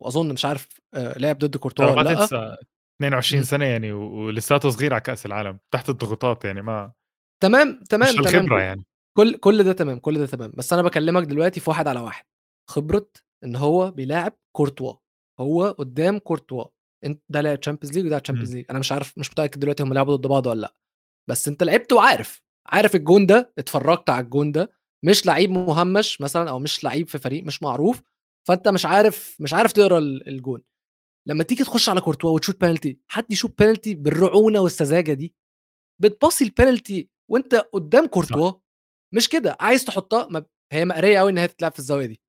وأظن 0.00 0.32
مش 0.32 0.44
عارف 0.44 0.68
آه، 0.94 1.18
لعب 1.18 1.38
ضد 1.38 1.56
كورتوا 1.56 1.84
ولا 1.86 2.02
لأ 2.08 2.14
تنسى 2.14 2.56
22 3.00 3.40
مم. 3.40 3.44
سنة 3.46 3.64
يعني 3.64 3.92
ولساته 3.92 4.70
صغير 4.70 4.92
على 4.94 5.00
كأس 5.00 5.26
العالم 5.26 5.58
تحت 5.70 5.88
الضغوطات 5.88 6.44
يعني 6.44 6.62
ما 6.62 6.92
تمام 7.42 7.82
تمام 7.90 8.08
مش 8.08 8.14
تمام 8.14 8.34
الخبرة 8.44 8.60
يعني. 8.60 8.84
كل 9.16 9.36
كل 9.36 9.62
ده 9.64 9.72
تمام 9.72 9.98
كل 9.98 10.18
ده 10.18 10.26
تمام. 10.26 10.52
بس 10.56 10.72
أنا 10.72 10.82
بكلمك 10.82 11.22
دلوقتي 11.26 11.60
في 11.60 11.70
واحد 11.70 11.88
على 11.88 12.00
واحد. 12.00 12.24
خبرة 12.70 13.10
إن 13.44 13.56
هو 13.56 13.90
بيلاعب 13.90 14.32
كورتوا. 14.56 14.94
هو 15.40 15.70
قدام 15.78 16.18
كورتوا. 16.18 16.64
انت 17.04 17.22
ده 17.28 17.40
لاعب 17.40 17.60
Champions 17.60 17.96
League 17.96 18.06
وده 18.06 18.18
Champions 18.18 18.54
League 18.54 18.64
أنا 18.70 18.78
مش 18.78 18.92
عارف 18.92 19.18
مش 19.18 19.30
متأكد 19.30 19.60
دلوقتي 19.60 19.82
هم 19.82 19.94
لعبوا 19.94 20.16
ضد 20.16 20.26
بعض 20.26 20.46
ولا 20.46 20.60
لأ. 20.60 20.74
بس 21.30 21.48
أنت 21.48 21.62
لعبت 21.62 21.92
وعارف. 21.92 22.42
عارف 22.66 22.94
الجون 22.94 23.26
ده 23.26 23.52
اتفرجت 23.58 24.10
على 24.10 24.24
الجون 24.24 24.52
ده. 24.52 24.72
مش 25.04 25.26
لعيب 25.26 25.50
مهمش 25.50 26.20
مثلا 26.20 26.50
أو 26.50 26.58
مش 26.58 26.84
لعيب 26.84 27.08
في 27.08 27.18
فريق 27.18 27.44
مش 27.44 27.62
معروف. 27.62 28.02
فأنت 28.48 28.68
مش 28.68 28.86
عارف 28.86 29.36
مش 29.40 29.54
عارف 29.54 29.72
تقرا 29.72 29.98
ال- 29.98 30.28
الجون. 30.28 30.62
لما 31.28 31.44
تيجي 31.44 31.64
تخش 31.64 31.88
على 31.88 32.00
كورتوا 32.00 32.30
وتشوت 32.30 32.60
بينالتي 32.60 33.00
حد 33.08 33.32
يشوت 33.32 33.58
بينالتي 33.58 33.94
بالرعونة 33.94 34.60
والسذاجة 34.60 35.12
دي؟ 35.12 35.34
بتباصي 36.02 36.44
البينالتي 36.44 37.10
وانت 37.30 37.54
قدام 37.54 38.06
كورتوا 38.06 38.52
مش 39.14 39.28
كده 39.28 39.56
عايز 39.60 39.84
تحطها 39.84 40.26
ما 40.30 40.46
هي 40.72 40.84
مقرية 40.84 41.18
قوي 41.18 41.30
إن 41.30 41.38
هي 41.38 41.48
تتلعب 41.48 41.72
في 41.72 41.78
الزاوية 41.78 42.06
دي 42.06 42.20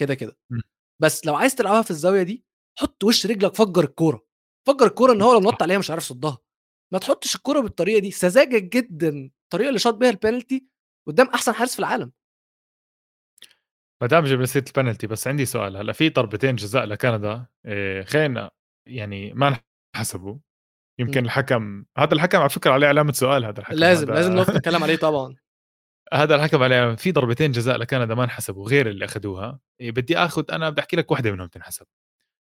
كده 0.00 0.14
كده. 0.14 0.36
م. 0.50 0.60
بس 1.02 1.26
لو 1.26 1.34
عايز 1.34 1.54
تلعبها 1.54 1.82
في 1.82 1.90
الزاوية 1.90 2.22
دي 2.22 2.44
حط 2.78 3.04
وش 3.04 3.26
رجلك 3.26 3.54
فجر 3.54 3.84
الكورة 3.84 4.26
فجر 4.68 4.86
الكورة 4.86 5.12
إن 5.12 5.22
هو 5.22 5.32
لو 5.32 5.40
نط 5.40 5.62
عليها 5.62 5.78
مش 5.78 5.90
عارف 5.90 6.02
يصدها 6.04 6.38
ما 6.92 6.98
تحطش 6.98 7.36
الكورة 7.36 7.60
بالطريقة 7.60 7.98
دي 8.00 8.10
سذاجة 8.10 8.58
جدا 8.58 9.30
الطريقة 9.44 9.68
اللي 9.68 9.78
شاط 9.78 9.94
بيها 9.94 10.10
البينالتي 10.10 10.66
قدام 11.08 11.26
أحسن 11.28 11.52
حارس 11.52 11.72
في 11.72 11.78
العالم. 11.78 12.12
ما 14.02 14.08
دام 14.08 14.24
جبنا 14.24 14.46
سيره 14.46 14.64
البنالتي 14.68 15.06
بس 15.06 15.26
عندي 15.28 15.44
سؤال 15.46 15.76
هلأ 15.76 15.92
في 15.92 16.08
ضربتين 16.08 16.56
جزاء 16.56 16.84
لكندا 16.84 17.46
إيه 17.66 18.02
خلينا 18.04 18.50
يعني 18.88 19.32
ما 19.34 19.60
انحسبوا 19.96 20.38
يمكن 20.98 21.22
م. 21.22 21.24
الحكم 21.24 21.84
هذا 21.98 22.14
الحكم 22.14 22.38
على 22.38 22.48
فكرة 22.48 22.70
عليه 22.70 22.86
علامة 22.86 23.12
سؤال 23.12 23.44
هذا 23.44 23.60
الحكم 23.60 23.76
لازم 23.76 24.10
هذا... 24.10 24.14
لازم 24.14 24.34
نقف 24.34 24.50
نتكلم 24.50 24.82
عليه 24.82 24.96
طبعا. 24.96 25.36
هذا 26.14 26.34
الحكم 26.34 26.62
عليه 26.62 26.94
في 26.94 27.12
ضربتين 27.12 27.52
جزاء 27.52 27.76
لكندا 27.76 28.14
ما 28.14 28.24
انحسبوا 28.24 28.68
غير 28.68 28.88
اللي 28.88 29.04
أخذوها. 29.04 29.58
إيه 29.80 29.90
بدي 29.90 30.18
آخذ 30.18 30.44
أنا 30.52 30.70
بدي 30.70 30.80
أحكي 30.80 30.96
لك 30.96 31.10
واحدة 31.10 31.32
منهم 31.32 31.46
تنحسب. 31.46 31.86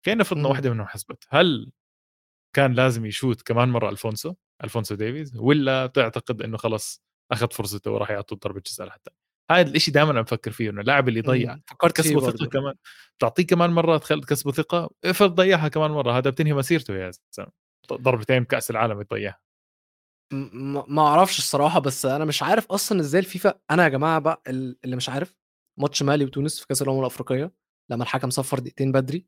خلينا 0.06 0.20
نفرض 0.20 0.38
انه 0.38 0.48
مم. 0.48 0.52
واحدة 0.52 0.70
منهم 0.70 0.86
حسبت. 0.86 1.24
هل 1.28 1.72
كان 2.56 2.72
لازم 2.72 3.06
يشوت 3.06 3.42
كمان 3.42 3.68
مرة 3.68 3.90
ألفونسو؟ 3.90 4.34
ألفونسو 4.64 4.94
ديفيز؟ 4.94 5.36
ولا 5.36 5.86
بتعتقد 5.86 6.42
إنه 6.42 6.56
خلص 6.56 7.02
أخذ 7.32 7.50
فرصته 7.50 7.90
وراح 7.90 8.10
يعطوا 8.10 8.36
ضربة 8.36 8.60
جزاء 8.66 8.86
لحتى؟ 8.86 9.10
هذا 9.50 9.70
الشيء 9.70 9.94
دائما 9.94 10.10
أنا 10.10 10.20
بفكر 10.20 10.50
فيه 10.50 10.70
إنه 10.70 10.80
اللاعب 10.80 11.08
اللي 11.08 11.18
يضيع 11.18 11.54
مم. 11.54 11.62
فكرت 11.66 11.96
كسبه 11.96 12.20
ثقة 12.20 12.30
برضه. 12.30 12.46
كمان 12.46 12.74
تعطيه 13.18 13.46
كمان 13.46 13.70
مرة 13.70 13.98
تخل 13.98 14.24
كسبه 14.24 14.52
ثقة 14.52 14.90
افرض 15.04 15.34
ضيعها 15.34 15.68
كمان 15.68 15.90
مرة 15.90 16.12
هذا 16.18 16.30
بتنهي 16.30 16.52
مسيرته 16.52 16.94
يا 16.94 17.10
زلمة. 17.30 17.52
ضربتين 17.92 18.42
بكأس 18.42 18.70
العالم 18.70 18.98
م- 20.32 20.94
ما 20.94 21.02
أعرفش 21.02 21.38
الصراحة 21.38 21.80
بس 21.80 22.06
أنا 22.06 22.24
مش 22.24 22.42
عارف 22.42 22.66
أصلا 22.66 23.00
إزاي 23.00 23.20
الفيفا 23.20 23.60
أنا 23.70 23.84
يا 23.84 23.88
جماعة 23.88 24.18
بقى 24.18 24.42
ال- 24.48 24.78
اللي 24.84 24.96
مش 24.96 25.08
عارف 25.08 25.34
ماتش 25.78 26.02
مالي 26.02 26.24
وتونس 26.24 26.60
في 26.60 26.66
كأس 26.66 26.82
الأمم 26.82 27.00
الأفريقية 27.00 27.52
لما 27.90 28.02
الحكم 28.02 28.30
صفر 28.30 28.58
دقيقتين 28.58 28.92
بدري 28.92 29.26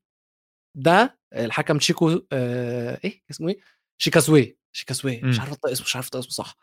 ده 0.76 1.18
الحكم 1.32 1.78
تشيكو 1.78 2.20
آه 2.32 3.00
إيه 3.05 3.22
اسمه 3.30 3.48
إيه؟ 3.48 3.61
شيكاسوي 3.98 4.59
شيكاسوي 4.72 5.20
مش 5.22 5.34
مم. 5.36 5.40
عارف 5.40 5.53
انطق 5.53 5.68
اسمه 5.70 5.84
مش 5.84 5.96
عارف 5.96 6.07
انطق 6.07 6.18
اسمه 6.18 6.30
صح. 6.30 6.57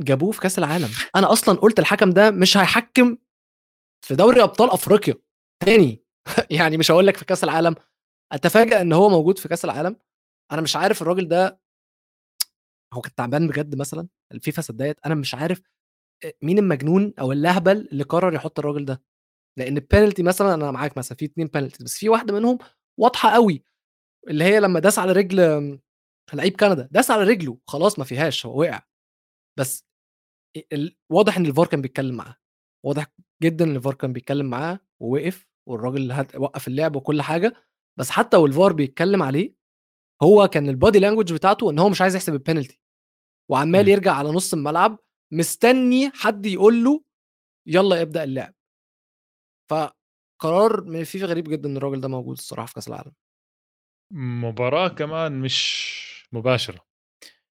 جابوه 0.00 0.32
في 0.32 0.40
كأس 0.40 0.58
العالم. 0.58 0.88
أنا 1.16 1.32
أصلا 1.32 1.58
قلت 1.58 1.78
الحكم 1.78 2.10
ده 2.10 2.30
مش 2.30 2.56
هيحكم 2.56 3.16
في 4.06 4.14
دوري 4.14 4.42
أبطال 4.42 4.70
أفريقيا 4.70 5.14
تاني. 5.64 6.02
يعني 6.50 6.76
مش 6.76 6.90
هقول 6.90 7.06
لك 7.06 7.16
في 7.16 7.24
كأس 7.24 7.44
العالم. 7.44 7.74
اتفاجئ 8.32 8.80
إن 8.80 8.92
هو 8.92 9.08
موجود 9.08 9.38
في 9.38 9.48
كأس 9.48 9.64
العالم. 9.64 9.96
أنا 10.52 10.60
مش 10.60 10.76
عارف 10.76 11.02
الراجل 11.02 11.28
ده 11.28 11.60
هو 12.94 13.00
كان 13.00 13.14
تعبان 13.14 13.48
بجد 13.48 13.74
مثلا؟ 13.74 14.08
الفيفا 14.32 14.62
صدقت 14.62 15.06
أنا 15.06 15.14
مش 15.14 15.34
عارف 15.34 15.62
مين 16.42 16.58
المجنون 16.58 17.14
أو 17.20 17.32
اللهبل 17.32 17.88
اللي 17.92 18.04
قرر 18.04 18.34
يحط 18.34 18.58
الراجل 18.58 18.84
ده؟ 18.84 19.02
لأن 19.58 19.76
البينالتي 19.76 20.22
مثلا 20.22 20.54
أنا 20.54 20.70
معاك 20.70 20.98
مثلا 20.98 21.16
في 21.18 21.24
اتنين 21.24 21.46
بينالتي 21.46 21.84
بس 21.84 21.98
في 21.98 22.08
واحدة 22.08 22.34
منهم 22.34 22.58
واضحة 23.00 23.30
قوي 23.30 23.64
اللي 24.28 24.44
هي 24.44 24.60
لما 24.60 24.80
داس 24.80 24.98
على 24.98 25.12
رجل 25.12 25.36
لعيب 26.34 26.56
كندا 26.60 26.88
داس 26.92 27.10
على 27.10 27.24
رجله 27.24 27.58
خلاص 27.66 27.98
ما 27.98 28.04
فيهاش 28.04 28.46
هو 28.46 28.60
وقع. 28.60 28.82
بس 29.58 29.84
واضح 31.10 31.36
إن 31.36 31.46
الفار 31.46 31.66
كان 31.66 31.82
بيتكلم 31.82 32.16
معاه. 32.16 32.36
واضح 32.86 33.06
جدا 33.42 33.64
إن 33.64 33.76
الفار 33.76 33.94
كان 33.94 34.12
بيتكلم 34.12 34.50
معاه 34.50 34.80
ووقف 35.00 35.46
والراجل 35.68 36.26
وقف 36.36 36.68
اللعب 36.68 36.96
وكل 36.96 37.22
حاجة. 37.22 37.67
بس 37.98 38.10
حتى 38.10 38.36
والفار 38.36 38.72
بيتكلم 38.72 39.22
عليه 39.22 39.54
هو 40.22 40.48
كان 40.48 40.68
ال 40.68 40.74
body 40.74 40.98
language 40.98 41.32
بتاعته 41.32 41.70
إن 41.70 41.78
هو 41.78 41.88
مش 41.88 42.00
عايز 42.02 42.16
يحسب 42.16 42.32
البينالتي 42.32 42.80
وعمال 43.50 43.88
يرجع 43.88 44.12
على 44.12 44.28
نص 44.28 44.54
الملعب 44.54 44.98
مستني 45.32 46.10
حد 46.10 46.46
يقول 46.46 46.84
له 46.84 47.04
يلا 47.66 48.02
ابدأ 48.02 48.24
اللعب. 48.24 48.54
فقرار 49.70 50.84
من 50.84 51.00
الفيفا 51.00 51.26
غريب 51.26 51.48
جدا 51.48 51.68
إن 51.68 51.76
الراجل 51.76 52.00
ده 52.00 52.08
موجود 52.08 52.36
الصراحة 52.38 52.66
في 52.66 52.74
كأس 52.74 52.88
العالم. 52.88 53.12
مباراة 54.14 54.88
كمان 54.88 55.40
مش 55.40 56.28
مباشرة. 56.32 56.86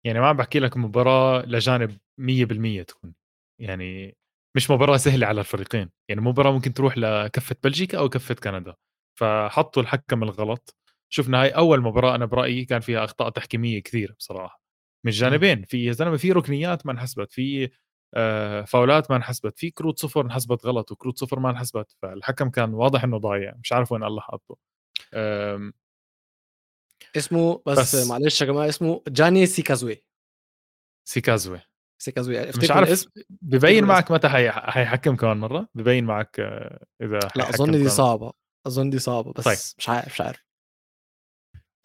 يعني 0.05 0.21
ما 0.21 0.27
عم 0.29 0.37
بحكي 0.37 0.59
لك 0.59 0.77
مباراة 0.77 1.43
لجانب 1.43 1.99
100% 2.21 2.83
تكون. 2.83 3.15
يعني 3.61 4.17
مش 4.57 4.71
مباراة 4.71 4.97
سهلة 4.97 5.27
على 5.27 5.41
الفريقين. 5.41 5.91
يعني 6.09 6.21
مباراة 6.21 6.53
ممكن 6.53 6.73
تروح 6.73 6.99
لكفة 6.99 7.57
بلجيكا 7.65 7.99
أو 7.99 8.09
كفة 8.09 8.35
كندا. 8.35 8.75
فحطوا 9.19 9.83
الحكم 9.83 10.23
الغلط. 10.23 10.77
شفنا 11.09 11.43
هاي 11.43 11.49
أول 11.49 11.81
مباراة 11.81 12.15
أنا 12.15 12.27
برأيي 12.27 12.65
كان 12.65 12.81
فيها 12.81 13.05
أخطاء 13.05 13.31
تحكيمية 13.31 13.83
كثير 13.83 14.15
بصراحة. 14.19 14.63
من 15.05 15.13
الجانبين 15.13 15.65
في 15.65 15.85
يا 15.85 15.93
زلمة 15.93 16.17
في 16.17 16.33
ركنيات 16.33 16.87
ما 16.87 16.93
انحسبت 16.93 17.33
في 17.33 17.71
آه، 18.15 18.63
فاولات 18.63 19.11
ما 19.11 19.17
انحسبت 19.17 19.59
في 19.59 19.71
كروت 19.71 19.99
صفر 19.99 20.21
انحسبت 20.21 20.67
غلط 20.67 20.93
وكروت 20.93 21.19
صفر 21.19 21.41
ما 21.41 21.51
انحسبت 21.51 21.97
فالحكم 22.03 22.51
كان 22.51 22.75
واضح 22.75 23.05
إنه 23.05 23.19
ضايع 23.19 23.55
مش 23.63 23.73
عارف 23.73 23.93
وين 23.93 24.05
الله 24.05 24.21
حاطه. 24.21 24.57
اسمه 27.17 27.63
بس, 27.67 27.79
بس. 27.79 28.07
معلش 28.11 28.41
يا 28.41 28.47
جماعة 28.47 28.69
اسمه 28.69 29.03
جاني 29.09 29.47
سيكازوي. 29.47 30.05
سيكازوي. 31.09 31.61
سيكازوي 31.99 32.47
مش 32.47 32.71
عارف 32.71 32.89
الاسم. 32.89 33.11
ببين 33.31 33.85
معك 33.85 34.11
متى 34.11 34.29
حيحكم 34.53 35.17
كمان 35.17 35.37
مرة؟ 35.37 35.69
ببين 35.75 36.05
معك 36.05 36.41
آه، 36.41 36.85
إذا 37.03 37.19
لا 37.37 37.51
أظن 37.51 37.71
دي 37.71 37.89
صعبة. 37.89 38.33
أظن 38.69 38.91
دي 38.91 38.99
صعبة 38.99 39.33
بس 39.33 39.45
طيب. 39.45 39.59
مش 39.79 39.89
عارف 39.89 40.13
مش 40.13 40.21
عارف. 40.21 40.45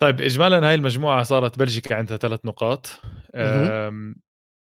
طيب 0.02 0.22
اجمالا 0.22 0.70
هاي 0.70 0.76
المجموعة 0.76 1.24
صارت 1.24 1.60
بلجيكا 1.60 1.96
عندها 1.96 2.18
ثلاث 2.18 2.46
نقاط. 2.46 3.02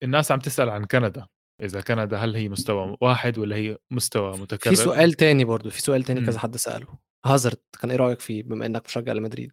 الناس 0.04 0.32
عم 0.32 0.40
تسأل 0.40 0.70
عن 0.70 0.86
كندا. 0.86 1.28
إذا 1.62 1.82
كندا 1.82 2.18
هل 2.18 2.36
هي 2.36 2.50
مستوى 2.50 2.98
واحد 3.02 3.38
ولا 3.38 3.56
هي 3.56 3.78
مستوى 3.92 4.38
متكرر؟ 4.38 4.76
في 4.76 4.82
سؤال 4.82 5.14
تاني 5.14 5.46
برضو 5.46 5.70
في 5.70 5.82
سؤال 5.82 6.04
تاني 6.04 6.26
كذا 6.26 6.40
حد 6.40 6.58
سأله. 6.58 6.88
هازارد 7.26 7.58
كان 7.82 7.92
إيه 7.92 7.98
رأيك 7.98 8.20
فيه 8.20 8.44
بما 8.44 8.66
إنك 8.66 8.86
مشجع 8.86 9.14
لمدريد 9.14 9.52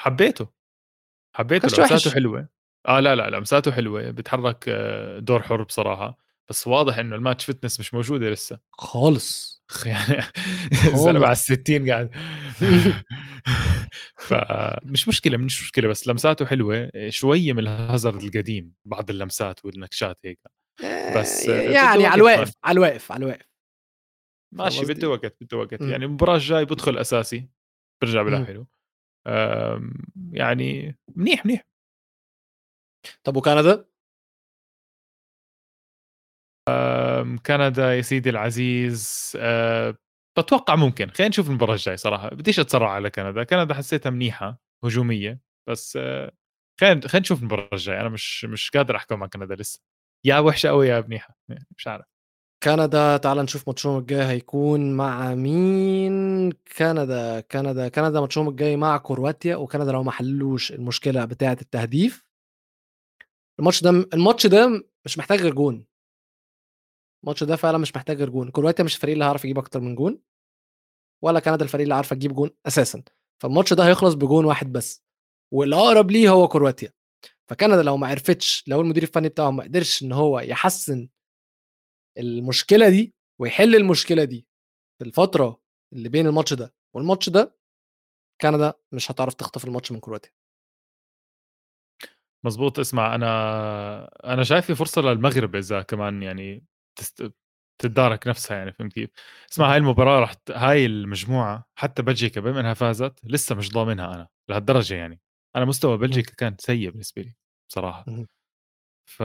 حبيته. 0.00 0.48
حبيته 1.36 1.66
لمساته 1.66 2.10
حلوة. 2.10 2.48
آه 2.88 3.00
لا 3.00 3.14
لا 3.14 3.30
لمساته 3.30 3.72
حلوة. 3.72 4.10
بيتحرك 4.10 4.64
آه، 4.68 5.18
دور 5.18 5.42
حر 5.42 5.62
بصراحة. 5.62 6.18
بس 6.48 6.66
واضح 6.66 6.98
إنه 6.98 7.16
الماتش 7.16 7.44
فتنس 7.44 7.80
مش 7.80 7.94
موجودة 7.94 8.30
لسه. 8.30 8.58
خالص. 8.72 9.55
يعني 9.86 10.22
الزلمه 10.72 11.24
على 11.24 11.32
ال 11.32 11.36
60 11.36 11.90
قاعد 11.90 12.10
فمش 14.28 15.08
مشكلة 15.08 15.36
مش 15.36 15.62
مشكلة 15.62 15.88
بس 15.88 16.08
لمساته 16.08 16.46
حلوة. 16.46 16.90
شوية 17.08 17.52
من 17.52 17.58
الهازارد 17.58 18.22
القديم 18.22 18.74
بعض 18.84 19.10
اللمسات 19.10 19.64
والنكشات 19.64 20.18
هيك. 20.24 20.40
بس 21.16 21.48
آه، 21.48 21.62
يعني 21.62 22.06
على 22.06 22.14
الواقف 22.14 22.52
على 22.64 22.76
الواقف 22.76 23.12
على 23.12 23.24
الواقف 23.24 23.46
ماشي 24.52 24.84
بده 24.84 25.08
وقت 25.08 25.36
بده 25.40 25.56
وقت. 25.56 25.80
يعني 25.80 26.04
المباراه 26.04 26.34
الجاي 26.34 26.64
بدخل 26.64 26.98
أساسي 26.98 27.48
برجع 28.02 28.22
بلعب 28.22 28.44
حلو. 28.44 28.66
يعني 30.32 30.98
منيح 31.16 31.46
منيح. 31.46 31.66
طب 33.24 33.36
وكندا؟ 33.36 33.88
كندا 37.46 37.94
يا 37.96 38.02
سيدي 38.02 38.30
العزيز 38.30 39.32
أه 39.36 39.96
بتوقع 40.38 40.76
ممكن. 40.76 41.10
خلينا 41.10 41.28
نشوف 41.28 41.48
المباراة 41.48 41.74
الجاي 41.74 41.96
صراحة. 41.96 42.28
بديش 42.28 42.60
أتسرع 42.60 42.90
على 42.90 43.10
كندا. 43.10 43.44
كندا 43.44 43.74
حسيتها 43.74 44.10
منيحة 44.10 44.60
هجومية 44.84 45.40
بس 45.68 45.98
أه 46.00 46.32
خلينا 46.80 47.00
خلينا 47.08 47.20
نشوف 47.22 47.40
المباراة 47.40 47.68
الجاي 47.72 48.00
أنا 48.00 48.08
مش 48.08 48.44
مش 48.44 48.70
قادر 48.70 48.96
أحكم 48.96 49.22
عن 49.22 49.28
كندا 49.28 49.54
لسه. 49.54 49.80
يا 50.24 50.38
وحشة 50.38 50.68
قوي 50.68 50.88
يا 50.88 51.00
منيحة. 51.00 51.36
مش 51.76 51.86
عارف. 51.88 52.04
كندا 52.62 53.16
تعال 53.16 53.38
نشوف 53.38 53.68
ماتشهم 53.68 53.98
الجاي 53.98 54.24
هيكون 54.26 54.96
مع 54.96 55.34
مين. 55.34 56.52
كندا 56.52 57.40
كندا 57.40 57.88
كندا 57.88 58.20
ماتشهم 58.20 58.48
الجاي 58.48 58.76
مع 58.76 58.96
كرواتيا 58.96 59.56
وكندا 59.56 59.92
لو 59.92 60.02
ما 60.02 60.10
حلوش 60.10 60.72
المشكلة 60.72 61.24
بتاعة 61.24 61.58
التهديف. 61.62 62.24
الماتش 63.58 63.82
ده 63.82 63.90
الماتش 63.90 64.46
ده 64.46 64.84
مش 65.04 65.18
محتاج 65.18 65.40
غير 65.42 65.54
جون. 65.54 65.84
الماتش 67.26 67.44
ده 67.44 67.56
فعلا 67.56 67.78
مش 67.78 67.96
محتاج 67.96 68.16
غير 68.16 68.30
جون. 68.30 68.50
كرواتيا 68.50 68.84
مش 68.84 68.94
الفريق 68.94 69.12
اللي 69.12 69.24
هيعرف 69.24 69.44
يجيب 69.44 69.58
أكتر 69.58 69.80
من 69.80 69.94
جون 69.94 70.20
ولا 71.24 71.40
كندا 71.40 71.64
الفريق 71.64 71.82
اللي 71.82 71.94
عارفة 71.94 72.16
تجيب 72.16 72.32
جون 72.32 72.50
أساسا. 72.66 73.02
فالماتش 73.42 73.72
ده 73.72 73.86
هيخلص 73.88 74.14
بجون 74.14 74.44
واحد 74.44 74.72
بس 74.72 75.04
والأقرب 75.54 76.10
ليه 76.10 76.30
هو 76.30 76.48
كرواتيا. 76.48 76.92
فكندا 77.50 77.82
لو 77.82 77.96
ما 77.96 78.06
عرفتش 78.06 78.64
لو 78.68 78.80
المدير 78.80 79.02
الفني 79.02 79.28
بتاعهم 79.28 79.56
ما 79.56 79.64
قدرش 79.64 80.02
إن 80.02 80.12
هو 80.12 80.40
يحسن 80.40 81.08
المشكلة 82.18 82.88
دي 82.88 83.14
ويحل 83.40 83.76
المشكلة 83.76 84.24
دي 84.24 84.46
في 84.98 85.04
الفترة 85.04 85.60
اللي 85.92 86.08
بين 86.08 86.26
الماتش 86.26 86.54
ده 86.54 86.74
والماتش 86.94 87.28
ده 87.28 87.56
كندا 88.40 88.74
مش 88.92 89.10
هتعرف 89.10 89.34
تخطف 89.34 89.64
الماتش 89.64 89.92
من 89.92 90.00
كرواتيا. 90.00 90.30
مزبوط 92.44 92.78
اسمع 92.78 93.14
أنا 93.14 94.32
أنا 94.32 94.44
شايف 94.44 94.66
في 94.66 94.74
فرصة 94.74 95.02
للمغرب 95.02 95.56
إذا 95.56 95.82
كمان 95.82 96.22
يعني. 96.22 96.75
تتدارك 97.82 98.26
نفسها 98.28 98.56
يعني 98.58 98.72
فهمت 98.72 98.92
كيف؟ 98.92 99.10
اسمع 99.52 99.72
هاي 99.72 99.76
المباراة 99.78 100.20
راح 100.20 100.34
هاي 100.50 100.86
المجموعة 100.86 101.64
حتى 101.78 102.02
بلجيكا 102.02 102.40
بما 102.40 102.60
إنها 102.60 102.74
فازت 102.74 103.20
لسه 103.24 103.54
مش 103.54 103.72
ضامنها 103.72 104.14
أنا 104.14 104.28
لهالدرجة 104.50 104.94
يعني. 104.94 105.20
أنا 105.56 105.64
مستوى 105.64 105.98
بلجيكا 105.98 106.34
كان 106.34 106.56
سيء 106.60 106.90
بالنسبة 106.90 107.22
لي 107.22 107.34
بصراحة. 107.70 108.04
ف 109.06 109.22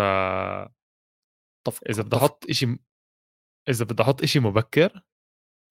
طفق. 1.67 1.84
إذا 1.89 2.03
بدي 2.03 2.17
أحط 2.17 2.51
شيء 2.51 2.78
إذا 3.69 3.86
بدي 3.86 4.03
أحط 4.03 4.26
شيء 4.26 4.41
مبكر 4.41 5.01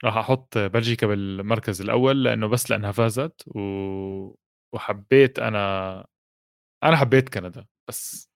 راح 0.04 0.16
أحط 0.18 0.58
بلجيكا 0.58 1.06
بالمركز 1.06 1.80
الأول 1.82 2.24
لأنه 2.24 2.48
بس 2.48 2.70
لأنها 2.70 2.92
فازت 2.92 3.42
و... 3.48 3.60
وحبيت 4.74 5.38
أنا 5.38 6.06
أنا 6.84 6.96
حبيت 6.96 7.28
كندا 7.28 7.66
بس. 7.88 8.29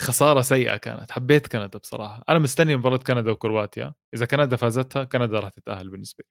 خسارة 0.00 0.40
سيئة 0.40 0.76
كانت 0.76 1.10
حبيت 1.12 1.46
كندا 1.46 1.78
بصراحة. 1.78 2.24
أنا 2.28 2.38
مستني 2.38 2.76
مباراة 2.76 2.96
كندا 2.96 3.30
وكرواتيا. 3.30 3.94
إذا 4.14 4.26
كندا 4.26 4.56
فازتها 4.56 5.04
كندا 5.04 5.40
راح 5.40 5.48
تتأهل 5.50 5.88
بالنسبة 5.88 6.24
لي. 6.24 6.30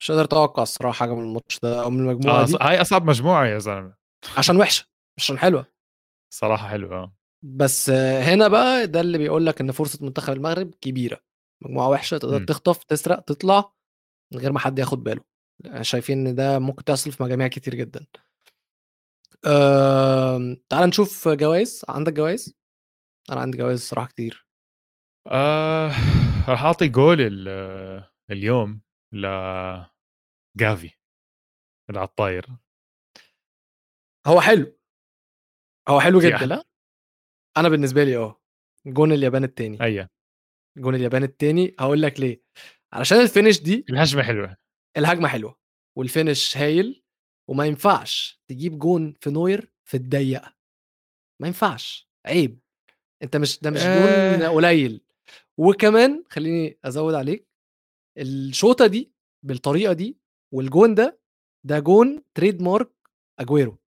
مش 0.00 0.10
قادر 0.10 0.24
أتوقع 0.24 0.62
الصراحة 0.62 0.92
حاجة 0.98 1.14
من 1.14 1.22
الماتش 1.22 1.58
ده 1.62 1.82
أو 1.82 1.90
من 1.90 2.00
المجموعة 2.00 2.42
آه 2.42 2.46
دي. 2.46 2.56
هاي 2.60 2.80
أصعب 2.80 3.04
مجموعة 3.04 3.46
يا 3.46 3.58
زلمة. 3.58 3.94
عشان 4.36 4.56
وحشة 4.56 4.84
مش 5.18 5.24
عشان 5.24 5.38
حلوة. 5.38 5.66
صراحة 6.34 6.68
حلوة 6.68 6.96
آه. 6.96 7.16
بس 7.42 7.90
هنا 7.90 8.48
بقى 8.48 8.86
ده 8.86 9.00
اللي 9.00 9.18
بيقول 9.18 9.46
لك 9.46 9.60
إن 9.60 9.72
فرصة 9.72 10.04
منتخب 10.04 10.32
المغرب 10.32 10.74
كبيرة. 10.80 11.20
مجموعة 11.64 11.88
وحشة 11.88 12.18
تقدر 12.18 12.40
م. 12.40 12.44
تخطف 12.44 12.84
تسرق 12.84 13.20
تطلع 13.20 13.72
من 14.32 14.40
غير 14.40 14.52
ما 14.52 14.58
حد 14.58 14.78
ياخد 14.78 15.04
باله. 15.04 15.20
شايفين 15.80 16.26
إن 16.26 16.34
ده 16.34 16.58
ممكن 16.58 16.84
تحصل 16.84 17.12
في 17.12 17.22
مجاميع 17.22 17.48
كتير 17.48 17.74
جدا. 17.74 18.06
أه... 19.46 20.56
تعال 20.68 20.88
نشوف 20.88 21.28
جوائز 21.28 21.84
عندك 21.88 22.12
جوائز 22.12 22.56
أنا 23.30 23.40
عندي 23.40 23.58
جوائز 23.58 23.78
الصراحة 23.78 24.06
كتير. 24.06 24.46
آه 25.26 25.90
راح 26.48 26.62
أعطي 26.62 26.88
جول 26.88 27.48
اليوم 28.30 28.82
ل 29.12 29.26
جافي 30.56 30.90
اللي 31.88 32.00
على 32.00 32.08
الطاير. 32.08 32.46
هو 34.26 34.40
حلو. 34.40 34.78
هو 35.88 36.00
حلو 36.00 36.20
جدا. 36.20 36.36
أحلى؟ 36.36 36.62
أنا 37.56 37.68
بالنسبة 37.68 38.04
لي 38.04 38.16
آه. 38.16 38.42
جون 38.86 39.12
اليابان 39.12 39.44
التاني. 39.44 39.80
أيوه. 39.80 40.08
جون 40.78 40.94
اليابان 40.94 41.22
التاني. 41.22 41.74
هقول 41.80 42.02
لك 42.02 42.20
ليه. 42.20 42.42
علشان 42.92 43.20
ال 43.20 43.26
finish 43.26 43.60
دي 43.60 43.84
الهجمة 43.90 44.22
حلوة. 44.22 44.56
الهجمة 44.96 45.28
حلوة. 45.28 45.58
وال 45.98 46.13
finish 46.13 46.56
هايل. 46.56 47.04
وما 47.50 47.66
ينفعش 47.66 48.40
تجيب 48.48 48.78
جون 48.78 49.14
في 49.20 49.30
نوير 49.30 49.72
في 49.84 49.96
الضيقة. 49.96 50.54
ما 51.40 51.46
ينفعش 51.46 52.08
عيب. 52.26 52.58
أنت 53.22 53.36
مش 53.36 53.60
ده 53.60 53.70
مش 53.70 53.80
جون 53.80 54.42
آه. 54.42 54.48
قليل. 54.48 55.00
وكمان 55.58 56.24
خليني 56.28 56.78
أزود 56.84 57.14
عليك 57.14 57.48
الشوطة 58.18 58.86
دي 58.86 59.12
بالطريقة 59.42 59.92
دي 59.92 60.18
والجون 60.54 60.94
ده 60.94 61.20
ده 61.66 61.78
جون 61.78 62.22
trademark 62.34 62.90
أجويرو. 63.38 63.78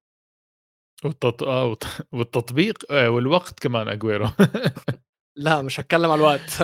والتط... 1.03 1.43
آه 1.43 1.66
والت... 1.66 1.84
والتطبيق 2.12 2.91
آه 2.91 3.10
والوقت 3.10 3.60
كمان 3.60 3.88
أجويرو. 3.88 4.28
لا 5.38 5.62
مش 5.62 5.80
هتكلم 5.80 6.12
على 6.12 6.20
الوقت. 6.20 6.49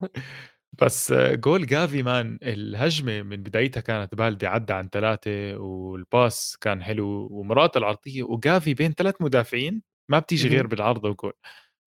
بس 0.82 1.12
جول 1.12 1.66
جافي 1.66 2.02
مان 2.02 2.38
الهجمة 2.42 3.22
من 3.22 3.42
بدايتها 3.42 3.80
كانت 3.80 4.14
بالدة 4.14 4.48
عدى 4.48 4.72
عن 4.72 4.88
ثلاثة 4.88 5.56
والباس 5.56 6.56
كان 6.60 6.82
حلو 6.82 7.28
ومراته 7.30 7.78
العرضية 7.78 8.22
وجافي 8.22 8.74
بين 8.74 8.92
ثلاث 8.92 9.14
مدافعين 9.20 9.82
ما 10.08 10.18
بتيجي 10.18 10.48
غير 10.48 10.66
بالعرضه 10.66 11.10
وجول. 11.10 11.32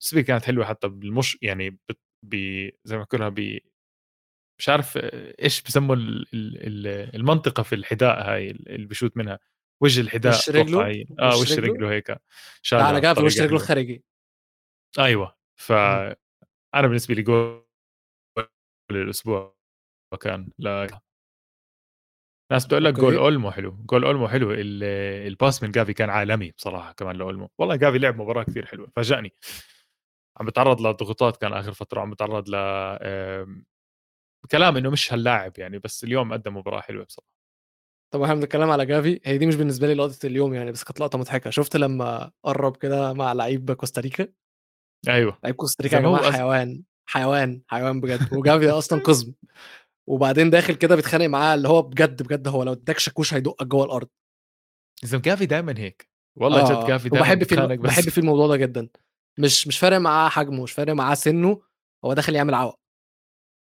السبي 0.02 0.24
كانت 0.24 0.46
حلوة 0.46 0.66
حتى 0.66 0.88
بالمش 0.88 1.38
يعني 1.42 1.70
ب... 1.70 1.80
ب... 2.24 2.36
زي 2.84 2.98
ما 2.98 3.04
كلها 3.04 3.30
ب 3.30 3.60
مش 4.60 4.70
عارف 4.70 4.98
إيش 5.42 5.62
بسموا 5.62 5.96
المنطقة 7.16 7.64
في 7.64 7.76
الحذاء 7.76 8.30
هاي 8.30 8.52
اللي 8.52 8.86
بشوت 8.86 9.18
منها 9.18 9.40
وجه 9.82 10.02
الحذاء 10.02 10.34
وش 10.34 10.50
رجله؟ 10.50 11.06
آه 11.20 11.38
وش 11.38 11.60
رجله؟ 11.60 11.92
هيك. 11.92 12.10
لا 12.72 12.84
على 12.86 13.02
جافي 13.02 13.22
وش 13.22 13.40
رجله 13.42 13.56
الخارجي 13.56 14.04
أيوه 15.00 15.36
ف 15.56 15.72
أنا 15.72 16.88
بالنسبة 16.88 17.16
لي 17.16 17.22
جول 17.22 17.67
الأسبوع 18.92 19.58
كان 20.22 20.50
لا 20.60 21.02
ناس 22.52 22.66
بتقول 22.66 22.86
لك 22.86 22.94
جول 22.94 23.16
اولمو 23.16 23.52
حلو 23.52 23.78
جول 23.86 24.06
اولمو 24.06 24.28
حلو 24.28 24.52
ال 24.52 24.74
pass 24.74 25.64
من 25.64 25.72
جافي 25.72 25.94
كان 25.94 26.10
عالمي 26.10 26.52
بصراحة 26.52 26.92
كمان 26.94 27.16
لأولمو. 27.16 27.50
والله 27.58 27.76
جافي 27.76 27.98
لعب 27.98 28.22
مباراة 28.22 28.44
كثير 28.44 28.66
حلوة 28.66 28.88
فاجأني. 28.96 29.34
عم 30.38 30.46
بتعرض 30.46 30.82
لضغوطات 30.82 31.38
كان 31.38 31.54
آخر 31.54 31.74
فترة 31.74 32.02
عم 32.02 32.12
بتعرض 32.12 32.50
ل 32.50 32.56
كلام 34.52 34.78
إنه 34.78 34.90
مش 34.90 35.14
هاللاعب 35.14 35.60
يعني 35.60 35.80
بس 35.80 36.04
اليوم 36.04 36.34
قدم 36.34 36.58
مباراة 36.58 36.82
حلوة 36.82 37.06
بصراحة. 37.06 37.32
طب 38.14 38.22
إحنا 38.22 38.36
بنتكلم 38.36 38.70
على 38.70 38.86
جافي 38.86 39.20
هي 39.26 39.38
دي 39.38 39.46
مش 39.46 39.56
بالنسبة 39.56 39.88
لي 39.88 39.94
لقطة 39.94 40.26
اليوم 40.26 40.54
يعني 40.54 40.72
بس 40.72 40.84
كانت 40.84 41.00
لقطة 41.00 41.18
مضحكة. 41.18 41.50
شفت 41.50 41.76
لما 41.76 42.32
قرب 42.44 42.78
كده 42.78 43.14
مع 43.14 43.34
لعيب 43.34 43.72
كوستاريكا؟ 43.72 44.28
أيوه. 45.08 45.40
لعيب 45.44 45.56
كوستاريكا 45.56 45.96
يا 45.96 46.02
جماعة 46.02 46.32
حيوان. 46.32 46.84
حيوان 47.10 47.62
حيوان 47.68 48.02
بجد 48.02 48.34
وجافي 48.34 48.70
أصلا 48.70 49.02
قزم. 49.02 49.34
وبعدين 50.08 50.50
داخل 50.50 50.74
كده 50.74 50.96
بيتخانق 50.96 51.26
معاه 51.26 51.56
اللي 51.56 51.68
هو 51.68 51.82
بجد 51.82 52.24
بجد 52.24 52.48
هو 52.48 52.64
لو 52.64 52.74
اداك 52.74 53.00
شاكوش 53.00 53.34
هيدقك 53.34 53.68
جوه 53.68 53.86
الأرض. 53.86 54.08
إذا 55.04 55.18
جافي 55.18 55.46
دايما 55.46 55.74
هيك. 55.78 56.10
والله 56.36 56.62
آه. 56.62 56.82
جد 56.82 56.88
جافي 56.88 57.10
دايما 57.10 57.26
بحب 57.26 57.44
في 57.44 57.56
بس... 57.56 57.78
بحب 57.78 58.10
في 58.10 58.18
الموضوع 58.18 58.48
ده 58.48 58.58
جدا. 58.58 58.90
مش 59.40 59.68
مش 59.68 59.80
فارق 59.80 59.98
معاه 59.98 60.30
حجمه 60.30 60.64
مش 60.64 60.72
فارق 60.72 60.94
معاه 60.94 61.16
سنه 61.16 61.62
هو 62.06 62.14
داخل 62.14 62.36
يعمل 62.36 62.54
عوق. 62.54 62.80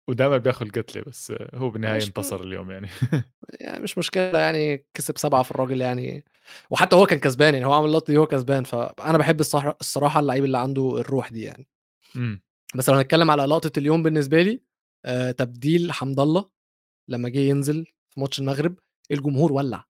ودائما 0.08 0.36
بياخذ 0.36 0.70
قتله 0.70 1.02
بس 1.06 1.32
هو 1.54 1.70
بالنهايه 1.70 2.02
انتصر 2.02 2.42
اليوم 2.42 2.70
يعني. 2.70 2.88
يعني 3.60 3.82
مش 3.82 3.98
مشكلة 3.98 4.38
يعني 4.38 4.86
كسب 4.94 5.18
سبعة 5.18 5.42
في 5.42 5.50
الراجل 5.50 5.80
يعني. 5.80 6.24
وحتى 6.70 6.96
هو 6.96 7.06
كان 7.06 7.18
كسبان 7.18 7.54
يعني 7.54 7.66
هو 7.66 7.72
عمل 7.72 8.00
دي 8.00 8.16
هو 8.16 8.26
كسبان 8.26 8.64
فأنا 8.64 9.18
بحب 9.18 9.40
الصراحه 9.40 9.76
الصراحة 9.80 10.20
اللعيب 10.20 10.44
اللي 10.44 10.58
عنده 10.58 11.00
الروح 11.00 11.32
دي 11.32 11.42
يعني. 11.42 11.68
إمم. 12.16 12.42
بس 12.76 12.88
لو 12.90 12.96
هنتكلم 12.96 13.30
على 13.30 13.44
لقطة 13.44 13.78
اليوم 13.78 14.02
بالنسبة 14.02 14.42
لي 14.42 14.62
آه 15.04 15.30
تبديل 15.30 15.92
حمد 15.92 16.20
الله 16.20 16.50
لما 17.08 17.28
جه 17.28 17.38
ينزل 17.38 17.84
في 18.10 18.20
ماتش 18.20 18.38
المغرب 18.40 18.78
الجمهور 19.10 19.52
ولع 19.52 19.84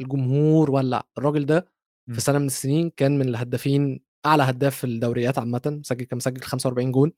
الجمهور 0.00 0.70
ولع. 0.70 1.02
الراجل 1.18 1.46
ده 1.46 1.66
في 2.14 2.20
سنة 2.20 2.38
من 2.38 2.46
السنين 2.46 2.90
كان 2.90 3.18
من 3.18 3.28
الهدافين 3.28 4.00
أعلى 4.26 4.42
هداف 4.42 4.76
في 4.76 4.84
الدوريات 4.84 5.38
عامة 5.38 5.60
مسجل 5.66 6.04
كان 6.04 6.16
مسجل 6.16 6.40
45 6.42 6.92
جون 6.92 7.12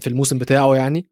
في 0.00 0.06
الموسم 0.06 0.38
بتاعه 0.38 0.74
يعني. 0.74 1.08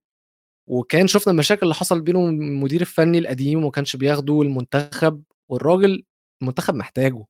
وكان 0.69 1.07
شفنا 1.07 1.33
المشاكل 1.33 1.61
اللي 1.63 1.75
حصل 1.75 2.01
بينه 2.01 2.29
المدير 2.29 2.81
الفني 2.81 3.19
القديم 3.19 3.59
وما 3.59 3.71
كانش 3.71 3.97
بياخده 3.97 4.43
المنتخب 4.43 5.23
والراجل 5.51 6.05
المنتخب 6.43 6.75
محتاجه 6.75 7.25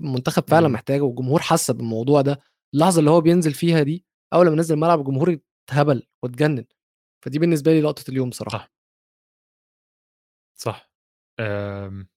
المنتخب 0.00 0.44
فعلا 0.48 0.68
مم. 0.68 0.74
محتاجه 0.74 1.00
والجمهور 1.00 1.40
حس 1.42 1.70
بالموضوع 1.70 2.20
ده. 2.20 2.38
اللحظة 2.74 2.98
اللي 3.00 3.10
هو 3.10 3.20
بينزل 3.20 3.52
فيها 3.52 3.82
دي 3.82 4.04
أول 4.32 4.48
ما 4.48 4.56
نزل 4.56 4.74
الملعب 4.74 5.00
الجمهور 5.00 5.38
اتهبل 5.68 6.02
واتجنن. 6.22 6.64
فدي 7.24 7.38
بالنسبة 7.38 7.72
لي 7.72 7.80
لقطة 7.80 8.10
اليوم 8.10 8.30
صراحة 8.30 8.58
صح. 8.58 8.72
صح. 10.58 10.92
أم... 11.40 12.08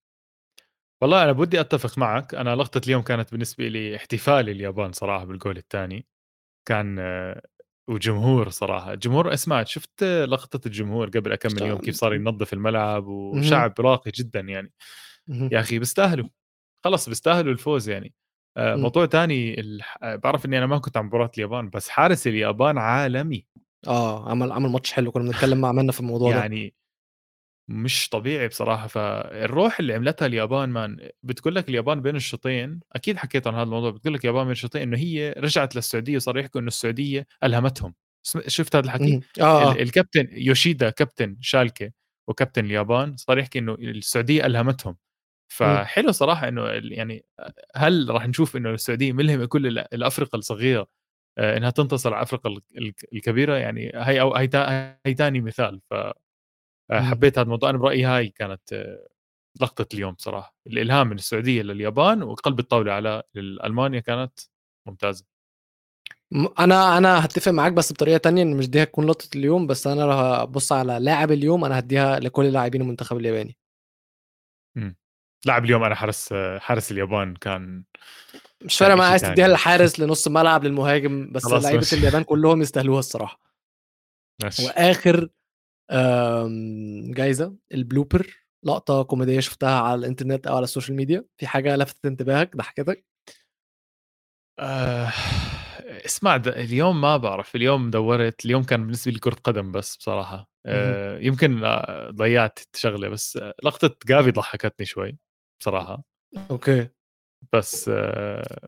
والله 1.02 1.24
أنا 1.24 1.32
بدي 1.32 1.60
أتفق 1.60 1.98
معك. 1.98 2.36
أنا 2.36 2.56
لقطة 2.56 2.82
اليوم 2.86 3.02
كانت 3.02 3.32
بالنسبة 3.32 3.68
لي 3.68 3.96
احتفال 3.96 4.50
اليابان 4.50 4.92
صراحة 4.92 5.26
بالجول 5.26 5.58
الثاني. 5.58 6.08
كان 6.68 7.00
وجمهور 7.90 8.50
صراحة. 8.50 8.94
الجمهور 8.94 9.34
أسمع 9.34 9.64
شفت 9.64 10.04
لقطة 10.04 10.68
الجمهور 10.68 11.10
قبل 11.10 11.36
كم 11.36 11.50
من 11.56 11.68
يوم 11.68 11.80
كيف 11.80 11.96
صار 11.96 12.14
ينظف 12.14 12.54
الملعب 12.54 13.08
وشعب 13.08 13.82
راقي 13.82 14.12
جدا 14.12 14.40
يعني. 14.40 14.74
يا 15.28 15.60
أخي 15.60 15.80
بيستاهلوا. 15.80 16.30
خلص 16.84 17.10
بيستاهلوا 17.10 17.54
الفوز 17.54 17.90
يعني. 17.90 18.14
موضوع 18.58 19.06
تاني 19.06 19.60
الح... 19.60 19.98
بعرف 20.04 20.46
إني 20.46 20.58
أنا 20.58 20.66
ما 20.66 20.78
كنت 20.78 20.98
عم 20.98 21.06
مباراة 21.06 21.32
اليابان 21.38 21.70
بس 21.70 21.90
حارس 21.90 22.28
اليابان 22.28 22.78
عالمي. 22.78 23.46
آه 23.88 24.30
عمل 24.30 24.52
عمل 24.52 24.70
ماتش 24.70 24.92
حلو 24.92 25.12
كنا 25.12 25.24
بنتكلم 25.24 25.62
مع 25.62 25.72
منا 25.72 25.92
في 25.92 26.00
الموضوع 26.00 26.36
يعني 26.36 26.68
ده 26.68 26.74
مش 27.68 28.10
طبيعي 28.10 28.48
بصراحة. 28.48 28.88
فالروح 28.88 29.80
اللي 29.80 29.94
عملتها 29.94 30.26
اليابان 30.26 30.70
مان 30.70 31.10
بتقول 31.24 31.56
لك 31.56 31.70
اليابان 31.70 32.02
بين 32.02 32.16
الشوطين 32.16 32.80
أكيد 32.94 33.18
حكيت 33.18 33.48
عن 33.48 33.54
هذا 33.54 33.64
الموضوع 33.64 33.92
بتقول 33.92 34.14
لك 34.14 34.20
اليابان 34.26 34.44
بين 34.44 34.52
الشوطين 34.52 34.82
إنه 34.82 34.98
هي 34.98 35.36
رجعت 35.38 35.76
للسعودية 35.76 36.16
وصار 36.16 36.38
يحكوا 36.38 36.62
إنه 36.62 36.68
السعودية 36.68 37.28
ألهمتهم. 37.44 37.94
شفت 38.48 38.76
هذا 38.76 38.86
الحكي؟ 38.86 39.20
آه. 39.42 39.72
آه. 39.72 39.74
الكابتن 39.74 40.28
يوشيدا 40.32 40.90
كابتن 40.90 41.38
شالكة 41.42 41.92
وكابتن 42.28 42.66
اليابان 42.66 43.18
صار 43.18 43.40
يحكي 43.40 43.60
إنه 43.60 43.74
السعودية 43.74 44.46
ألهمتهم. 44.46 44.96
فحلو 45.48 46.12
صراحة 46.12 46.48
إنه 46.48 46.64
يعني 46.72 47.26
هل 47.76 48.08
راح 48.10 48.28
نشوف 48.28 48.56
إنه 48.58 48.70
السعودية 48.72 49.14
ملهمه 49.14 49.46
كل 49.46 49.68
الأفرقة 49.80 50.36
الصغيرة 50.36 50.88
آه، 51.38 51.58
إنها 51.58 51.70
تنتصر 51.70 52.14
على 52.14 52.24
افريقيا 52.24 52.62
الكبيرة؟ 53.14 53.56
يعني 53.58 53.92
هي 53.96 54.22
أو 54.22 54.36
هي 54.36 54.50
هي 55.06 55.14
ثاني 55.16 55.42
مثال. 55.42 55.82
ف 55.92 55.94
آه، 56.92 57.02
حبيت 57.02 57.34
هذا 57.40 57.44
الموضوع. 57.46 57.70
أنا 57.70 57.78
برأيي 57.78 58.06
هاي 58.06 58.30
كانت 58.30 58.74
آه، 58.74 59.08
لقطة 59.62 59.96
اليوم 59.96 60.16
صراحة. 60.20 60.56
الإلهام 60.68 61.08
من 61.08 61.16
السعودية 61.16 61.62
لليابان 61.62 62.24
وقلب 62.24 62.60
الطاولة 62.60 62.94
على 62.94 63.24
المانيا 63.38 64.00
كانت 64.00 64.40
ممتازة. 64.88 65.26
أنا 66.60 66.98
أنا 66.98 67.26
هتفق 67.26 67.52
معاك 67.52 67.74
بس 67.74 67.94
بطريقة 67.94 68.18
تانية 68.18 68.44
إن 68.44 68.58
مش 68.58 68.70
دي 68.70 68.84
هتكون 68.84 69.06
لقطة 69.06 69.30
اليوم 69.38 69.68
بس 69.68 69.88
أنا 69.88 70.02
لو 70.02 70.12
هبص 70.12 70.72
على 70.72 70.98
لاعب 71.00 71.32
اليوم 71.32 71.66
أنا 71.66 71.80
هديها 71.80 72.20
لكل 72.20 72.46
لاعبين 72.54 72.82
المنتخب 72.82 73.18
الياباني. 73.18 73.58
إمم. 74.78 74.96
لاعب 75.46 75.66
اليوم 75.66 75.84
أنا 75.84 75.96
حارس 75.96 76.34
حارس 76.58 76.92
اليابان 76.92 77.36
كان 77.36 77.84
مش 78.62 78.78
فارق 78.78 78.96
معايا 78.96 79.12
عايز 79.12 79.22
تديها 79.22 79.48
للحارس 79.48 80.00
لنص 80.00 80.28
الملعب 80.28 80.64
للمهاجم 80.64 81.32
بس 81.32 81.46
لعيبة 81.46 81.88
اليابان 81.94 82.24
كلهم 82.24 82.62
يستاهلوها 82.62 83.00
الصراحة. 83.00 83.40
ماشي. 84.44 84.66
وآخر 84.66 85.30
جايزة 87.14 87.56
ال 87.74 87.80
blooper 87.81 88.28
لقطة 88.64 89.04
كوميدية 89.04 89.40
شفتها 89.40 89.80
على 89.80 90.00
الإنترنت 90.00 90.48
أو 90.48 90.56
على 90.56 90.64
ال 90.64 90.69
social 90.69 90.98
media. 90.98 91.26
في 91.38 91.48
حاجة 91.48 91.76
لفتت 91.76 92.06
انتباهك 92.06 92.56
ضحكتك؟ 92.58 93.06
آه 94.60 95.14
اسمع 96.06 96.36
اليوم 96.36 97.02
ما 97.02 97.18
بعرف. 97.18 97.56
اليوم 97.56 97.90
دورت 97.90 98.46
اليوم 98.46 98.64
كان 98.64 98.82
بالنسبة 98.82 99.12
لي 99.12 99.20
كرة 99.20 99.36
قدم 99.44 99.72
بس 99.72 99.96
بصراحة. 99.98 100.50
آه 100.66 101.20
يمكن 101.20 101.80
ضيعت 102.10 102.60
شغلة 102.76 103.10
بس 103.10 103.40
لقطة 103.64 103.96
جافي 104.08 104.32
ضحكتني 104.32 104.86
شوي. 104.86 105.18
بصراحة. 105.60 106.04
أوكي. 106.52 106.88
بس 107.54 107.90
آه 107.94 108.68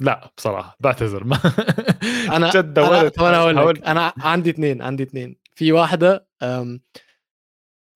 لا 0.00 0.30
بصراحة 0.36 0.76
بعتذر 0.80 1.24
ما 1.24 1.38
أنا 2.36 2.50
جد 2.50 2.74
دورت 2.74 3.18
أنا 3.18 3.38
هقول 3.38 3.74
لك 3.74 3.86
أنا 3.86 4.12
عندي 4.18 4.50
اثنين 4.50 4.82
عندي 4.82 5.02
اثنين 5.02 5.36
في 5.54 5.72
واحدة 5.72 6.28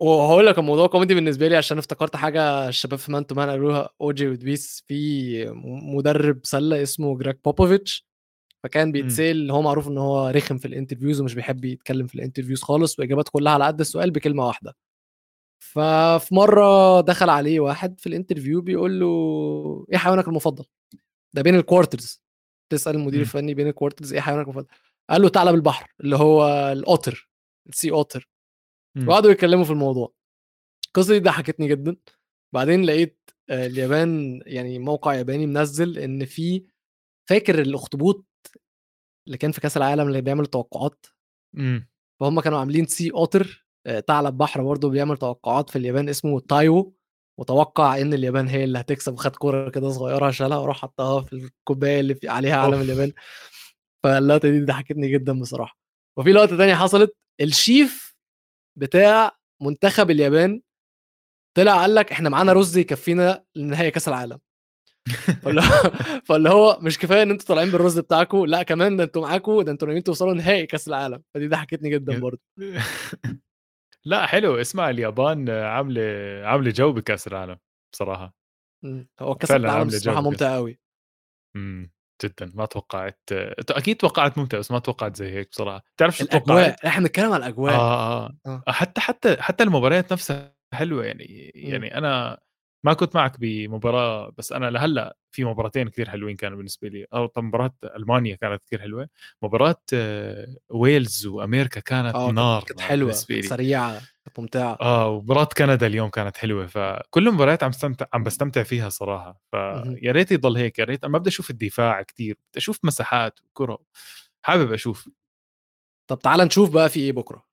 وهقول 0.00 0.46
لك 0.46 0.58
الموضوع 0.58 0.86
كوميدي 0.86 1.14
بالنسبة 1.14 1.48
لي 1.48 1.56
عشان 1.56 1.78
افتكرت 1.78 2.16
حاجة 2.16 2.68
الشباب 2.68 2.98
في 2.98 3.12
man 3.12 3.26
to 3.26 3.34
man 3.34 3.50
قالوها 3.50 3.88
اوجي 4.00 4.28
ودبيس 4.28 4.84
في 4.88 5.46
مدرب 5.96 6.40
سلة 6.42 6.82
اسمه 6.82 7.18
جريج 7.18 7.38
بوبوفيتش 7.44 8.06
فكان 8.62 8.92
بيتسأل 8.92 9.50
هو 9.50 9.62
معروف 9.62 9.88
إن 9.88 9.98
هو 9.98 10.28
رخم 10.28 10.58
في 10.58 10.68
ال 10.68 10.73
interviews 10.73 11.20
ومش 11.20 11.34
بيحب 11.34 11.64
يتكلم 11.64 12.06
في 12.06 12.14
ال 12.14 12.19
interviews 12.19 12.62
خالص 12.62 12.98
واجابات 12.98 13.28
كلها 13.28 13.52
على 13.52 13.64
قد 13.64 13.80
السؤال 13.80 14.10
بكلمة 14.10 14.46
واحدة. 14.46 14.76
ففي 15.72 16.34
مرة 16.34 17.00
دخل 17.00 17.30
عليه 17.30 17.60
واحد 17.60 18.00
في 18.00 18.06
ال 18.06 18.12
interview 18.12 18.60
بيقول 18.60 19.00
له 19.00 19.86
إيه 19.92 19.98
حيوانك 19.98 20.28
المفضل؟ 20.28 20.64
ده 21.34 21.42
بين 21.42 21.54
ال 21.54 21.62
quarters 21.62 22.22
تسأل 22.72 22.94
المدير 22.94 23.20
الفني 23.20 23.54
بين 23.54 23.68
ال 23.68 23.73
quarters 23.73 24.12
إيه 24.12 24.20
حيوانك 24.20 24.44
المفضل؟ 24.44 24.66
قال 25.10 25.22
له 25.22 25.28
ثعلب 25.28 25.54
البحر. 25.54 25.94
اللي 26.00 26.16
هو 26.16 26.72
ال 26.72 26.82
otter 26.82 27.28
ال 27.68 27.74
sea 27.74 27.90
otter 27.90 28.28
وقعدوا 29.08 29.30
يتكلموا 29.30 29.64
في 29.64 29.70
الموضوع. 29.70 30.14
القصة 30.86 31.12
دي 31.12 31.20
ضحكتني 31.20 31.68
جدا. 31.68 31.96
بعدين 32.54 32.84
لقيت 32.84 33.30
آه، 33.50 33.66
اليابان 33.66 34.42
يعني 34.46 34.78
موقع 34.78 35.14
ياباني 35.14 35.46
منزل 35.46 35.98
إن 35.98 36.24
في 36.24 36.66
فاكر 37.28 37.60
الأخطبوط 37.60 38.26
اللي 39.26 39.38
كان 39.38 39.52
في 39.52 39.60
كأس 39.60 39.76
العالم 39.76 40.08
اللي 40.08 40.20
بيعمل 40.20 40.46
توقعات؟ 40.46 41.06
امم 41.56 41.88
فهم 42.20 42.40
كانوا 42.40 42.58
عاملين 42.58 42.86
sea 42.86 43.10
otter 43.10 43.63
ثعلب 44.06 44.38
بحر 44.38 44.62
برضه 44.62 44.88
بيعمل 44.90 45.16
توقعات 45.16 45.70
في 45.70 45.76
اليابان 45.76 46.08
اسمه 46.08 46.40
تايو 46.40 46.94
وتوقع 47.40 48.00
إن 48.00 48.14
اليابان 48.14 48.48
هي 48.48 48.64
اللي 48.64 48.80
هتكسب. 48.80 49.12
وخد 49.12 49.36
كورة 49.36 49.70
كده 49.70 49.90
صغيرة 49.90 50.30
شالها 50.30 50.58
وراح 50.58 50.76
حطها 50.76 51.20
في 51.22 51.32
الكوباية 51.32 52.00
اللي 52.00 52.14
في 52.14 52.28
عليها 52.28 52.56
علم. 52.56 52.80
اليابان. 52.80 53.12
فاللقطة 54.04 54.50
دي 54.50 54.60
ضحكتني 54.64 55.12
جدا 55.12 55.40
بصراحة. 55.40 55.78
وفي 56.18 56.32
لقطة 56.32 56.56
تانية 56.56 56.74
حصلت 56.74 57.16
الشيف 57.40 58.14
بتاع 58.78 59.36
منتخب 59.62 60.10
اليابان 60.10 60.60
طلع 61.56 61.80
قال 61.80 61.94
لك 61.94 62.12
إحنا 62.12 62.28
معانا 62.28 62.52
رز 62.52 62.76
يكفينا 62.78 63.44
لنهائي 63.56 63.90
كأس 63.90 64.08
العالم. 64.08 64.38
فاللي 66.24 66.50
هو- 66.50 66.78
مش 66.82 66.98
كفاية 66.98 67.22
إن 67.22 67.30
أنتوا 67.30 67.46
طالعين 67.46 67.70
بالرز 67.70 67.98
بتاعكم 67.98 68.46
لا 68.46 68.62
كمان 68.62 68.96
ده 68.96 69.04
أنتوا 69.04 69.22
معاكم 69.22 69.62
ده 69.62 69.72
أنتوا 69.72 69.88
ناويين 69.88 70.04
توصلوا 70.04 70.34
نهائي 70.34 70.66
كأس 70.66 70.88
العالم. 70.88 71.22
فدي 71.34 71.48
ضحكتني 71.48 71.90
جدا 71.90 72.18
برضه. 72.20 72.40
لا 74.06 74.26
حلو. 74.26 74.60
اسمع 74.60 74.90
اليابان 74.90 75.50
عاملة 75.50 76.02
عاملة 76.46 76.70
جو 76.70 76.92
بكأس 76.92 77.26
العالم 77.26 77.58
بصراحة. 77.92 78.34
هو 79.20 79.34
كأس 79.34 79.50
العالم 79.50 79.90
بكأس- 79.90 80.08
ممتع 80.08 80.54
قوي 80.54 80.78
امم 81.56 81.92
جدا. 82.24 82.52
ما 82.54 82.66
توقعت. 82.66 83.20
أكيد 83.70 83.96
توقعت 83.96 84.38
ممتع 84.38 84.58
بس 84.58 84.70
ما 84.70 84.78
توقعت 84.78 85.16
زي 85.16 85.30
هيك 85.32 85.50
بصراحة. 85.50 85.84
تعرف 85.96 86.16
شو 86.18 86.24
الأجواء 86.24 86.44
توقعت 86.70 86.84
إحنا 86.84 87.02
بنتكلم 87.06 87.32
على 87.32 87.36
الأجواء. 87.46 87.74
آه, 87.74 88.26
آه, 88.26 88.38
آه. 88.46 88.62
آه. 88.68 88.72
حتى 88.72 89.00
حتى 89.00 89.36
حتى 89.42 89.64
المباريات 89.64 90.12
نفسها 90.12 90.56
حلوة 90.74 91.04
يعني 91.06 91.24
يعني 91.54 91.98
أنا 91.98 92.40
ما 92.84 92.92
كنت 92.92 93.16
معك 93.16 93.40
بمباراة 93.40 94.32
بس 94.38 94.52
أنا 94.52 94.70
لهلأ 94.70 95.16
في 95.30 95.44
مباراتين 95.44 95.88
كثير 95.88 96.10
حلوين 96.10 96.36
كانوا 96.36 96.56
بالنسبة 96.56 96.88
لي. 96.88 97.06
أو 97.14 97.26
طب 97.26 97.42
مباراة 97.44 97.74
ألمانيا 97.96 98.36
كانت 98.36 98.62
كثير 98.64 98.80
حلوة. 98.80 99.08
مباراة 99.42 99.82
آه، 99.94 100.56
ويلز 100.68 101.26
وامريكا 101.26 101.80
كانت 101.80 102.14
آه 102.14 102.30
نار 102.30 102.64
كانت 102.64 102.80
حلوة 102.80 103.12
سريعة 103.12 103.92
كانت 104.24 104.38
ممتعة. 104.40 104.78
آه 104.80 105.08
ومباراة 105.08 105.44
كندا 105.44 105.86
اليوم 105.86 106.10
كانت 106.10 106.36
حلوة. 106.36 106.66
فكل 106.66 107.28
المباريات 107.28 107.62
عم 107.62 107.70
بستمتع 107.70 108.06
عم 108.12 108.22
بستمتع 108.22 108.62
فيها 108.62 108.88
صراحة. 108.88 109.40
مهم. 109.54 109.96
فيا 109.96 110.12
ريت 110.12 110.32
يضل 110.32 110.56
هيك 110.56 110.78
يا 110.78 110.84
ريت 110.84 111.04
ما 111.06 111.18
بدي 111.18 111.30
أشوف 111.30 111.50
الدفاع 111.50 112.02
كتير 112.02 112.34
بدي 112.34 112.58
أشوف 112.58 112.78
مساحات 112.84 113.40
وكرة. 113.44 113.78
حابب 114.42 114.72
أشوف. 114.72 115.08
طب 116.10 116.18
تعال 116.18 116.40
نشوف 116.40 116.70
بقى 116.70 116.88
في 116.88 117.00
إيه 117.00 117.12
بكرة. 117.12 117.44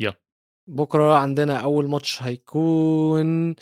يلا. 0.00 0.21
بكرة 0.66 1.14
عندنا 1.18 1.56
أول 1.60 1.88
ماتش 1.90 2.22
هيكون 2.22 3.54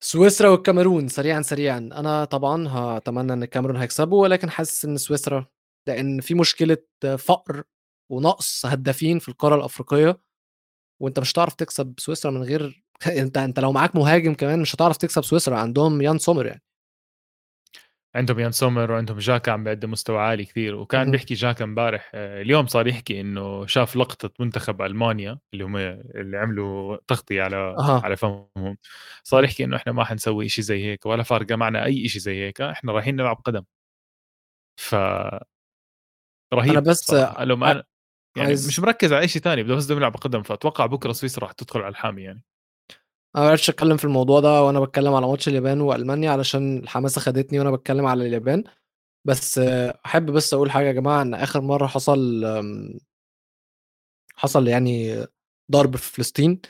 سويسرا 0.00 0.48
والكاميرون 0.48 1.08
سريعا 1.08 1.42
سريعا. 1.42 1.78
أنا 1.78 2.24
طبعا 2.24 2.68
هتمنى 2.68 3.32
إن 3.32 3.42
الكاميرون 3.42 3.76
هيكسبوا 3.76 4.22
ولكن 4.22 4.50
حاسس 4.50 4.84
إن 4.84 4.96
سويسرا 4.96 5.46
لأن 5.88 6.20
في 6.20 6.34
مشكلة 6.34 6.78
فقر 7.18 7.62
ونقص 8.10 8.66
هدافين 8.66 9.18
في 9.18 9.28
القاره 9.28 9.54
الأفريقية 9.56 10.20
وأنت 11.02 11.20
مش 11.20 11.32
هتعرف 11.34 11.54
تكسب 11.54 11.94
سويسرا 11.98 12.32
من 12.32 12.42
غير 12.44 12.84
أنت 13.06 13.38
أنت 13.38 13.60
لو 13.60 13.72
معاك 13.72 13.96
مهاجم 13.96 14.34
كمان 14.34 14.60
مش 14.62 14.76
هتعرف 14.76 14.96
تكسب 14.98 15.24
سويسرا 15.24 15.58
عندهم 15.58 16.02
يان 16.02 16.18
سومر 16.18 16.46
يعني. 16.46 16.62
عندهم 18.16 18.38
يان 18.40 18.52
سومر 18.52 18.92
وعندهم 18.92 19.18
جاكا 19.18 19.52
عم 19.52 19.64
بيقدم 19.64 19.90
مستوى 19.90 20.18
عالي 20.18 20.44
كثير. 20.44 20.74
وكان. 20.74 21.10
بيحكي 21.10 21.34
جاكا 21.34 21.64
امبارح 21.64 22.10
آه، 22.14 22.42
اليوم 22.42 22.66
صار 22.66 22.86
يحكي 22.86 23.20
إنه 23.20 23.66
شاف 23.66 23.96
لقطة 23.96 24.30
منتخب 24.40 24.82
ألمانيا 24.82 25.38
اللي 25.54 25.64
هم 25.64 25.76
اللي 25.76 26.36
عملوا 26.38 26.96
تغطية 27.08 27.42
على 27.42 27.56
أها. 27.56 28.00
على 28.04 28.16
فمهم. 28.16 28.78
صار 29.24 29.44
يحكي 29.44 29.64
إنه 29.64 29.76
إحنا 29.76 29.92
ما 29.92 30.04
حنسوي 30.04 30.46
إشي 30.46 30.62
زي 30.62 30.84
هيك 30.84 31.06
ولا 31.06 31.22
فارقة 31.22 31.56
معنا 31.56 31.84
أي 31.84 32.06
إشي 32.06 32.18
زي 32.18 32.44
هيك 32.46 32.60
إحنا 32.60 32.92
رايحين 32.92 33.16
نلعب 33.16 33.36
قدم. 33.44 33.62
ف 34.76 34.94
رهيب 36.54 36.70
أنا 36.70 36.80
بس 36.80 37.10
أنا 37.72 37.84
يعني 38.36 38.48
عايز- 38.48 38.68
مش 38.68 38.80
مركز 38.80 39.12
على 39.12 39.28
شيء 39.28 39.42
ثاني 39.42 39.62
بده 39.62 39.74
بس 39.74 39.84
بدهم 39.86 39.98
يلعبوا 39.98 40.20
قدم 40.20 40.42
فأتوقع 40.42 40.86
بكرة 40.86 41.12
سويسرا 41.12 41.44
راح 41.44 41.52
تدخل 41.52 41.80
على 41.80 41.88
الحامي 41.90 42.22
يعني. 42.22 42.42
أنا 43.36 43.44
ما 43.44 43.50
عرفتش 43.50 43.70
أتكلم 43.70 43.96
في 43.96 44.04
الموضوع 44.04 44.40
ده 44.40 44.62
وأنا 44.62 44.80
بتكلم 44.80 45.14
على 45.14 45.26
ماتش 45.26 45.48
اليابان 45.48 45.80
وألمانيا 45.80 46.30
علشان 46.30 46.78
الحماسة 46.78 47.20
خدتني 47.20 47.58
وأنا 47.58 47.70
بتكلم 47.70 48.06
على 48.06 48.26
اليابان. 48.26 48.64
بس 49.24 49.58
أحب 50.06 50.30
بس 50.30 50.54
أقول 50.54 50.70
حاجة 50.70 50.86
يا 50.86 50.92
جماعة 50.92 51.22
إن 51.22 51.34
آخر 51.34 51.60
مرة 51.60 51.86
حصل 51.86 52.44
حصل 54.36 54.68
يعني 54.68 55.24
ضرب 55.72 55.96
في 55.96 56.12
فلسطين 56.12 56.60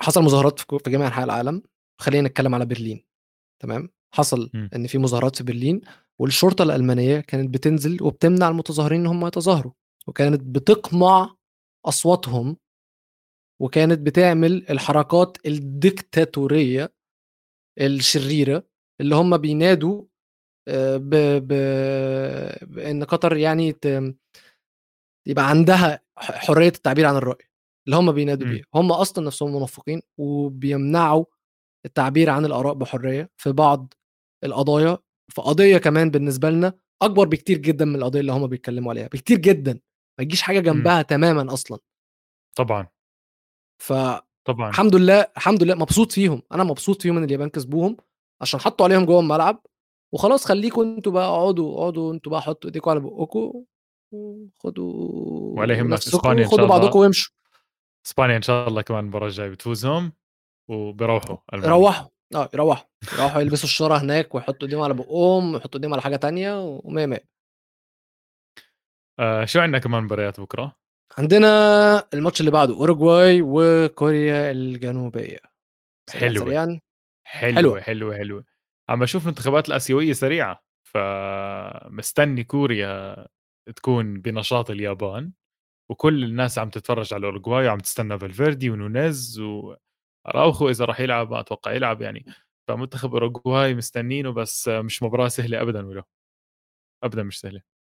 حصل 0.00 0.22
مظاهرات 0.22 0.60
في 0.60 0.90
جميع 0.90 1.06
أنحاء 1.06 1.24
العالم. 1.24 1.62
خلينا 2.00 2.28
نتكلم 2.28 2.54
على 2.54 2.66
برلين 2.66 3.04
تمام؟ 3.62 3.90
حصل 4.14 4.50
م. 4.54 4.68
إن 4.76 4.86
في 4.86 4.98
مظاهرات 4.98 5.36
في 5.36 5.44
برلين 5.44 5.80
والشرطة 6.18 6.62
الألمانية 6.62 7.20
كانت 7.20 7.54
بتنزل 7.54 8.02
وبتمنع 8.02 8.48
المتظاهرين 8.48 9.00
إن 9.00 9.06
هم 9.06 9.26
يتظاهروا 9.26 9.72
وكانت 10.06 10.40
بتقمع 10.42 11.34
أصواتهم 11.86 12.56
وكانت 13.62 13.98
بتعمل 14.00 14.66
الحركات 14.70 15.38
الديكتاتورية 15.46 16.92
الشريرة 17.80 18.64
اللي 19.00 19.14
هم 19.14 19.36
بينادوا 19.36 20.04
آه، 20.68 20.96
ب... 20.96 21.10
ب... 21.48 21.52
بإن 22.74 23.04
قطر 23.04 23.36
يعني 23.36 23.72
ت... 23.72 24.14
يبقى 25.26 25.48
عندها 25.50 26.00
حرية 26.18 26.68
التعبير 26.68 27.06
عن 27.06 27.16
الرأي 27.16 27.48
اللي 27.86 27.96
هم 27.96 28.12
بينادوا. 28.12 28.48
بيه 28.48 28.62
هم 28.74 28.92
أصلا 28.92 29.26
نفسهم 29.26 29.56
منافقين 29.56 30.02
وبيمنعوا 30.18 31.24
التعبير 31.86 32.30
عن 32.30 32.44
الآراء 32.44 32.74
بحرية 32.74 33.30
في 33.36 33.52
بعض 33.52 33.94
القضايا 34.44 34.98
في 35.28 35.42
قضية 35.42 35.78
كمان 35.78 36.10
بالنسبة 36.10 36.50
لنا 36.50 36.72
أكبر 37.02 37.28
بكتير 37.28 37.58
جدا 37.58 37.84
من 37.84 37.96
القضية 37.96 38.20
اللي 38.20 38.32
هم 38.32 38.46
بيتكلموا 38.46 38.92
عليها 38.92 39.06
بكتير 39.06 39.38
جدا 39.38 39.72
ما 40.18 40.24
تجيش 40.24 40.42
حاجة 40.42 40.60
جنبها 40.60 41.02
تماما 41.02 41.52
أصلا. 41.52 41.78
طبعا. 42.56 42.86
فالحمد 43.78 44.22
طبعا 44.44 44.72
لله 45.00 45.26
الحمد 45.36 45.62
لله 45.62 45.74
مبسوط 45.74 46.12
فيهم. 46.12 46.42
أنا 46.52 46.64
مبسوط 46.64 47.02
فيهم 47.02 47.16
إن 47.16 47.24
اليابان 47.24 47.48
كسبوهم 47.48 47.96
عشان 48.40 48.60
حطوا 48.60 48.86
عليهم 48.86 49.04
جوه 49.04 49.20
الملعب. 49.20 49.66
وخلاص 50.12 50.44
خليكم 50.44 50.80
أنتوا 50.80 51.12
بقى 51.12 51.28
اقعدوا 51.28 51.78
اقعدوا 51.78 52.12
أنتوا 52.12 52.32
بقى 52.32 52.42
حطوا 52.42 52.70
ايديكم 52.70 52.90
على 52.90 53.00
بقكم 53.00 53.64
وخدوا 54.12 55.60
ولا 55.60 55.74
يهمك، 55.74 55.92
نفسكم 55.92 56.18
إسبانيا 56.18 56.44
إن 56.44 56.50
شاء 56.50 56.60
الله. 56.60 56.78
بعضكم 56.78 56.98
وامشوا. 56.98 57.34
إسبانيا 58.06 58.36
إن 58.36 58.42
شاء 58.42 58.68
الله 58.68 58.82
كمان 58.82 59.00
المباراه 59.00 59.26
الجاية 59.26 59.48
بتفوزهم 59.48 60.12
وبيروحوا. 60.68 61.36
يروحوا 61.54 62.06
آه 62.34 62.48
يروحوا. 62.54 62.84
يروحوا 63.12 63.40
يلبسوا 63.40 63.64
الشاره 63.64 63.98
هناك 63.98 64.34
ويحطوا 64.34 64.62
إيديهم 64.62 64.82
على 64.82 64.94
بقهم 64.94 65.54
ويحطوا 65.54 65.74
إيديهم 65.74 65.92
على 65.92 66.02
حاجة 66.02 66.16
تانية 66.16 66.60
ومية 66.84 67.06
مية. 67.06 67.24
آه 69.18 69.44
شو 69.44 69.60
عندنا 69.60 69.78
كمان 69.78 70.02
مباريات 70.02 70.40
بكرة؟ 70.40 70.76
عندنا 71.18 71.48
الماتش 72.14 72.40
اللي 72.40 72.50
بعده 72.50 72.74
اوروجواي 72.74 73.42
وكوريا 73.42 74.50
الجنوبية. 74.50 75.38
سريعا. 76.10 76.80
حلوة 77.24 77.54
حلوة. 77.54 77.80
حلوة 77.80 78.16
حلوة. 78.16 78.44
عم 78.88 79.00
بشوف 79.00 79.22
المنتخبات 79.22 79.68
الآسيوية 79.68 80.12
سريعة 80.12 80.64
فمستني 80.82 82.44
كوريا 82.44 83.26
تكون 83.76 84.20
بنشاط 84.20 84.70
اليابان 84.70 85.32
وكل 85.90 86.24
الناس 86.24 86.58
عم 86.58 86.70
تتفرج 86.70 87.14
على 87.14 87.20
الاورجواي 87.20 87.66
وعم 87.66 87.78
تستنى 87.78 88.18
فالفيردي 88.18 88.70
ونونيز 88.70 89.40
وأراوخو 89.40 90.68
إذا 90.70 90.84
راح 90.84 91.00
يلعب 91.00 91.30
ما 91.30 91.40
أتوقع 91.40 91.72
يلعب 91.72 92.02
يعني. 92.02 92.24
فمنتخب 92.68 93.12
اوروجواي 93.12 93.74
مستنينه 93.74 94.30
بس 94.30 94.68
مش 94.68 95.02
مباراة 95.02 95.28
سهلة 95.28 95.62
ابدا 95.62 95.86
والله 95.86 96.04
ابدا 97.04 97.22
مش 97.22 97.40
سهلة. 97.40 97.77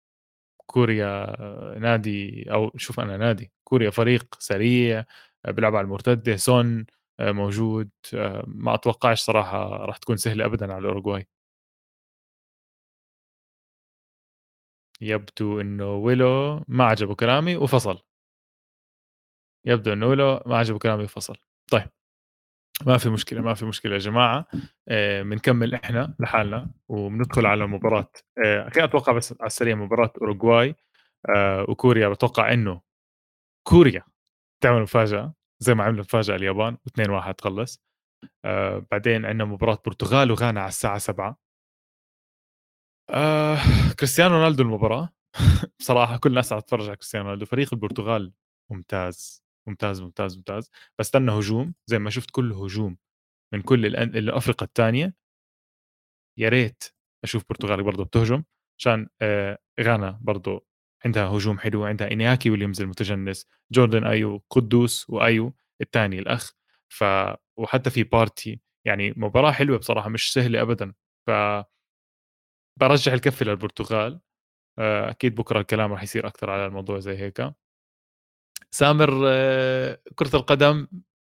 كوريا 0.66 1.36
نادي 1.80 2.46
أو 2.54 2.72
شوف 2.78 3.00
أنا 3.00 3.18
نادي 3.18 3.52
كوريا 3.64 3.90
فريق 3.90 4.36
سريع 4.40 5.06
بيلعب 5.48 5.76
على 5.76 5.86
المرتده 5.86 6.36
سون 6.36 6.86
موجود 7.22 7.90
ما 8.48 8.74
أتوقعش 8.76 9.22
صراحة 9.22 9.68
راح 9.86 9.98
تكون 9.98 10.18
سهلة 10.18 10.46
ابدا 10.46 10.74
على 10.74 10.80
الأوروغواي. 10.82 11.28
يبدو 15.02 15.62
إنه 15.62 15.96
ويلو 15.96 16.64
ما 16.68 16.84
عجبه 16.86 17.16
كلامي 17.16 17.56
وفصل. 17.58 18.04
يبدو 19.66 19.94
إنه 19.94 20.08
ويلو 20.08 20.40
ما 20.46 20.58
عجبه 20.58 20.80
كلامي 20.80 21.04
وفصل. 21.04 21.36
طيب. 21.72 21.90
ما 22.88 22.98
في 22.98 23.10
مشكلة 23.10 23.42
ما 23.42 23.54
في 23.54 23.66
مشكلة 23.66 23.94
يا 23.94 24.00
جماعة. 24.00 24.46
بنكمل 25.24 25.74
إحنا 25.76 26.16
لحالنا 26.20 26.72
وبندخل 26.88 27.46
على 27.46 27.64
المباراه 27.64 28.08
أكيد 28.38 28.84
أتوقع 28.84 29.14
بس 29.14 29.32
على 29.42 29.48
السريع 29.48 29.76
مباراة 29.76 30.14
أوروغواي. 30.22 30.76
آه 31.36 31.66
وكوريا 31.70 32.10
بتوقع 32.10 32.54
إنه 32.54 32.82
كوريا 33.68 34.04
تعمل 34.64 34.82
مفاجأة 34.82 35.34
زي 35.60 35.74
ما 35.76 35.84
عملوا 35.84 36.00
مفاجأة 36.04 36.36
اليابان 36.36 36.78
و2-1 36.90 37.32
تخلص 37.36 37.84
آه 38.46 38.86
بعدين 38.92 39.26
عندنا 39.26 39.46
مباراة 39.46 39.80
برتغال 39.86 40.32
وغانا 40.32 40.62
على 40.62 40.70
الساعة 40.70 40.98
7 40.98 41.40
آه 43.10 43.58
كريستيانو 44.00 44.36
رونالدو 44.36 44.64
المباراة. 44.64 45.10
بصراحة 45.80 46.18
كل 46.18 46.30
الناس 46.30 46.54
عم 46.54 46.60
تتفرج 46.60 46.88
على 46.88 46.96
كريستيانو 46.96 47.26
رونالدو 47.26 47.46
فريق 47.46 47.74
البرتغال 47.74 48.34
ممتاز. 48.72 49.43
ممتاز 49.68 50.02
ممتاز 50.02 50.38
ممتاز. 50.38 50.72
بستنى 51.00 51.32
هجوم 51.32 51.74
زي 51.88 52.00
ما 52.00 52.10
شفت 52.10 52.32
كل 52.32 52.54
هجوم 52.54 52.98
من 53.54 53.62
كل 53.62 53.86
الأفرقة 53.98 54.64
الثانية 54.64 55.16
يا 56.38 56.50
ريت 56.50 56.84
أشوف 57.24 57.44
برتغال 57.50 57.84
برضه 57.84 58.04
بتهجم 58.06 58.44
عشان 58.80 59.08
آه 59.22 59.58
غانا 59.82 60.20
برضه 60.22 60.66
عندها 61.06 61.24
هجوم 61.28 61.60
حلو 61.60 61.84
عندها 61.86 62.12
إنياكي 62.12 62.50
ويليامز 62.50 62.82
المتجنس 62.82 63.48
جوردن 63.72 64.04
أيو 64.04 64.44
قدوس 64.50 65.10
وأيو 65.10 65.54
الثاني 65.82 66.20
الأخ. 66.20 66.54
ف 66.90 67.04
وحتى 67.58 67.90
في 67.90 68.04
بارتي 68.04 68.60
يعني 68.86 69.14
مباراة 69.18 69.52
حلوة 69.52 69.78
بصراحة 69.78 70.10
مش 70.10 70.34
سهلة 70.34 70.62
ابدا. 70.62 70.94
ف 71.28 71.32
برجح 72.80 73.14
الكفه 73.14 73.46
للبرتغال. 73.46 74.20
آه، 74.80 75.10
أكيد 75.12 75.36
بكرة 75.36 75.60
الكلام 75.62 75.92
راح 75.94 76.04
يصير 76.04 76.28
أكثر 76.28 76.50
على 76.50 76.66
الموضوع 76.66 77.00
زي 77.00 77.18
هيك. 77.18 77.42
سامر 78.74 79.24
آه، 79.28 80.00
كرة 80.16 80.36
القدم 80.36 80.88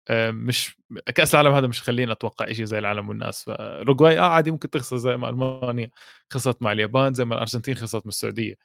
آه، 0.09 0.31
مش 0.31 0.77
كأس 1.15 1.35
العالم 1.35 1.55
هذا 1.55 1.67
مش 1.67 1.81
خلينا 1.81 2.11
أتوقع 2.11 2.51
شيء 2.51 2.65
زي 2.65 2.79
العالم 2.79 3.09
والناس. 3.09 3.43
فاوروغواي 3.43 4.19
آه 4.19 4.21
عادي 4.21 4.51
ممكن 4.51 4.69
تخسر 4.69 4.97
زي 4.97 5.17
ما 5.17 5.29
ألمانيا 5.29 5.89
خسرت 6.33 6.61
مع 6.61 6.71
اليابان 6.71 7.13
زي 7.13 7.25
ما 7.25 7.35
الأرجنتين 7.35 7.75
خسرت 7.75 8.05
من 8.05 8.09
السعودية. 8.09 8.55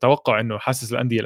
توقع 0.00 0.40
إنه 0.40 0.58
حاسس 0.58 0.92
الأندية 0.92 1.20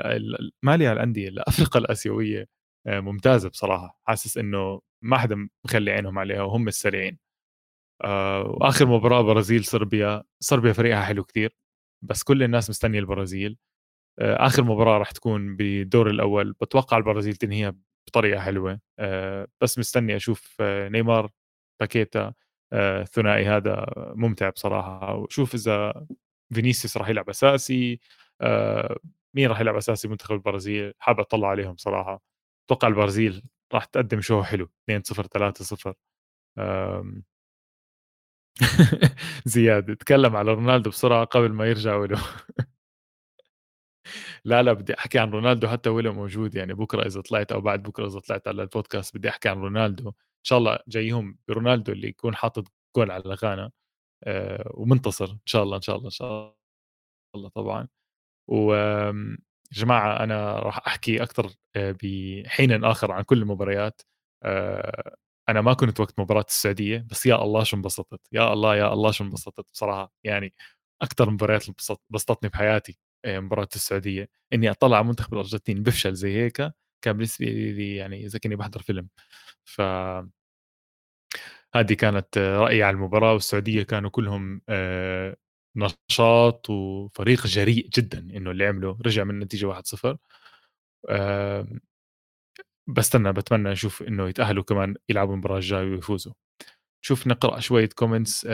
ما 0.63 0.77
لها 0.77 0.93
الأندية 0.93 1.29
الافرقه 1.29 1.79
الآسيوية 1.79 2.49
ممتازة 2.87 3.49
بصراحة. 3.49 4.01
حاسس 4.05 4.39
إنه 4.39 4.81
ما 5.03 5.19
حدا 5.19 5.49
مخلي 5.65 5.91
عينهم 5.91 6.19
عليها 6.19 6.43
وهم 6.43 6.69
السريعين. 6.69 7.19
وآخر 8.45 8.87
مباراة 8.87 9.23
برازيل 9.23 9.65
صربيا 9.65 10.23
صربيا 10.41 10.73
فريقها 10.73 11.03
حلو 11.05 11.25
كثير 11.25 11.57
بس 12.03 12.23
كل 12.23 12.43
الناس 12.43 12.71
مستنية 12.71 12.99
البرازيل. 12.99 13.51
آه، 13.53 13.74
آخر 14.21 14.65
مباراة 14.65 14.99
راح 14.99 15.11
تكون 15.11 15.57
بالدور 15.57 16.11
الأول. 16.11 16.53
بتوقع 16.53 16.97
البرازيل 16.97 17.37
تنهيها 17.37 17.75
بطريقة 18.09 18.41
حلوة. 18.41 18.81
آه، 18.99 19.49
بس 19.61 19.79
مستني 19.79 20.17
أشوف 20.17 20.57
آه، 20.61 20.89
نيمار 20.89 21.31
باكيتا 21.81 22.33
الثنائي 22.73 23.47
هذا 23.47 23.87
ممتع 23.97 24.51
بصراحة. 24.51 25.15
وشوف 25.17 25.55
إذا 25.55 26.07
فينيسيوس 26.55 26.97
راح 26.97 27.09
يلعب 27.09 27.29
أساسي 27.31 28.01
مين 29.35 29.49
راح 29.49 29.61
يلعب 29.61 29.77
أساسي 29.77 30.09
منتخب 30.09 30.35
البرازيل؟ 30.35 30.95
حابب 30.99 31.21
أطلع 31.21 31.49
عليهم 31.49 31.77
صراحة. 31.77 32.23
أتوقع 32.67 32.89
البرازيل 32.89 33.43
راح 33.75 33.85
تقدم 33.85 34.21
شو 34.21 34.43
حلو. 34.43 34.71
2 34.85 35.03
0 35.03 35.27
3 35.27 35.65
0 35.65 35.95
زياد 39.47 39.97
تكلم 39.97 40.37
على 40.37 40.53
رونالدو 40.55 40.91
بسرعة 40.91 41.25
قبل 41.25 41.53
ما 41.53 41.67
يرجع 41.67 41.97
له 41.97 42.21
لا 44.45 44.63
لا 44.63 44.73
بدي 44.73 44.95
أحكي 44.95 45.19
عن 45.19 45.31
رونالدو 45.31 45.69
حتى 45.69 45.91
ولو 45.91 46.13
موجود 46.13 46.55
يعني 46.55 46.75
بكرة 46.75 47.07
إذا 47.07 47.21
طلعت 47.21 47.53
أو 47.53 47.61
بعد 47.61 47.83
بكرة 47.83 48.07
إذا 48.07 48.19
طلعت 48.21 48.49
على 48.49 48.63
البودكاست 48.63 49.17
بدي 49.17 49.29
أحكي 49.29 49.49
عن 49.49 49.61
رونالدو. 49.61 50.09
إن 50.09 50.15
شاء 50.43 50.59
الله 50.59 50.79
جايهم 50.89 51.39
برونالدو 51.49 51.93
اللي 51.93 52.09
يكون 52.09 52.35
حاطط 52.37 52.65
جول 52.97 53.11
على 53.11 53.35
غانا 53.35 53.71
أه 54.25 54.71
ومنتصر. 54.75 55.31
إن 55.31 55.39
شاء 55.47 55.63
الله 55.63 55.77
إن 55.77 55.83
شاء 55.83 55.97
الله 55.97 56.07
إن 56.07 56.11
شاء 56.11 56.57
الله 57.37 57.49
طبعا. 57.49 57.89
و 58.49 58.75
جماعة 59.73 60.25
أنا 60.25 60.59
راح 60.61 60.87
أحكي 60.87 61.23
أكثر 61.23 61.51
آه، 61.77 61.97
بحين 62.03 62.85
آخر 62.85 63.13
عن 63.13 63.23
كل 63.23 63.39
المباريات. 63.43 64.03
أه 64.45 65.17
أنا 65.49 65.61
ما 65.61 65.75
كنت 65.75 66.01
وقت 66.01 66.21
مباراة 66.21 66.45
السعودية 66.49 67.07
بس 67.11 67.27
يا 67.27 67.43
الله 67.45 67.65
شو 67.65 67.77
انبسطت. 67.77 68.21
يا 68.33 68.53
الله 68.53 68.77
يا 68.77 68.93
الله 68.93 69.11
شو 69.11 69.25
انبسطت 69.25 69.67
بصراحة. 69.73 70.13
يعني 70.25 70.55
أكثر 71.03 71.31
مباريات 71.31 71.67
بسطتني 72.11 72.51
بحياتي. 72.51 72.93
آه، 72.93 73.14
مباراة 73.27 73.69
السعودية. 73.77 74.29
إني 74.53 74.71
أطلع 74.71 74.97
على 74.97 75.07
منتخب 75.07 75.35
الأرجنتين 75.35 75.83
بفشل 75.83 76.15
زي 76.15 76.37
هيك 76.37 76.57
كان 77.03 77.13
بالنسبة 77.17 77.47
لي 77.47 77.97
يعني 77.97 78.29
زي 78.29 78.39
كاني 78.39 78.57
بحضر 78.57 78.83
فيلم. 78.83 79.09
ف 79.65 79.81
هذه 81.75 81.93
كانت 81.95 82.39
رأيي 82.39 82.83
على 82.83 82.95
المباراة 82.95 83.33
والسعودية 83.33 83.83
كانوا 83.83 84.11
كلهم 84.11 84.61
آه، 84.69 85.37
نشاط 85.77 86.71
وفريق 86.71 87.47
جريء 87.47 87.89
جدا 87.97 88.19
إنه 88.19 88.51
اللي 88.51 88.67
عمله. 88.67 88.99
رجع 89.07 89.25
من 89.25 89.31
النتيجة 89.35 89.67
1-0 89.67 90.17
بستنى 92.87 93.33
بتمنى 93.33 93.73
أشوف 93.73 94.03
إنه 94.03 94.29
يتأهلوا 94.29 94.65
كمان 94.65 94.95
يلعبوا 95.09 95.33
المباراة 95.35 95.57
الجاية 95.57 95.91
ويفوزوا. 95.91 96.33
شوف 97.07 97.27
نقرأ 97.27 97.61
شوية 97.61 97.89
comments 97.89 98.47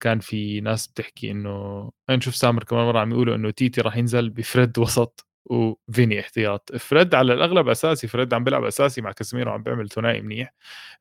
كان 0.00 0.20
في 0.20 0.60
ناس 0.60 0.86
بتحكي 0.86 1.30
إنه 1.30 1.90
نشوف 2.10 2.36
سامر 2.36 2.64
كمان 2.64 2.86
مرة 2.86 2.98
عم 2.98 3.10
يقولوا 3.10 3.34
إنه 3.34 3.50
تيتي 3.50 3.80
راح 3.80 3.96
ينزل 3.96 4.30
بفريد 4.30 4.78
وسط 4.78 5.26
وفيني 5.44 6.20
احتياط. 6.20 6.76
فريد 6.76 7.14
على 7.14 7.32
الأغلب 7.34 7.68
أساسي 7.68 8.06
فريد 8.06 8.34
عم 8.34 8.44
بيلعب 8.44 8.64
أساسي 8.64 9.00
مع 9.00 9.12
كاسيميرو 9.12 9.52
عم 9.52 9.62
بيعمل 9.62 9.88
ثنائي 9.88 10.20
منيح. 10.20 10.54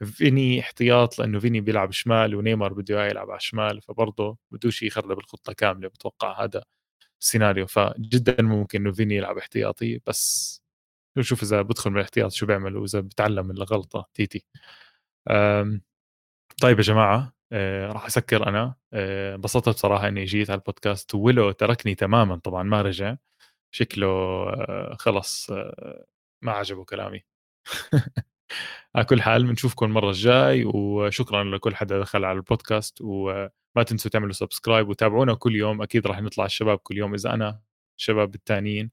فيني 0.05 0.59
احتياط 0.59 1.19
لأنه 1.19 1.39
فيني 1.39 1.61
بيلعب 1.61 1.91
شمال 1.91 2.35
ونيمار 2.35 2.73
بده 2.73 3.07
يلعب 3.07 3.29
على 3.29 3.37
الشمال 3.37 3.81
فبرضه 3.81 4.37
بدوش 4.51 4.83
يخرب 4.83 5.19
الخطة 5.19 5.53
كاملة. 5.53 5.87
بتوقع 5.87 6.43
هذا 6.43 6.63
السيناريو 7.21 7.67
فجدا 7.67 8.43
ممكن 8.43 8.81
إنه 8.81 8.91
فيني 8.93 9.15
يلعب 9.15 9.37
احتياطي. 9.37 10.01
بس 10.07 10.61
نشوف 11.17 11.43
إذا 11.43 11.61
بدخل 11.61 11.89
من 11.91 11.97
الاحتياط 11.97 12.31
شو 12.31 12.45
بيعمل؟ 12.45 12.77
وإذا 12.77 12.99
بتعلم 12.99 13.45
من 13.47 13.57
الغلطة 13.57 14.09
تيتي. 14.13 14.45
طيب 16.61 16.77
يا 16.77 16.83
جماعة 16.83 17.33
آه، 17.51 17.91
راح 17.91 18.05
أسكر 18.05 18.47
أنا. 18.49 18.75
آه، 18.93 19.35
انبسطت 19.35 19.69
بصراحه 19.69 20.07
إني 20.07 20.25
جيت 20.25 20.49
على 20.49 20.57
البودكاست 20.59 21.15
ولو 21.15 21.51
تركني 21.51 21.95
تماما 21.95 22.35
طبعا 22.37 22.63
ما 22.63 22.81
رجع. 22.81 23.15
شكله 23.71 24.07
آه، 24.07 24.95
خلص 24.99 25.51
ما 26.41 26.51
عجبه 26.51 26.85
كلامي. 26.85 27.23
على 28.95 29.05
كل 29.05 29.21
حال 29.21 29.45
بنشوفكم 29.47 29.85
المرة 29.85 30.09
الجاي 30.09 30.65
وشكرا 30.65 31.43
لكل 31.43 31.75
حدا 31.75 31.99
دخل 31.99 32.25
على 32.25 32.37
البودكاست 32.37 32.97
وما 33.01 33.83
تنسوا 33.87 34.11
تعملوا 34.11 34.33
subscribe 34.33 34.89
وتابعونا 34.89 35.35
كل 35.35 35.55
يوم. 35.55 35.81
أكيد 35.81 36.07
راح 36.07 36.21
نطلع 36.21 36.45
الشباب 36.45 36.77
كل 36.79 36.97
يوم 36.97 37.13
إذا 37.13 37.33
أنا 37.33 37.61
الشباب 37.99 38.35
الثانيين 38.35 38.91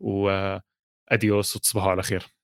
واديوس 0.00 1.56
وتصبحوا 1.56 1.90
على 1.90 2.02
خير. 2.02 2.41